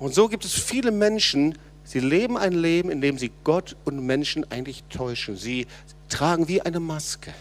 Und 0.00 0.12
so 0.12 0.26
gibt 0.26 0.44
es 0.44 0.54
viele 0.54 0.90
Menschen, 0.90 1.56
sie 1.84 2.00
leben 2.00 2.36
ein 2.36 2.54
Leben, 2.54 2.90
in 2.90 3.00
dem 3.00 3.16
sie 3.16 3.30
Gott 3.44 3.76
und 3.84 4.04
Menschen 4.04 4.50
eigentlich 4.50 4.82
täuschen. 4.90 5.36
Sie 5.36 5.68
tragen 6.08 6.48
wie 6.48 6.62
eine 6.62 6.80
Maske. 6.80 7.32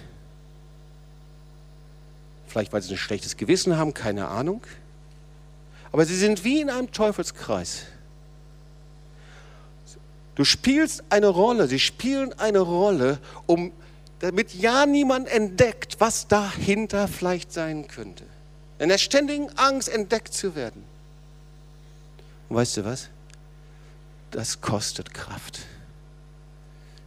Vielleicht, 2.51 2.73
weil 2.73 2.81
sie 2.81 2.93
ein 2.93 2.97
schlechtes 2.97 3.37
Gewissen 3.37 3.77
haben, 3.77 3.93
keine 3.93 4.27
Ahnung. 4.27 4.61
Aber 5.93 6.05
sie 6.05 6.17
sind 6.17 6.43
wie 6.43 6.59
in 6.59 6.69
einem 6.69 6.91
Teufelskreis. 6.91 7.83
Du 10.35 10.43
spielst 10.43 11.01
eine 11.09 11.27
Rolle, 11.27 11.67
sie 11.67 11.79
spielen 11.79 12.33
eine 12.33 12.59
Rolle, 12.59 13.19
um 13.45 13.71
damit 14.19 14.53
ja 14.53 14.85
niemand 14.85 15.29
entdeckt, 15.29 15.95
was 15.99 16.27
dahinter 16.27 17.07
vielleicht 17.07 17.53
sein 17.53 17.87
könnte. 17.87 18.25
In 18.79 18.89
der 18.89 18.97
ständigen 18.97 19.49
Angst 19.57 19.87
entdeckt 19.87 20.33
zu 20.33 20.53
werden. 20.53 20.83
Und 22.49 22.57
weißt 22.57 22.77
du 22.77 22.85
was? 22.85 23.07
Das 24.31 24.59
kostet 24.59 25.13
Kraft. 25.13 25.59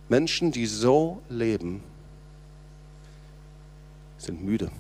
Menschen, 0.09 0.53
die 0.53 0.65
so 0.65 1.21
leben, 1.29 1.83
sind 4.17 4.43
müde, 4.43 4.71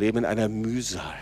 leben 0.00 0.18
in 0.18 0.24
einer 0.24 0.48
Mühsal. 0.48 1.14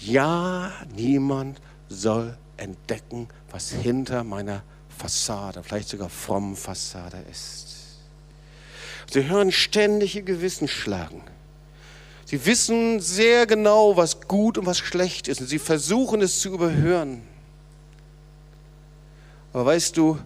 Ja, 0.00 0.72
niemand 0.94 1.60
soll 1.88 2.38
entdecken, 2.56 3.28
was 3.50 3.70
hinter 3.70 4.24
meiner 4.24 4.62
Fassade, 4.96 5.62
vielleicht 5.62 5.88
sogar 5.88 6.08
frommen 6.08 6.56
Fassade 6.56 7.18
ist. 7.30 7.66
Sie 9.10 9.28
hören 9.28 9.50
ständig 9.50 10.14
ihr 10.14 10.22
Gewissen 10.22 10.68
schlagen. 10.68 11.22
Sie 12.24 12.46
wissen 12.46 13.00
sehr 13.00 13.46
genau, 13.46 13.96
was 13.96 14.20
gut 14.28 14.56
und 14.56 14.66
was 14.66 14.78
schlecht 14.78 15.26
ist 15.26 15.40
und 15.40 15.48
sie 15.48 15.58
versuchen 15.58 16.22
es 16.22 16.40
zu 16.40 16.50
überhören. 16.54 17.22
Aber 19.52 19.66
weißt 19.66 19.96
du, 19.96 20.16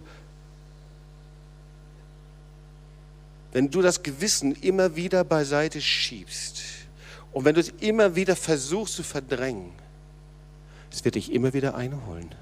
wenn 3.53 3.71
du 3.71 3.81
das 3.81 4.03
Gewissen 4.03 4.53
immer 4.53 4.95
wieder 4.95 5.23
beiseite 5.23 5.81
schiebst 5.81 6.74
und 7.35 7.43
wenn 7.43 7.53
du 7.53 7.59
es 7.59 7.67
immer 7.81 8.15
wieder 8.15 8.33
versuchst 8.33 8.95
zu 8.95 9.03
verdrängen, 9.03 9.71
es 10.89 11.03
wird 11.03 11.15
dich 11.15 11.33
immer 11.33 11.53
wieder 11.53 11.75
einholen. 11.75 12.33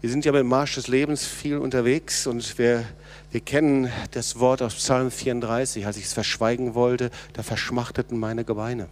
Wir 0.00 0.08
sind 0.10 0.24
ja 0.24 0.32
mit 0.32 0.38
dem 0.38 0.48
Marsch 0.48 0.76
des 0.76 0.88
Lebens 0.88 1.26
viel 1.26 1.58
unterwegs 1.58 2.26
und 2.26 2.56
wir, 2.56 2.86
wir 3.32 3.40
kennen 3.42 3.92
das 4.12 4.38
Wort 4.38 4.62
aus 4.62 4.76
Psalm 4.76 5.10
34, 5.10 5.84
als 5.84 5.98
ich 5.98 6.04
es 6.04 6.14
verschweigen 6.14 6.74
wollte, 6.74 7.10
da 7.34 7.42
verschmachteten 7.42 8.18
meine 8.18 8.44
Gebeine. 8.44 8.88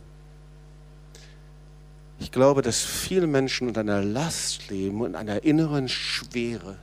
Ich 2.18 2.30
glaube, 2.30 2.61
dass 2.61 2.82
viele 2.82 3.26
Menschen 3.26 3.68
unter 3.68 3.80
einer 3.80 4.02
Last 4.02 4.68
leben 4.68 5.00
und 5.00 5.14
einer 5.14 5.44
inneren 5.44 5.88
Schwere. 5.88 6.76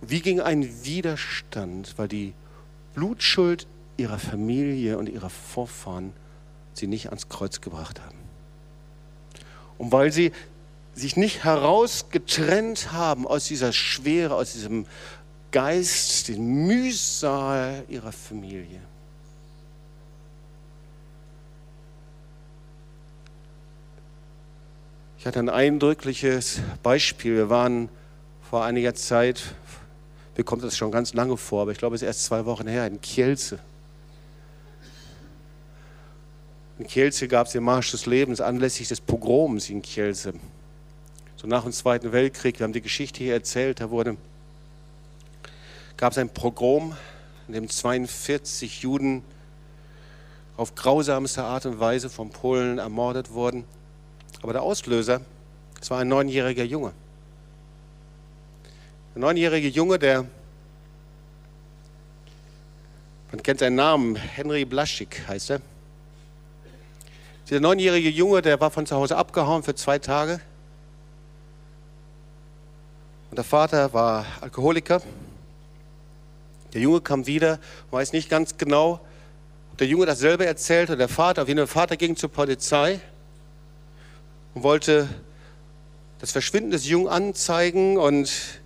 Wie 0.00 0.20
ging 0.20 0.40
ein 0.40 0.84
Widerstand, 0.84 1.94
weil 1.96 2.08
die 2.08 2.34
Blutschuld 2.94 3.66
ihrer 3.96 4.18
Familie 4.18 4.98
und 4.98 5.08
ihrer 5.08 5.30
Vorfahren 5.30 6.12
sie 6.74 6.86
nicht 6.86 7.08
ans 7.08 7.28
Kreuz 7.28 7.60
gebracht 7.60 8.00
haben? 8.00 8.18
Und 9.78 9.92
weil 9.92 10.12
sie 10.12 10.32
sich 10.94 11.16
nicht 11.16 11.44
herausgetrennt 11.44 12.92
haben 12.92 13.26
aus 13.26 13.44
dieser 13.44 13.72
Schwere, 13.72 14.34
aus 14.34 14.52
diesem 14.54 14.86
Geist, 15.52 16.28
den 16.28 16.66
Mühsal 16.66 17.84
ihrer 17.88 18.12
Familie. 18.12 18.80
Ich 25.18 25.26
hatte 25.26 25.38
ein 25.40 25.48
eindrückliches 25.48 26.60
Beispiel. 26.82 27.36
Wir 27.36 27.50
waren 27.50 27.88
vor 28.48 28.64
einiger 28.64 28.94
Zeit, 28.94 29.42
mir 30.36 30.44
kommt 30.44 30.62
das 30.62 30.76
schon 30.76 30.90
ganz 30.90 31.14
lange 31.14 31.36
vor, 31.36 31.62
aber 31.62 31.72
ich 31.72 31.78
glaube, 31.78 31.96
es 31.96 32.02
ist 32.02 32.06
erst 32.06 32.24
zwei 32.24 32.44
Wochen 32.44 32.66
her, 32.66 32.86
in 32.86 33.00
Kielce. 33.00 33.58
In 36.78 36.86
Kielce 36.86 37.26
gab 37.26 37.46
es 37.46 37.54
den 37.54 37.64
Marsch 37.64 37.90
des 37.90 38.04
Lebens 38.04 38.40
anlässlich 38.40 38.88
des 38.88 39.00
Pogroms 39.00 39.70
in 39.70 39.80
Kielce. 39.80 40.34
So 41.36 41.46
nach 41.46 41.62
dem 41.62 41.72
Zweiten 41.72 42.12
Weltkrieg, 42.12 42.58
wir 42.58 42.64
haben 42.64 42.74
die 42.74 42.82
Geschichte 42.82 43.24
hier 43.24 43.32
erzählt, 43.32 43.80
da 43.80 43.90
wurde, 43.90 44.16
gab 45.96 46.12
es 46.12 46.18
ein 46.18 46.28
Pogrom, 46.28 46.96
in 47.48 47.54
dem 47.54 47.68
42 47.68 48.82
Juden 48.82 49.22
auf 50.56 50.74
grausamste 50.74 51.44
Art 51.44 51.64
und 51.64 51.80
Weise 51.80 52.10
von 52.10 52.30
Polen 52.30 52.78
ermordet 52.78 53.30
wurden. 53.30 53.64
Aber 54.42 54.52
der 54.52 54.62
Auslöser, 54.62 55.20
es 55.80 55.90
war 55.90 56.00
ein 56.00 56.08
neunjähriger 56.08 56.64
Junge. 56.64 56.92
Ein 59.16 59.20
neunjähriger 59.20 59.70
Junge, 59.70 59.98
der, 59.98 60.26
man 63.32 63.42
kennt 63.42 63.60
seinen 63.60 63.76
Namen, 63.76 64.14
Henry 64.14 64.66
Blaschik 64.66 65.26
heißt 65.26 65.52
er. 65.52 65.62
Dieser 67.48 67.60
neunjährige 67.60 68.10
Junge, 68.10 68.42
der 68.42 68.60
war 68.60 68.70
von 68.70 68.84
zu 68.84 68.94
Hause 68.94 69.16
abgehauen 69.16 69.62
für 69.62 69.74
zwei 69.74 69.98
Tage. 69.98 70.38
Und 73.30 73.36
der 73.38 73.44
Vater 73.44 73.94
war 73.94 74.26
Alkoholiker. 74.42 75.00
Der 76.74 76.82
Junge 76.82 77.00
kam 77.00 77.26
wieder, 77.26 77.58
weiß 77.92 78.12
nicht 78.12 78.28
ganz 78.28 78.58
genau, 78.58 79.00
ob 79.72 79.78
der 79.78 79.86
Junge 79.86 80.04
dasselbe 80.04 80.44
erzählt 80.44 80.90
oder 80.90 80.98
der 80.98 81.08
Vater. 81.08 81.40
Auf 81.40 81.48
jeden 81.48 81.56
Fall, 81.60 81.66
der 81.66 81.72
Vater 81.72 81.96
ging 81.96 82.16
zur 82.16 82.30
Polizei 82.30 83.00
und 84.52 84.62
wollte 84.62 85.08
das 86.18 86.32
Verschwinden 86.32 86.70
des 86.70 86.86
Jungen 86.86 87.08
anzeigen 87.08 87.96
und 87.96 88.60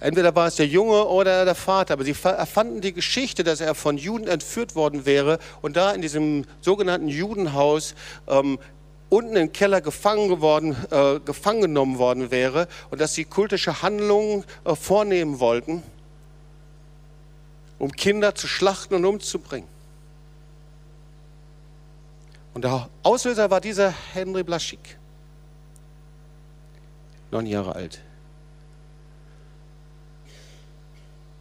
entweder 0.00 0.34
war 0.34 0.48
es 0.48 0.56
der 0.56 0.66
Junge 0.66 1.06
oder 1.06 1.44
der 1.44 1.54
Vater, 1.54 1.94
aber 1.94 2.04
sie 2.04 2.16
erfanden 2.22 2.80
die 2.80 2.92
Geschichte, 2.92 3.44
dass 3.44 3.60
er 3.60 3.74
von 3.74 3.98
Juden 3.98 4.26
entführt 4.26 4.74
worden 4.74 5.06
wäre 5.06 5.38
und 5.62 5.76
da 5.76 5.92
in 5.92 6.02
diesem 6.02 6.44
sogenannten 6.60 7.08
Judenhaus 7.08 7.94
ähm, 8.26 8.58
unten 9.10 9.36
im 9.36 9.52
Keller 9.52 9.80
gefangen, 9.80 10.28
geworden, 10.28 10.76
äh, 10.90 11.20
gefangen 11.20 11.60
genommen 11.60 11.98
worden 11.98 12.30
wäre 12.30 12.68
und 12.90 13.00
dass 13.00 13.14
sie 13.14 13.24
kultische 13.24 13.82
Handlungen 13.82 14.44
äh, 14.64 14.74
vornehmen 14.74 15.40
wollten, 15.40 15.82
um 17.78 17.92
Kinder 17.92 18.34
zu 18.34 18.46
schlachten 18.46 18.94
und 18.94 19.04
umzubringen. 19.04 19.68
Und 22.54 22.64
der 22.64 22.88
Auslöser 23.02 23.50
war 23.50 23.60
dieser 23.60 23.94
Henry 24.12 24.42
Blaschik, 24.42 24.98
neun 27.30 27.46
Jahre 27.46 27.74
alt. 27.74 28.00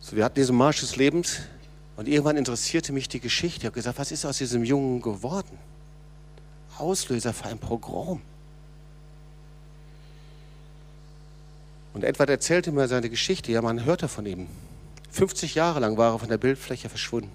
So, 0.09 0.15
wir 0.15 0.25
hatten 0.25 0.39
diesen 0.39 0.55
Marsch 0.55 0.79
des 0.79 0.95
Lebens 0.95 1.41
und 1.95 2.07
irgendwann 2.07 2.35
interessierte 2.35 2.91
mich 2.91 3.09
die 3.09 3.19
Geschichte. 3.19 3.59
Ich 3.59 3.65
habe 3.65 3.75
gesagt, 3.75 3.99
was 3.99 4.11
ist 4.11 4.25
aus 4.25 4.39
diesem 4.39 4.63
Jungen 4.63 5.03
geworden? 5.03 5.55
Auslöser 6.79 7.31
für 7.31 7.45
ein 7.45 7.59
Pogrom. 7.59 8.19
Und 11.93 12.03
Edward 12.03 12.31
erzählte 12.31 12.71
mir 12.71 12.87
seine 12.87 13.11
Geschichte. 13.11 13.51
Ja, 13.51 13.61
man 13.61 13.85
hörte 13.85 14.07
von 14.07 14.25
ihm. 14.25 14.47
50 15.11 15.53
Jahre 15.53 15.79
lang 15.79 15.95
war 15.97 16.13
er 16.13 16.19
von 16.19 16.29
der 16.29 16.39
Bildfläche 16.39 16.89
verschwunden. 16.89 17.31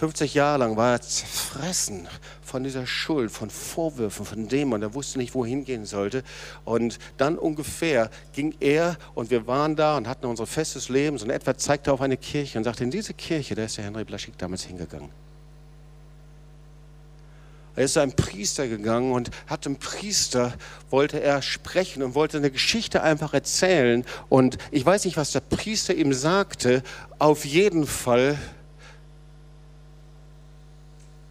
50 0.00 0.32
Jahre 0.32 0.60
lang 0.60 0.78
war 0.78 0.92
er 0.92 1.02
zerfressen 1.02 2.08
von 2.42 2.64
dieser 2.64 2.86
Schuld, 2.86 3.30
von 3.30 3.50
Vorwürfen, 3.50 4.24
von 4.24 4.44
und 4.72 4.82
er 4.82 4.94
wusste 4.94 5.18
nicht, 5.18 5.34
wohin 5.34 5.62
gehen 5.66 5.84
sollte. 5.84 6.24
Und 6.64 6.98
dann 7.18 7.36
ungefähr 7.36 8.08
ging 8.32 8.54
er 8.60 8.96
und 9.14 9.30
wir 9.30 9.46
waren 9.46 9.76
da 9.76 9.98
und 9.98 10.08
hatten 10.08 10.24
unser 10.24 10.46
festes 10.46 10.88
Leben. 10.88 11.18
Und 11.18 11.28
etwa 11.28 11.54
zeigte 11.54 11.92
auf 11.92 12.00
eine 12.00 12.16
Kirche 12.16 12.56
und 12.56 12.64
sagte, 12.64 12.82
in 12.82 12.90
diese 12.90 13.12
Kirche, 13.12 13.54
da 13.54 13.64
ist 13.64 13.76
der 13.76 13.84
Henry 13.84 14.04
Blaschik 14.04 14.38
damals 14.38 14.62
hingegangen. 14.62 15.10
Er 17.76 17.84
ist 17.84 17.92
zu 17.92 18.00
einem 18.00 18.12
Priester 18.12 18.68
gegangen 18.68 19.12
und 19.12 19.30
hat 19.48 19.66
dem 19.66 19.76
Priester, 19.76 20.54
wollte 20.88 21.20
er 21.20 21.42
sprechen 21.42 22.02
und 22.02 22.14
wollte 22.14 22.38
eine 22.38 22.50
Geschichte 22.50 23.02
einfach 23.02 23.34
erzählen. 23.34 24.06
Und 24.30 24.56
ich 24.70 24.86
weiß 24.86 25.04
nicht, 25.04 25.18
was 25.18 25.32
der 25.32 25.40
Priester 25.40 25.94
ihm 25.94 26.14
sagte. 26.14 26.82
Auf 27.18 27.44
jeden 27.44 27.86
Fall 27.86 28.38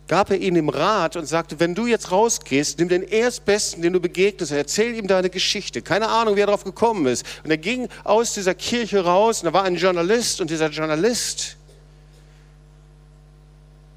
gab 0.09 0.31
er 0.31 0.39
ihm 0.39 0.55
im 0.55 0.69
Rat 0.69 1.15
und 1.15 1.27
sagte, 1.27 1.59
wenn 1.59 1.75
du 1.75 1.85
jetzt 1.85 2.11
rausgehst, 2.11 2.79
nimm 2.79 2.89
den 2.89 3.03
Erstbesten, 3.03 3.83
den 3.83 3.93
du 3.93 3.99
begegnest, 3.99 4.51
erzähl 4.51 4.95
ihm 4.95 5.07
deine 5.07 5.29
Geschichte. 5.29 5.83
Keine 5.83 6.09
Ahnung, 6.09 6.35
wie 6.35 6.39
er 6.39 6.47
darauf 6.47 6.63
gekommen 6.63 7.05
ist. 7.05 7.23
Und 7.43 7.51
er 7.51 7.59
ging 7.59 7.87
aus 8.03 8.33
dieser 8.33 8.55
Kirche 8.55 9.05
raus 9.05 9.41
und 9.41 9.45
da 9.45 9.53
war 9.53 9.63
ein 9.65 9.75
Journalist 9.75 10.41
und 10.41 10.49
dieser 10.49 10.69
Journalist, 10.69 11.57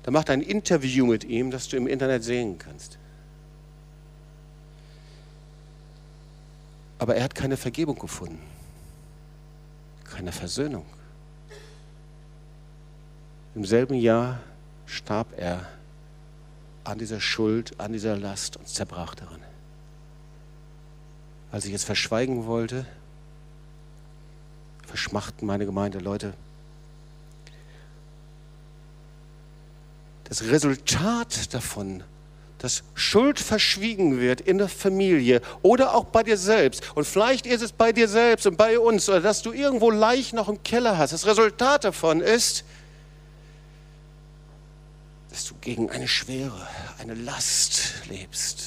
der 0.05 0.13
macht 0.13 0.29
ein 0.29 0.43
Interview 0.43 1.07
mit 1.07 1.25
ihm, 1.25 1.51
das 1.51 1.69
du 1.69 1.79
im 1.79 1.87
Internet 1.87 2.23
sehen 2.23 2.59
kannst. 2.59 2.99
Aber 6.99 7.17
er 7.17 7.25
hat 7.25 7.35
keine 7.35 7.57
Vergebung 7.57 7.99
gefunden, 7.99 8.39
keine 10.05 10.31
Versöhnung. 10.31 10.85
Im 13.55 13.65
selben 13.65 13.95
Jahr 13.95 14.41
starb 14.85 15.29
er 15.39 15.67
an 16.85 16.99
dieser 16.99 17.21
Schuld, 17.21 17.79
an 17.79 17.93
dieser 17.93 18.17
Last 18.17 18.57
und 18.57 18.69
zerbrach 18.69 19.15
darin. 19.15 19.41
Als 21.51 21.65
ich 21.65 21.75
es 21.75 21.85
verschweigen 21.85 22.47
wollte, 22.47 22.87
verschmachten 24.87 25.47
meine 25.47 25.67
Gemeinde 25.67 25.99
Leute. 25.99 26.35
Das 30.25 30.43
Resultat 30.45 31.53
davon, 31.53 32.03
dass 32.59 32.85
Schuld 32.95 33.41
verschwiegen 33.41 34.21
wird 34.21 34.41
in 34.41 34.59
der 34.59 34.69
Familie 34.69 35.43
oder 35.63 35.95
auch 35.95 36.05
bei 36.05 36.23
dir 36.23 36.37
selbst. 36.37 36.85
Und 36.95 37.07
vielleicht 37.07 37.45
ist 37.45 37.61
es 37.61 37.73
bei 37.73 37.93
dir 37.93 38.09
selbst 38.09 38.47
und 38.47 38.57
bei 38.57 38.79
uns, 38.79 39.09
oder 39.09 39.21
dass 39.21 39.43
du 39.43 39.53
irgendwo 39.53 39.91
Leichen 39.91 40.37
noch 40.37 40.49
im 40.49 40.63
Keller 40.63 40.97
hast. 40.97 41.13
Das 41.13 41.27
Resultat 41.27 41.85
davon 41.85 42.21
ist, 42.21 42.65
dass 45.33 45.47
du 45.47 45.55
gegen 45.63 45.91
eine 45.91 46.09
Schwere, 46.09 46.69
eine 46.99 47.15
Last 47.15 47.95
lebst. 48.11 48.65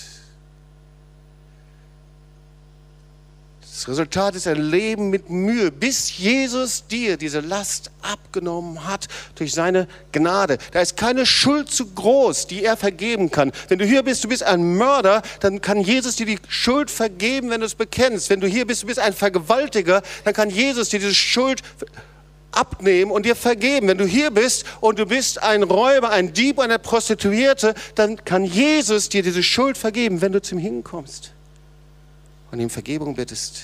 Das 3.62 3.88
Resultat 3.88 4.34
ist 4.34 4.48
ein 4.48 4.72
Leben 4.72 5.12
mit 5.12 5.30
Mühe, 5.30 5.70
bis 5.70 6.18
Jesus 6.18 6.88
dir 6.88 7.18
diese 7.18 7.42
Last 7.42 7.92
abgenommen 8.02 8.88
hat 8.88 9.08
durch 9.36 9.54
seine 9.54 9.88
Gnade. 10.12 10.58
Da 10.72 10.82
ist 10.82 10.98
keine 10.98 11.28
Schuld 11.28 11.70
zu 11.70 11.86
groß, 11.94 12.48
die 12.48 12.64
er 12.64 12.78
vergeben 12.78 13.30
kann. 13.30 13.52
Wenn 13.68 13.78
du 13.78 13.86
hier 13.86 14.02
bist, 14.02 14.24
du 14.24 14.30
bist 14.30 14.42
ein 14.42 14.76
Mörder, 14.76 15.22
dann 15.42 15.62
kann 15.62 15.82
Jesus 15.82 16.16
dir 16.16 16.26
die 16.26 16.40
Schuld 16.48 16.90
vergeben, 16.90 17.52
wenn 17.52 17.60
du 17.60 17.68
es 17.68 17.76
bekennst. 17.76 18.32
Wenn 18.32 18.40
du 18.40 18.48
hier 18.48 18.66
bist, 18.66 18.82
du 18.82 18.88
bist 18.88 18.98
ein 18.98 19.14
Vergewaltiger, 19.14 20.02
dann 20.24 20.34
kann 20.34 20.50
Jesus 20.50 20.90
dir 20.90 21.00
diese 21.00 21.14
Schuld 21.14 21.62
vergeben 21.78 22.15
abnehmen 22.56 23.12
und 23.12 23.26
dir 23.26 23.36
vergeben. 23.36 23.88
Wenn 23.88 23.98
du 23.98 24.06
hier 24.06 24.32
bist 24.32 24.66
und 24.82 25.00
du 25.00 25.06
bist 25.06 25.42
ein 25.44 25.64
Räuber, 25.64 26.10
ein 26.10 26.34
Dieb, 26.34 26.60
eine 26.60 26.80
Prostituierte, 26.80 27.76
dann 27.96 28.24
kann 28.24 28.46
Jesus 28.46 29.10
dir 29.10 29.24
diese 29.24 29.44
Schuld 29.44 29.78
vergeben, 29.78 30.22
wenn 30.22 30.32
du 30.32 30.42
zum 30.42 30.58
Hinkommst 30.58 31.32
und 32.52 32.60
ihm 32.60 32.70
Vergebung 32.70 33.16
bittest. 33.16 33.64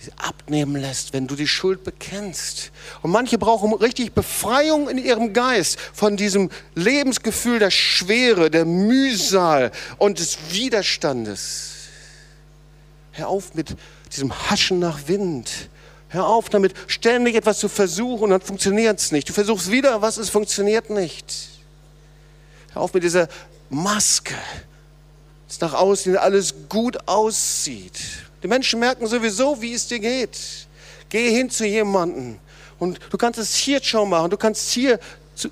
Sie 0.00 0.12
abnehmen 0.16 0.76
lässt, 0.76 1.12
wenn 1.12 1.26
du 1.26 1.34
die 1.34 1.48
Schuld 1.48 1.82
bekennst. 1.82 2.70
Und 3.02 3.10
manche 3.10 3.36
brauchen 3.36 3.72
richtig 3.74 4.12
Befreiung 4.12 4.88
in 4.88 4.96
ihrem 4.96 5.32
Geist 5.32 5.78
von 5.92 6.16
diesem 6.16 6.50
Lebensgefühl 6.74 7.58
der 7.58 7.70
Schwere, 7.70 8.50
der 8.50 8.64
Mühsal 8.64 9.72
und 9.98 10.20
des 10.20 10.38
Widerstandes. 10.50 11.72
Hör 13.12 13.28
auf 13.28 13.54
mit 13.54 13.76
diesem 14.12 14.32
Haschen 14.32 14.78
nach 14.78 15.08
Wind 15.08 15.50
Hör 16.10 16.26
auf 16.26 16.48
damit, 16.48 16.74
ständig 16.86 17.34
etwas 17.34 17.58
zu 17.58 17.68
versuchen 17.68 18.24
und 18.24 18.30
dann 18.30 18.40
funktioniert 18.40 18.98
es 18.98 19.12
nicht. 19.12 19.28
Du 19.28 19.32
versuchst 19.32 19.70
wieder 19.70 20.00
was, 20.00 20.16
es 20.16 20.30
funktioniert 20.30 20.88
nicht. 20.88 21.48
Hör 22.72 22.82
auf 22.82 22.94
mit 22.94 23.02
dieser 23.02 23.28
Maske, 23.68 24.34
dass 25.46 25.60
nach 25.60 25.74
außen 25.74 26.16
alles 26.16 26.54
gut 26.68 26.96
aussieht. 27.06 28.00
Die 28.42 28.48
Menschen 28.48 28.80
merken 28.80 29.06
sowieso, 29.06 29.60
wie 29.60 29.74
es 29.74 29.86
dir 29.86 29.98
geht. 29.98 30.38
Geh 31.10 31.30
hin 31.30 31.50
zu 31.50 31.66
jemandem 31.66 32.38
und 32.78 32.98
du 33.10 33.18
kannst 33.18 33.38
es 33.38 33.54
hier 33.54 33.82
schon 33.82 34.08
machen. 34.08 34.30
Du 34.30 34.36
kannst 34.36 34.70
hier 34.70 34.98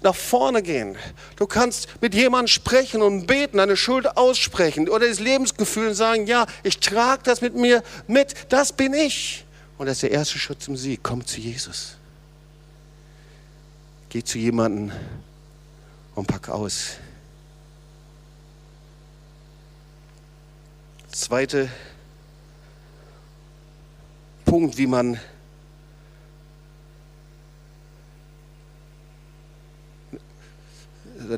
nach 0.03 0.15
vorne 0.15 0.63
gehen. 0.63 0.97
Du 1.37 1.47
kannst 1.47 1.89
mit 2.01 2.15
jemandem 2.15 2.49
sprechen 2.49 3.03
und 3.03 3.27
beten, 3.27 3.61
eine 3.61 3.77
Schuld 3.77 4.17
aussprechen 4.17 4.89
oder 4.89 5.09
das 5.09 5.21
Lebensgefühl 5.21 5.89
und 5.89 5.95
sagen, 5.95 6.27
ja, 6.27 6.47
ich 6.63 6.79
trage 6.81 7.23
das 7.25 7.41
mit 7.41 7.55
mir 7.55 7.83
mit, 8.07 8.35
das 8.49 8.73
bin 8.73 8.95
ich. 8.95 9.46
Und 9.79 9.87
das 9.87 9.99
ist 9.99 10.03
der 10.03 10.13
erste 10.13 10.39
Schritt 10.39 10.63
zum 10.63 10.77
Sieg. 10.77 11.01
Komm 11.03 11.25
zu 11.27 11.41
Jesus. 11.41 11.97
Geh 14.09 14.23
zu 14.23 14.39
jemandem 14.39 14.93
und 16.15 16.27
pack 16.27 16.49
aus. 16.49 16.97
Zweite 21.11 21.69
Punkt, 24.45 24.79
wie 24.79 24.87
man 24.87 25.21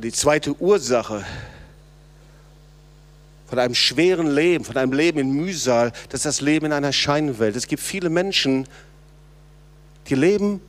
die 0.03 0.12
zweite 0.12 0.55
Ursache 0.61 1.24
von 3.49 3.59
einem 3.59 3.74
schweren 3.74 4.30
Leben, 4.30 4.64
von 4.64 4.76
einem 4.76 4.92
Leben 4.92 5.18
in 5.18 5.30
Mühsal, 5.30 5.92
das 6.11 6.20
ist 6.20 6.26
das 6.26 6.40
Leben 6.42 6.66
in 6.66 6.72
einer 6.72 6.92
Scheinwelt. 6.92 7.57
Es 7.57 7.66
gibt 7.66 7.82
viele 7.82 8.11
Menschen, 8.11 8.66
die 10.09 10.14
leben 10.14 10.61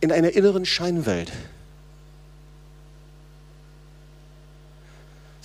in 0.00 0.10
einer 0.10 0.30
inneren 0.30 0.64
Scheinwelt. 0.64 1.30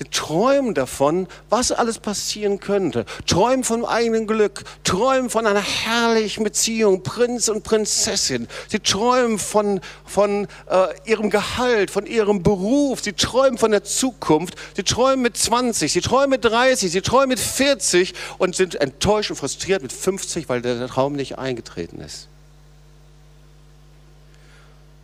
Träumen 0.06 0.74
davon, 0.74 1.28
was 1.50 1.72
alles 1.72 2.00
passieren 2.00 2.60
könnte. 2.60 3.06
Träumen 3.28 3.64
vom 3.64 3.86
eigenen 3.86 4.28
Glück. 4.28 4.64
Träumen 4.84 5.30
von 5.30 5.46
einer 5.46 5.62
herrlichen 5.62 6.44
Beziehung, 6.44 7.04
Prinz 7.04 7.50
und 7.50 7.64
Prinzessin. 7.64 8.48
Sie 8.68 8.80
träumen 8.80 9.38
von, 9.38 9.82
von 10.06 10.48
äh, 10.70 11.10
ihrem 11.10 11.30
Gehalt, 11.30 11.92
von 11.92 12.06
ihrem 12.06 12.42
Beruf. 12.42 13.02
Sie 13.02 13.14
träumen 13.14 13.58
von 13.58 13.72
der 13.72 13.84
Zukunft. 13.84 14.56
Sie 14.76 14.84
träumen 14.84 15.22
mit 15.22 15.38
20, 15.38 15.92
sie 15.92 16.02
träumen 16.02 16.32
mit 16.32 16.46
30, 16.46 16.92
sie 16.92 17.02
träumen 17.02 17.30
mit 17.30 17.40
40 17.40 18.14
und 18.38 18.56
sind 18.56 18.76
enttäuscht 18.76 19.30
und 19.30 19.36
frustriert 19.38 19.82
mit 19.82 19.94
50, 19.94 20.50
weil 20.50 20.62
der 20.62 20.88
Traum 20.88 21.14
nicht 21.14 21.38
eingetreten 21.38 22.00
ist. 22.02 22.28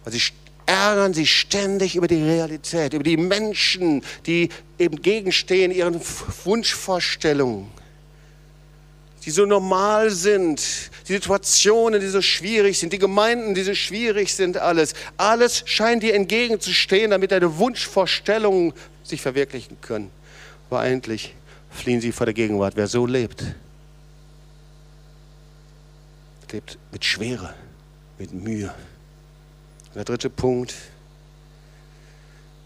Weil 0.04 0.14
sie 0.14 0.22
ärgern 0.68 1.14
sich 1.14 1.34
ständig 1.34 1.96
über 1.96 2.08
die 2.08 2.22
Realität, 2.22 2.94
über 2.94 3.04
die 3.04 3.18
Menschen, 3.18 4.04
die 4.28 4.50
eben 4.78 5.02
gegenstehen 5.02 5.72
ihren 5.72 6.00
Wunschvorstellungen, 6.44 7.68
die 9.26 9.32
so 9.32 9.46
normal 9.46 10.12
sind, 10.12 10.62
die 11.08 11.14
Situationen, 11.14 12.02
die 12.02 12.08
so 12.08 12.22
schwierig 12.22 12.78
sind, 12.78 12.94
die 12.94 13.00
Gemeinden, 13.00 13.56
die 13.56 13.64
so 13.64 13.74
schwierig 13.74 14.34
sind, 14.34 14.58
alles. 14.58 14.94
Alles 15.16 15.64
scheint 15.66 16.04
dir 16.04 16.14
entgegenzustehen, 16.14 17.12
damit 17.12 17.32
deine 17.32 17.58
Wunschvorstellungen 17.58 18.74
sich 19.04 19.22
verwirklichen 19.22 19.78
können. 19.82 20.12
Aber 20.70 20.82
eigentlich 20.82 21.34
fliehen 21.72 22.02
sie 22.02 22.12
vor 22.12 22.26
der 22.26 22.34
Gegenwart. 22.34 22.76
Wer 22.76 22.88
so 22.88 23.06
lebt, 23.06 23.44
lebt 26.52 26.78
mit 26.92 27.06
Schwere, 27.06 27.54
mit 28.18 28.34
Mühe. 28.34 28.74
Der 29.98 30.06
dritte 30.06 30.30
Punkt, 30.30 30.76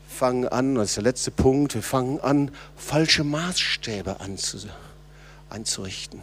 fangen 0.09 0.49
an, 0.49 0.75
das 0.75 0.89
ist 0.89 0.97
der 0.97 1.03
letzte 1.03 1.31
Punkt, 1.31 1.75
wir 1.75 1.81
fangen 1.81 2.19
an, 2.19 2.51
falsche 2.75 3.23
Maßstäbe 3.23 4.17
einzurichten. 5.49 6.19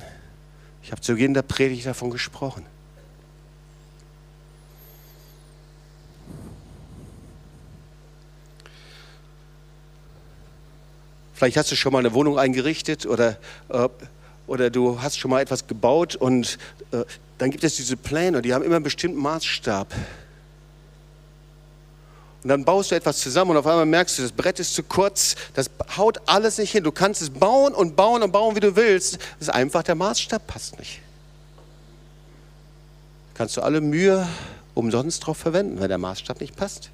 Ich 0.83 0.93
habe 0.93 1.01
zu 1.01 1.15
Beginn 1.15 1.33
der 1.33 1.41
Predigt 1.41 1.87
davon 1.87 2.11
gesprochen. 2.11 2.67
Vielleicht 11.33 11.57
hast 11.57 11.73
du 11.73 11.77
schon 11.77 11.95
mal 11.95 12.01
eine 12.01 12.13
Wohnung 12.13 12.39
eingerichtet 12.39 13.07
oder, 13.07 13.39
äh, 13.71 13.89
oder 14.47 14.69
du 14.69 15.01
hast 15.01 15.19
schon 15.19 15.31
mal 15.31 15.41
etwas 15.41 15.67
gebaut 15.67 16.17
und 16.17 16.59
äh, 16.91 17.07
dann 17.39 17.51
gibt 17.51 17.65
es 17.65 17.77
diese 17.77 17.97
Pläne, 17.97 18.43
die 18.43 18.53
haben 18.53 18.63
immer 18.63 18.77
einen 18.77 18.85
bestimmten 18.85 19.19
Maßstab. 19.19 19.95
Und 22.49 22.53
dann 22.53 22.65
baust 22.65 22.91
du 22.91 22.95
etwas 22.95 23.19
zusammen 23.19 23.51
und 23.51 23.57
auf 23.59 23.67
einmal 23.67 23.85
merkst 23.85 24.17
du, 24.17 24.23
das 24.23 24.33
Brett 24.33 24.59
ist 24.59 24.73
zu 24.73 24.83
kurz, 24.83 25.37
das 25.53 25.69
haut 25.99 26.19
alles 26.25 26.57
nicht 26.57 26.73
hin. 26.73 26.83
Du 26.83 26.91
kannst 26.91 27.21
es 27.21 27.29
bauen 27.29 27.75
und 27.75 27.95
bauen 27.95 28.23
und 28.23 28.33
bauen, 28.33 28.57
wie 28.57 28.61
du 28.61 28.75
willst. 28.75 29.17
Das 29.17 29.49
ist 29.49 29.51
einfach, 29.51 29.83
der 29.83 29.95
Maßstab 29.95 30.47
passt 30.47 30.79
nicht. 30.79 31.03
Kannst 33.35 33.59
du 33.59 33.61
alle 33.61 33.83
Mühe 33.83 34.27
umsonst 34.73 35.27
drauf 35.27 35.37
verwenden, 35.37 35.79
wenn 35.79 35.91
der 35.91 35.99
Maßstab 35.99 36.41
nicht 36.41 36.57
passt. 36.57 36.89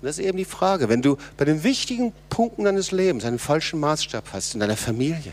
Und 0.00 0.06
das 0.06 0.16
ist 0.16 0.26
eben 0.26 0.38
die 0.38 0.44
Frage, 0.44 0.88
wenn 0.88 1.02
du 1.02 1.16
bei 1.36 1.44
den 1.44 1.64
wichtigen 1.64 2.12
Punkten 2.30 2.62
deines 2.62 2.92
Lebens 2.92 3.24
einen 3.24 3.40
falschen 3.40 3.80
Maßstab 3.80 4.26
hast, 4.32 4.54
in 4.54 4.60
deiner 4.60 4.76
Familie, 4.76 5.32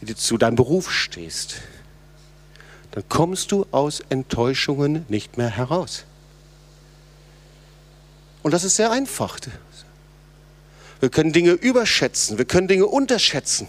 wie 0.00 0.06
du 0.06 0.14
zu 0.14 0.36
deinem 0.36 0.56
Beruf 0.56 0.92
stehst, 0.92 1.62
dann 2.96 3.06
kommst 3.10 3.52
du 3.52 3.66
aus 3.72 4.02
Enttäuschungen 4.08 5.04
nicht 5.10 5.36
mehr 5.36 5.50
heraus. 5.50 6.04
Und 8.42 8.52
das 8.52 8.64
ist 8.64 8.76
sehr 8.76 8.90
einfach. 8.90 9.38
Wir 11.00 11.10
können 11.10 11.34
Dinge 11.34 11.50
überschätzen, 11.50 12.38
wir 12.38 12.46
können 12.46 12.68
Dinge 12.68 12.86
unterschätzen. 12.86 13.68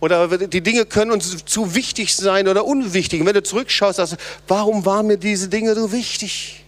Oder 0.00 0.48
die 0.48 0.60
Dinge 0.60 0.86
können 0.86 1.12
uns 1.12 1.44
zu 1.44 1.76
wichtig 1.76 2.16
sein 2.16 2.48
oder 2.48 2.64
unwichtig. 2.64 3.20
Und 3.20 3.28
wenn 3.28 3.34
du 3.34 3.44
zurückschaust, 3.44 3.98
sagst 3.98 4.14
du, 4.14 4.16
warum 4.48 4.84
waren 4.84 5.06
mir 5.06 5.18
diese 5.18 5.48
Dinge 5.48 5.76
so 5.76 5.92
wichtig? 5.92 6.63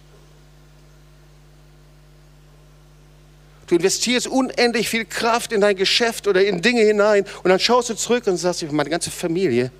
Du 3.67 3.75
investierst 3.75 4.27
unendlich 4.27 4.87
viel 4.87 5.05
Kraft 5.05 5.51
in 5.51 5.59
dein 5.59 5.75
Geschäft 5.75 6.27
oder 6.27 6.43
in 6.43 6.61
Dinge 6.61 6.81
hinein 6.81 7.25
und 7.43 7.49
dann 7.49 7.59
schaust 7.59 7.89
du 7.89 7.95
zurück 7.95 8.25
und 8.27 8.37
sagst, 8.37 8.63
meine 8.71 8.89
ganze 8.89 9.11
Familie, 9.11 9.71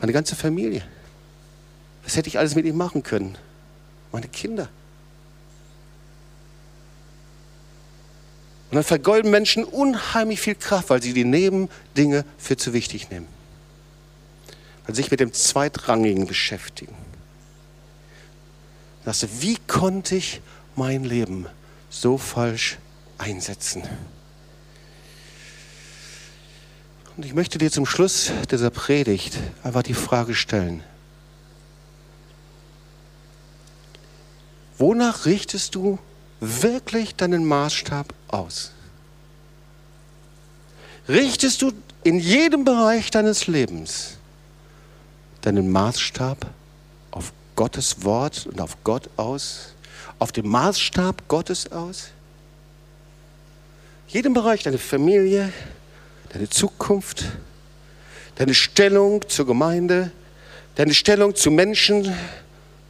meine 0.00 0.12
ganze 0.12 0.36
Familie, 0.36 0.84
was 2.04 2.16
hätte 2.16 2.28
ich 2.28 2.38
alles 2.38 2.54
mit 2.54 2.64
ihm 2.64 2.76
machen 2.76 3.02
können? 3.02 3.36
Meine 4.12 4.28
Kinder. 4.28 4.68
Und 8.70 8.76
dann 8.76 8.84
vergeuden 8.84 9.30
Menschen 9.30 9.64
unheimlich 9.64 10.40
viel 10.40 10.54
Kraft, 10.54 10.88
weil 10.88 11.02
sie 11.02 11.12
die 11.12 11.24
Nebendinge 11.24 12.24
für 12.38 12.56
zu 12.56 12.72
wichtig 12.72 13.10
nehmen. 13.10 13.26
Weil 14.86 14.94
sie 14.94 15.02
sich 15.02 15.10
mit 15.10 15.20
dem 15.20 15.32
Zweitrangigen 15.32 16.26
beschäftigen. 16.26 16.94
Sagst 19.04 19.24
du, 19.24 19.26
wie 19.40 19.58
konnte 19.66 20.14
ich 20.14 20.40
mein 20.76 21.04
Leben 21.04 21.46
so 21.92 22.18
falsch 22.18 22.78
einsetzen. 23.18 23.82
Und 27.16 27.26
ich 27.26 27.34
möchte 27.34 27.58
dir 27.58 27.70
zum 27.70 27.84
Schluss 27.84 28.32
dieser 28.50 28.70
Predigt 28.70 29.38
einfach 29.62 29.82
die 29.82 29.94
Frage 29.94 30.34
stellen. 30.34 30.82
Wonach 34.78 35.26
richtest 35.26 35.74
du 35.74 35.98
wirklich 36.40 37.14
deinen 37.14 37.44
Maßstab 37.44 38.12
aus? 38.28 38.72
Richtest 41.08 41.60
du 41.60 41.72
in 42.02 42.18
jedem 42.18 42.64
Bereich 42.64 43.10
deines 43.10 43.46
Lebens 43.46 44.16
deinen 45.42 45.70
Maßstab 45.70 46.46
auf 47.10 47.32
Gottes 47.54 48.02
Wort 48.04 48.46
und 48.46 48.60
auf 48.60 48.82
Gott 48.82 49.10
aus? 49.16 49.74
Auf 50.22 50.30
dem 50.30 50.48
Maßstab 50.48 51.26
Gottes 51.26 51.72
aus? 51.72 52.10
Jedem 54.06 54.34
Bereich, 54.34 54.62
deine 54.62 54.78
Familie, 54.78 55.52
deine 56.28 56.48
Zukunft, 56.48 57.24
deine 58.36 58.54
Stellung 58.54 59.28
zur 59.28 59.46
Gemeinde, 59.46 60.12
deine 60.76 60.94
Stellung 60.94 61.34
zu 61.34 61.50
Menschen, 61.50 62.14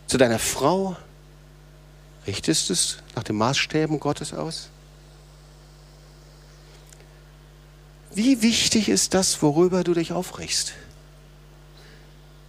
zu 0.07 0.19
deiner 0.19 0.39
Frau, 0.39 0.95
richtest 2.27 2.69
du 2.69 2.75
es 2.75 2.99
nach 3.17 3.23
den 3.23 3.37
Maßstäben 3.37 3.99
Gottes 3.99 4.35
aus? 4.35 4.69
Wie 8.15 8.43
wichtig 8.43 8.91
ist 8.91 9.15
das, 9.15 9.41
worüber 9.41 9.85
du 9.85 9.95
dich 9.95 10.13
aufrichst? 10.13 10.75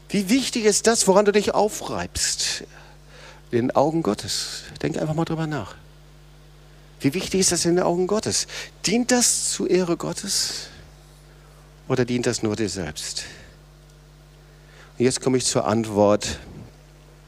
Wie 0.10 0.28
wichtig 0.28 0.66
ist 0.66 0.88
das, 0.88 1.08
woran 1.08 1.24
du 1.24 1.32
dich 1.32 1.54
aufreibst? 1.54 2.66
In 3.54 3.68
den 3.68 3.76
Augen 3.76 4.04
Gottes. 4.04 4.64
Denk 4.82 4.98
einfach 4.98 5.14
mal 5.14 5.26
drüber 5.26 5.48
nach. 5.48 5.76
Wie 7.00 7.14
wichtig 7.14 7.42
ist 7.42 7.52
das 7.52 7.66
in 7.66 7.76
den 7.76 7.84
Augen 7.84 8.08
Gottes? 8.08 8.48
Dient 8.86 9.12
das 9.12 9.52
zur 9.52 9.70
Ehre 9.70 9.98
Gottes 9.98 10.68
oder 11.88 12.06
dient 12.06 12.26
das 12.26 12.44
nur 12.44 12.56
dir 12.56 12.70
selbst? 12.70 13.26
Und 14.98 15.06
jetzt 15.06 15.22
komme 15.22 15.38
ich 15.38 15.46
zur 15.46 15.66
Antwort, 15.66 16.40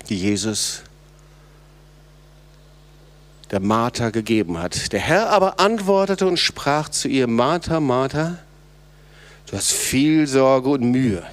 die 0.08 0.18
Jesus 0.18 0.82
der 3.52 3.60
Martha 3.60 4.10
gegeben 4.10 4.58
hat. 4.58 4.92
Der 4.94 5.00
Herr 5.00 5.30
aber 5.30 5.60
antwortete 5.60 6.26
und 6.26 6.38
sprach 6.38 6.90
zu 6.90 7.08
ihr, 7.08 7.28
Martha, 7.28 7.80
Martha, 7.80 8.38
du 9.48 9.58
hast 9.58 9.72
viel 9.72 10.26
Sorge 10.28 10.70
und 10.70 10.84
Mühe 10.90 11.24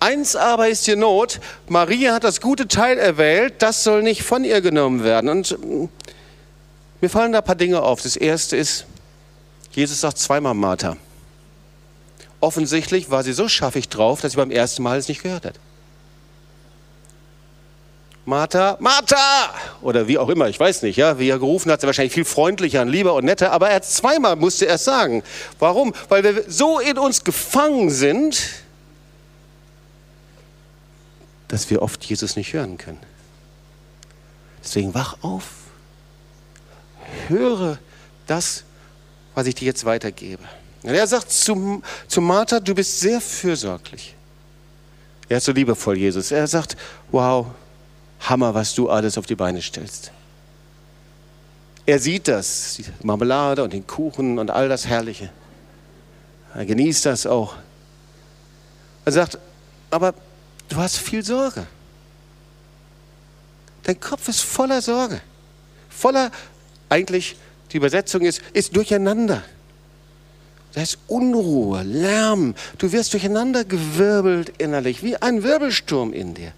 Eins 0.00 0.36
aber 0.36 0.68
ist 0.68 0.84
hier 0.84 0.96
Not. 0.96 1.40
Maria 1.68 2.14
hat 2.14 2.24
das 2.24 2.40
gute 2.40 2.68
Teil 2.68 2.98
erwählt, 2.98 3.54
das 3.58 3.84
soll 3.84 4.02
nicht 4.02 4.22
von 4.22 4.44
ihr 4.44 4.60
genommen 4.60 5.02
werden. 5.02 5.30
Und 5.30 5.58
mm, 5.58 5.88
mir 7.00 7.08
fallen 7.08 7.32
da 7.32 7.38
ein 7.38 7.44
paar 7.44 7.54
Dinge 7.54 7.82
auf. 7.82 8.02
Das 8.02 8.16
erste 8.16 8.56
ist, 8.56 8.86
Jesus 9.72 10.00
sagt 10.00 10.18
zweimal 10.18 10.54
Martha. 10.54 10.96
Offensichtlich 12.40 13.10
war 13.10 13.22
sie 13.22 13.32
so 13.32 13.48
schaffig 13.48 13.88
drauf, 13.88 14.20
dass 14.20 14.32
sie 14.32 14.36
beim 14.36 14.50
ersten 14.50 14.82
Mal 14.82 14.98
es 14.98 15.08
nicht 15.08 15.22
gehört 15.22 15.46
hat. 15.46 15.54
Martha, 18.26 18.76
Martha! 18.80 19.50
Oder 19.82 20.08
wie 20.08 20.16
auch 20.16 20.30
immer, 20.30 20.48
ich 20.48 20.58
weiß 20.58 20.82
nicht, 20.82 20.96
ja, 20.96 21.18
wie 21.18 21.28
er 21.28 21.38
gerufen 21.38 21.70
hat, 21.70 21.82
sie 21.82 21.86
wahrscheinlich 21.86 22.14
viel 22.14 22.24
freundlicher 22.24 22.80
und 22.80 22.88
lieber 22.88 23.14
und 23.14 23.26
netter, 23.26 23.52
aber 23.52 23.68
er 23.68 23.82
zweimal 23.82 24.36
musste 24.36 24.66
er 24.66 24.76
es 24.76 24.84
sagen. 24.84 25.22
Warum? 25.58 25.92
Weil 26.08 26.24
wir 26.24 26.44
so 26.48 26.78
in 26.78 26.96
uns 26.96 27.24
gefangen 27.24 27.90
sind, 27.90 28.42
dass 31.54 31.70
wir 31.70 31.82
oft 31.82 32.04
Jesus 32.04 32.34
nicht 32.34 32.52
hören 32.52 32.78
können. 32.78 32.98
Deswegen 34.64 34.92
wach 34.92 35.18
auf. 35.22 35.50
Höre 37.28 37.78
das, 38.26 38.64
was 39.36 39.46
ich 39.46 39.54
dir 39.54 39.66
jetzt 39.66 39.84
weitergebe. 39.84 40.42
Und 40.82 40.94
er 40.94 41.06
sagt 41.06 41.30
zu, 41.30 41.80
zu 42.08 42.20
Martha, 42.20 42.58
du 42.58 42.74
bist 42.74 42.98
sehr 42.98 43.20
fürsorglich. 43.20 44.16
Er 45.28 45.36
ist 45.36 45.44
so 45.44 45.52
liebevoll, 45.52 45.96
Jesus. 45.96 46.32
Er 46.32 46.48
sagt, 46.48 46.76
wow, 47.12 47.46
Hammer, 48.18 48.52
was 48.52 48.74
du 48.74 48.90
alles 48.90 49.16
auf 49.16 49.26
die 49.26 49.36
Beine 49.36 49.62
stellst. 49.62 50.10
Er 51.86 52.00
sieht 52.00 52.26
das, 52.26 52.78
die 52.78 53.06
Marmelade 53.06 53.62
und 53.62 53.72
den 53.72 53.86
Kuchen 53.86 54.40
und 54.40 54.50
all 54.50 54.68
das 54.68 54.88
Herrliche. 54.88 55.30
Er 56.52 56.66
genießt 56.66 57.06
das 57.06 57.28
auch. 57.28 57.54
Er 59.04 59.12
sagt, 59.12 59.38
aber 59.92 60.14
du 60.68 60.76
hast 60.76 60.98
viel 60.98 61.24
Sorge. 61.24 61.66
Dein 63.84 64.00
Kopf 64.00 64.28
ist 64.28 64.40
voller 64.40 64.82
Sorge. 64.82 65.20
Voller, 65.88 66.30
eigentlich, 66.88 67.36
die 67.72 67.76
Übersetzung 67.76 68.22
ist, 68.22 68.40
ist 68.52 68.74
durcheinander. 68.74 69.42
Da 70.72 70.82
ist 70.82 70.98
Unruhe, 71.06 71.82
Lärm. 71.82 72.54
Du 72.78 72.90
wirst 72.90 73.12
durcheinander 73.12 73.64
gewirbelt 73.64 74.52
innerlich, 74.58 75.02
wie 75.02 75.16
ein 75.16 75.42
Wirbelsturm 75.42 76.12
in 76.12 76.34
dir. 76.34 76.52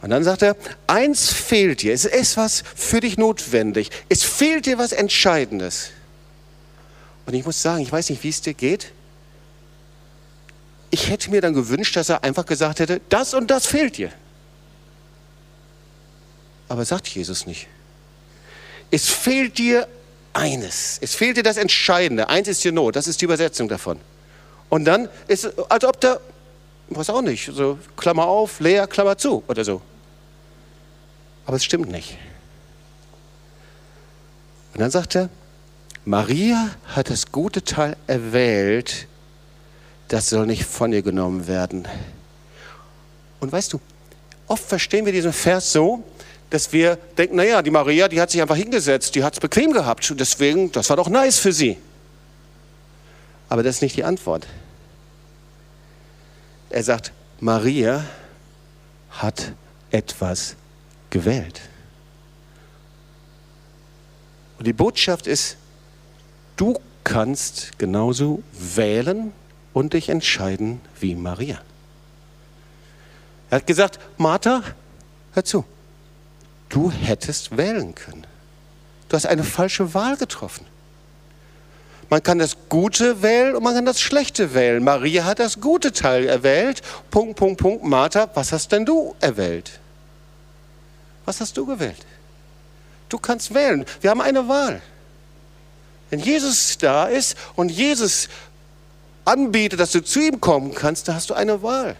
Und 0.00 0.10
dann 0.10 0.24
sagt 0.24 0.42
er, 0.42 0.56
eins 0.88 1.32
fehlt 1.32 1.82
dir, 1.82 1.92
es 1.94 2.04
ist 2.04 2.36
was 2.36 2.64
für 2.74 2.98
dich 2.98 3.18
notwendig, 3.18 3.90
es 4.08 4.24
fehlt 4.24 4.66
dir 4.66 4.76
was 4.76 4.90
Entscheidendes. 4.90 5.90
Und 7.24 7.34
ich 7.34 7.46
muss 7.46 7.62
sagen, 7.62 7.82
ich 7.82 7.92
weiß 7.92 8.10
nicht, 8.10 8.24
wie 8.24 8.28
es 8.28 8.40
dir 8.40 8.54
geht. 8.54 8.90
Ich 10.94 11.08
hätte 11.08 11.30
mir 11.30 11.40
dann 11.40 11.54
gewünscht, 11.54 11.96
dass 11.96 12.10
er 12.10 12.22
einfach 12.22 12.44
gesagt 12.44 12.78
hätte, 12.78 13.00
das 13.08 13.32
und 13.32 13.50
das 13.50 13.66
fehlt 13.66 13.96
dir. 13.96 14.12
Aber 16.68 16.84
sagt 16.84 17.08
Jesus 17.08 17.46
nicht. 17.46 17.66
Es 18.90 19.08
fehlt 19.08 19.56
dir 19.56 19.88
eines. 20.34 20.98
Es 21.00 21.14
fehlt 21.14 21.38
dir 21.38 21.42
das 21.42 21.56
Entscheidende. 21.56 22.28
Eins 22.28 22.46
ist 22.46 22.62
dir 22.62 22.72
Not. 22.72 22.94
Das 22.94 23.08
ist 23.08 23.22
die 23.22 23.24
Übersetzung 23.24 23.68
davon. 23.68 23.98
Und 24.68 24.84
dann 24.84 25.08
ist 25.28 25.46
es, 25.46 25.58
als 25.70 25.82
ob 25.84 25.98
da, 25.98 26.20
weiß 26.90 27.08
auch 27.08 27.22
nicht, 27.22 27.50
so 27.54 27.78
Klammer 27.96 28.26
auf, 28.26 28.60
leer, 28.60 28.86
Klammer 28.86 29.16
zu 29.16 29.42
oder 29.48 29.64
so. 29.64 29.80
Aber 31.46 31.56
es 31.56 31.64
stimmt 31.64 31.90
nicht. 31.90 32.18
Und 34.74 34.80
dann 34.80 34.90
sagt 34.90 35.16
er, 35.16 35.30
Maria 36.04 36.68
hat 36.84 37.08
das 37.08 37.32
gute 37.32 37.64
Teil 37.64 37.96
erwählt, 38.06 39.06
das 40.12 40.28
soll 40.28 40.46
nicht 40.46 40.64
von 40.64 40.92
ihr 40.92 41.00
genommen 41.00 41.46
werden. 41.46 41.88
Und 43.40 43.50
weißt 43.50 43.72
du, 43.72 43.80
oft 44.46 44.62
verstehen 44.62 45.06
wir 45.06 45.12
diesen 45.12 45.32
Vers 45.32 45.72
so, 45.72 46.04
dass 46.50 46.70
wir 46.70 46.96
denken, 47.16 47.36
naja, 47.36 47.62
die 47.62 47.70
Maria, 47.70 48.08
die 48.08 48.20
hat 48.20 48.30
sich 48.30 48.42
einfach 48.42 48.56
hingesetzt, 48.56 49.14
die 49.14 49.24
hat 49.24 49.32
es 49.32 49.40
bequem 49.40 49.72
gehabt 49.72 50.10
und 50.10 50.20
deswegen, 50.20 50.70
das 50.70 50.90
war 50.90 50.98
doch 50.98 51.08
nice 51.08 51.38
für 51.38 51.54
sie. 51.54 51.78
Aber 53.48 53.62
das 53.62 53.76
ist 53.76 53.80
nicht 53.80 53.96
die 53.96 54.04
Antwort. 54.04 54.46
Er 56.68 56.82
sagt, 56.82 57.10
Maria 57.40 58.04
hat 59.12 59.52
etwas 59.90 60.56
gewählt. 61.08 61.62
Und 64.58 64.66
die 64.66 64.74
Botschaft 64.74 65.26
ist, 65.26 65.56
du 66.56 66.78
kannst 67.02 67.78
genauso 67.78 68.42
wählen 68.52 69.32
und 69.72 69.92
dich 69.92 70.08
entscheiden 70.08 70.80
wie 71.00 71.14
Maria. 71.14 71.60
Er 73.50 73.56
hat 73.56 73.66
gesagt, 73.66 73.98
Martha, 74.16 74.62
hör 75.34 75.44
zu, 75.44 75.64
du 76.68 76.90
hättest 76.90 77.56
wählen 77.56 77.94
können. 77.94 78.26
Du 79.08 79.16
hast 79.16 79.26
eine 79.26 79.44
falsche 79.44 79.92
Wahl 79.92 80.16
getroffen. 80.16 80.66
Man 82.08 82.22
kann 82.22 82.38
das 82.38 82.56
Gute 82.68 83.22
wählen 83.22 83.54
und 83.54 83.62
man 83.62 83.74
kann 83.74 83.86
das 83.86 84.00
Schlechte 84.00 84.54
wählen. 84.54 84.84
Maria 84.84 85.24
hat 85.24 85.38
das 85.38 85.60
gute 85.60 85.92
Teil 85.92 86.26
erwählt. 86.26 86.82
Punkt, 87.10 87.36
Punkt, 87.36 87.60
Punkt. 87.60 87.84
Martha, 87.84 88.30
was 88.34 88.52
hast 88.52 88.72
denn 88.72 88.84
du 88.84 89.14
erwählt? 89.20 89.80
Was 91.24 91.40
hast 91.40 91.56
du 91.56 91.64
gewählt? 91.64 92.04
Du 93.08 93.18
kannst 93.18 93.54
wählen. 93.54 93.84
Wir 94.00 94.10
haben 94.10 94.20
eine 94.20 94.46
Wahl. 94.48 94.82
Wenn 96.10 96.20
Jesus 96.20 96.76
da 96.76 97.06
ist 97.06 97.36
und 97.56 97.70
Jesus 97.70 98.28
anbietet, 99.24 99.80
dass 99.80 99.92
du 99.92 100.02
zu 100.02 100.20
ihm 100.20 100.40
kommen 100.40 100.74
kannst, 100.74 101.08
dann 101.08 101.14
hast 101.14 101.30
du 101.30 101.34
eine 101.34 101.62
Wahl. 101.62 101.96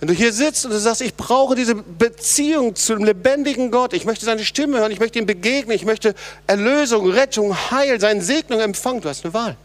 Wenn 0.00 0.08
du 0.08 0.14
hier 0.14 0.32
sitzt 0.32 0.66
und 0.66 0.72
du 0.72 0.78
sagst, 0.78 1.00
ich 1.00 1.14
brauche 1.14 1.54
diese 1.54 1.74
Beziehung 1.74 2.74
zum 2.74 3.04
lebendigen 3.04 3.70
Gott, 3.70 3.94
ich 3.94 4.04
möchte 4.04 4.26
seine 4.26 4.44
Stimme 4.44 4.78
hören, 4.78 4.92
ich 4.92 5.00
möchte 5.00 5.18
ihm 5.18 5.26
begegnen, 5.26 5.74
ich 5.74 5.84
möchte 5.84 6.14
Erlösung, 6.46 7.08
Rettung, 7.10 7.56
Heil, 7.70 7.98
seine 8.00 8.20
Segnung 8.20 8.60
empfangen, 8.60 9.00
du 9.00 9.08
hast 9.08 9.24
eine 9.24 9.32
Wahl. 9.32 9.56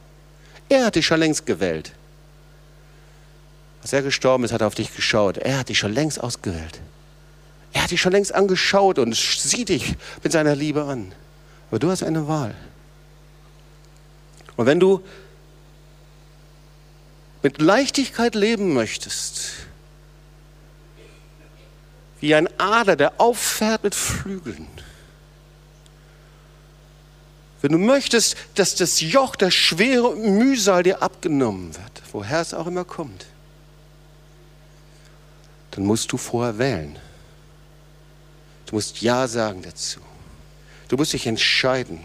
Er 0.70 0.86
hat 0.86 0.95
dich 0.95 1.06
schon 1.06 1.20
längst 1.20 1.45
gewählt. 1.45 1.91
Als 3.82 3.91
er 3.91 4.02
gestorben 4.02 4.43
ist, 4.43 4.54
hat 4.54 4.62
er 4.62 4.68
auf 4.68 4.76
dich 4.76 4.95
geschaut. 4.95 5.38
Er 5.38 5.60
hat 5.60 5.70
dich 5.70 5.80
schon 5.80 5.93
längst 5.93 6.22
ausgewählt. 6.22 6.80
Er 7.74 7.84
hat 7.84 7.91
dich 7.91 8.02
schon 8.02 8.12
längst 8.12 8.34
angeschaut 8.34 9.00
und 9.00 9.16
sieht 9.16 9.70
dich 9.70 9.95
mit 10.24 10.32
seiner 10.32 10.56
Liebe 10.56 10.84
an. 10.84 11.14
Aber 11.70 11.80
du 11.80 11.89
hast 11.89 12.04
eine 12.04 12.28
Wahl. 12.28 12.56
Und 14.60 14.66
wenn 14.66 14.82
du 14.82 15.01
mit 17.43 17.62
Leichtigkeit 17.62 18.36
leben 18.36 18.74
möchtest, 18.74 19.51
wie 22.20 22.36
ein 22.36 22.49
Ader, 22.60 22.97
der 22.97 23.22
auffährt 23.22 23.86
mit 23.86 23.95
Flügeln, 23.95 24.68
wenn 27.62 27.72
du 27.72 27.78
möchtest, 27.78 28.36
dass 28.55 28.76
das 28.76 28.99
Joch, 28.99 29.38
das 29.38 29.53
schwere 29.53 30.14
Mühsal 30.18 30.84
dir 30.84 31.01
abgenommen 31.01 31.74
wird, 31.74 32.01
woher 32.12 32.41
es 32.41 32.53
auch 32.53 32.68
immer 32.68 32.84
kommt, 32.84 33.28
dann 35.72 35.86
musst 35.86 36.12
du 36.12 36.18
vorher 36.18 36.57
wählen. 36.57 36.99
Du 38.66 38.76
musst 38.76 38.99
Ja 38.99 39.26
sagen 39.30 39.62
dazu. 39.62 40.01
Du 40.89 40.97
musst 40.97 41.14
dich 41.14 41.28
entscheiden. 41.28 42.01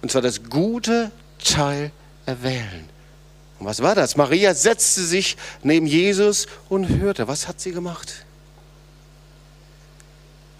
Und 0.00 0.10
zwar 0.10 0.22
das 0.22 0.44
gute 0.44 1.12
Teil 1.38 1.90
erwählen. 2.26 2.88
Und 3.58 3.66
was 3.66 3.82
war 3.82 3.94
das? 3.94 4.16
Maria 4.16 4.54
setzte 4.54 5.02
sich 5.02 5.36
neben 5.62 5.86
Jesus 5.86 6.46
und 6.68 6.88
hörte. 6.88 7.26
Was 7.26 7.48
hat 7.48 7.60
sie 7.60 7.72
gemacht? 7.72 8.24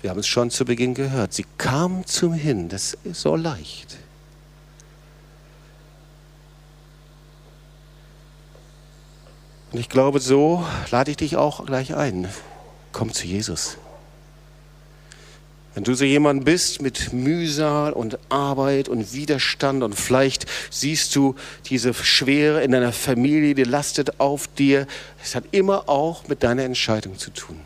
Wir 0.01 0.11
haben 0.11 0.21
es 0.21 0.27
schon 0.27 0.51
zu 0.51 0.65
Beginn 0.65 0.95
gehört. 0.95 1.33
Sie 1.33 1.45
kam 1.59 2.07
zum 2.07 2.33
Hin. 2.33 2.69
Das 2.69 2.97
ist 3.05 3.21
so 3.21 3.37
leicht. 3.37 3.97
Und 9.73 9.79
ich 9.79 9.89
glaube, 9.89 10.21
so 10.21 10.65
lade 10.91 11.11
ich 11.11 11.19
dich 11.19 11.37
auch 11.37 11.67
gleich 11.67 11.95
ein. 11.95 12.29
Komm 12.93 13.13
zu 13.13 13.27
Jesus. 13.27 13.77
Wenn 15.79 15.85
du 15.85 15.95
so 15.95 16.05
jemand 16.05 16.45
bist 16.45 16.83
mit 16.83 17.13
Mühsal 17.13 17.93
und 17.93 18.19
Arbeit 18.31 18.89
und 18.89 19.13
Widerstand 19.13 19.85
und 19.85 19.95
vielleicht 19.95 20.47
siehst 20.71 21.15
du 21.15 21.37
diese 21.67 21.95
Schwere 21.95 22.65
in 22.65 22.73
deiner 22.73 22.93
Familie, 22.93 23.55
die 23.55 23.63
lastet 23.63 24.19
auf 24.19 24.49
dir, 24.49 24.89
es 25.23 25.37
hat 25.37 25.45
immer 25.53 25.89
auch 25.89 26.27
mit 26.27 26.43
deiner 26.43 26.65
Entscheidung 26.65 27.17
zu 27.17 27.31
tun. 27.31 27.61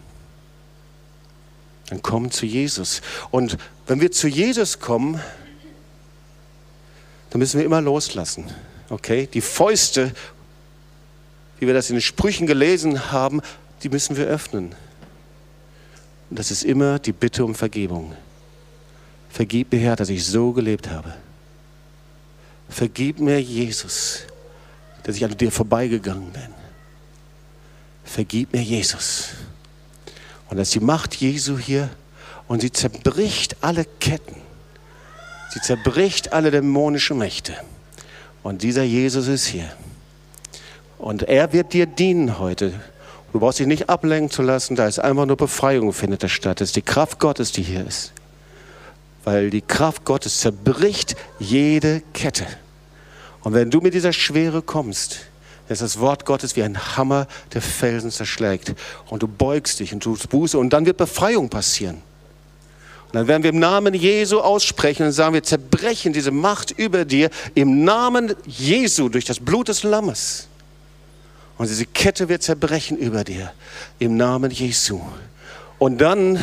Dann 1.88 2.02
komm 2.02 2.30
zu 2.30 2.44
Jesus. 2.44 3.00
Und 3.30 3.56
wenn 3.86 4.02
wir 4.02 4.12
zu 4.12 4.28
Jesus 4.28 4.78
kommen, 4.78 5.18
dann 7.30 7.38
müssen 7.38 7.60
wir 7.60 7.64
immer 7.64 7.80
loslassen. 7.80 8.44
Okay? 8.90 9.26
Die 9.32 9.40
Fäuste 9.40 10.12
wie 11.58 11.66
wir 11.66 11.72
das 11.72 11.88
in 11.88 11.96
den 11.96 12.02
Sprüchen 12.02 12.46
gelesen 12.46 13.10
haben, 13.10 13.40
die 13.84 13.88
müssen 13.88 14.18
wir 14.18 14.26
öffnen. 14.26 14.74
Und 16.32 16.38
das 16.38 16.50
ist 16.50 16.64
immer 16.64 16.98
die 16.98 17.12
Bitte 17.12 17.44
um 17.44 17.54
Vergebung. 17.54 18.16
Vergib 19.28 19.70
mir, 19.70 19.80
Herr, 19.80 19.96
dass 19.96 20.08
ich 20.08 20.24
so 20.24 20.52
gelebt 20.52 20.88
habe. 20.88 21.12
Vergib 22.70 23.20
mir, 23.20 23.38
Jesus, 23.38 24.20
dass 25.02 25.16
ich 25.16 25.26
an 25.26 25.36
dir 25.36 25.52
vorbeigegangen 25.52 26.32
bin. 26.32 26.48
Vergib 28.02 28.54
mir, 28.54 28.62
Jesus. 28.62 29.32
Und 30.48 30.56
das 30.56 30.68
ist 30.68 30.74
die 30.76 30.80
Macht 30.80 31.16
Jesu 31.16 31.58
hier 31.58 31.90
und 32.48 32.62
sie 32.62 32.72
zerbricht 32.72 33.56
alle 33.60 33.84
Ketten. 34.00 34.40
Sie 35.50 35.60
zerbricht 35.60 36.32
alle 36.32 36.50
dämonischen 36.50 37.18
Mächte. 37.18 37.54
Und 38.42 38.62
dieser 38.62 38.84
Jesus 38.84 39.28
ist 39.28 39.44
hier. 39.44 39.70
Und 40.96 41.24
er 41.24 41.52
wird 41.52 41.74
dir 41.74 41.84
dienen 41.84 42.38
heute. 42.38 42.72
Du 43.32 43.40
brauchst 43.40 43.58
dich 43.58 43.66
nicht 43.66 43.88
ablenken 43.88 44.30
zu 44.30 44.42
lassen, 44.42 44.76
da 44.76 44.86
ist 44.86 44.98
einfach 44.98 45.24
nur 45.24 45.36
Befreiung 45.36 45.92
findet 45.92 46.28
statt. 46.30 46.60
Das 46.60 46.68
ist 46.68 46.76
die 46.76 46.82
Kraft 46.82 47.18
Gottes, 47.18 47.50
die 47.50 47.62
hier 47.62 47.86
ist. 47.86 48.12
Weil 49.24 49.50
die 49.50 49.62
Kraft 49.62 50.04
Gottes 50.04 50.40
zerbricht 50.40 51.16
jede 51.38 52.02
Kette. 52.12 52.46
Und 53.42 53.54
wenn 53.54 53.70
du 53.70 53.80
mit 53.80 53.94
dieser 53.94 54.12
Schwere 54.12 54.60
kommst, 54.60 55.20
ist 55.68 55.80
das 55.80 55.98
Wort 55.98 56.26
Gottes 56.26 56.56
wie 56.56 56.62
ein 56.62 56.96
Hammer, 56.96 57.26
der 57.54 57.62
Felsen 57.62 58.10
zerschlägt. 58.10 58.74
Und 59.08 59.22
du 59.22 59.28
beugst 59.28 59.80
dich 59.80 59.94
und 59.94 60.02
tust 60.02 60.28
Buße 60.28 60.58
und 60.58 60.70
dann 60.70 60.84
wird 60.84 60.98
Befreiung 60.98 61.48
passieren. 61.48 62.02
Und 63.06 63.14
dann 63.14 63.28
werden 63.28 63.42
wir 63.42 63.50
im 63.50 63.58
Namen 63.58 63.94
Jesu 63.94 64.40
aussprechen 64.40 65.06
und 65.06 65.12
sagen, 65.12 65.34
wir 65.34 65.42
zerbrechen 65.42 66.12
diese 66.12 66.30
Macht 66.30 66.70
über 66.72 67.04
dir 67.04 67.30
im 67.54 67.84
Namen 67.84 68.34
Jesu 68.46 69.08
durch 69.08 69.24
das 69.24 69.40
Blut 69.40 69.68
des 69.68 69.82
Lammes. 69.82 70.48
Und 71.62 71.70
diese 71.70 71.86
Kette 71.86 72.28
wird 72.28 72.42
zerbrechen 72.42 72.98
über 72.98 73.22
dir 73.22 73.52
im 74.00 74.16
Namen 74.16 74.50
Jesu. 74.50 75.00
Und 75.78 76.00
dann 76.00 76.36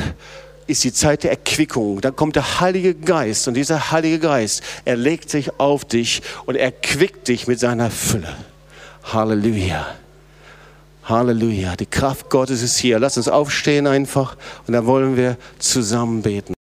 ist 0.65 0.85
die 0.85 0.93
Zeit 0.93 1.25
der 1.25 1.31
Erquickung. 1.31 1.99
Dann 1.99 2.15
kommt 2.15 2.37
der 2.37 2.61
Heilige 2.61 2.95
Geist 2.95 3.45
und 3.49 3.55
dieser 3.55 3.91
Heilige 3.91 4.19
Geist, 4.19 4.63
er 4.85 4.95
legt 4.95 5.29
sich 5.29 5.59
auf 5.59 5.83
dich 5.83 6.21
und 6.45 6.55
erquickt 6.55 7.27
dich 7.27 7.47
mit 7.47 7.59
seiner 7.59 7.91
Fülle. 7.91 8.33
Halleluja. 9.11 9.87
Halleluja. 11.03 11.75
Die 11.75 11.85
Kraft 11.85 12.29
Gottes 12.29 12.61
ist 12.61 12.77
hier. 12.77 12.97
Lass 12.97 13.17
uns 13.17 13.27
aufstehen 13.27 13.87
einfach 13.87 14.37
und 14.67 14.73
dann 14.73 14.85
wollen 14.85 15.17
wir 15.17 15.35
zusammen 15.57 16.21
beten. 16.21 16.53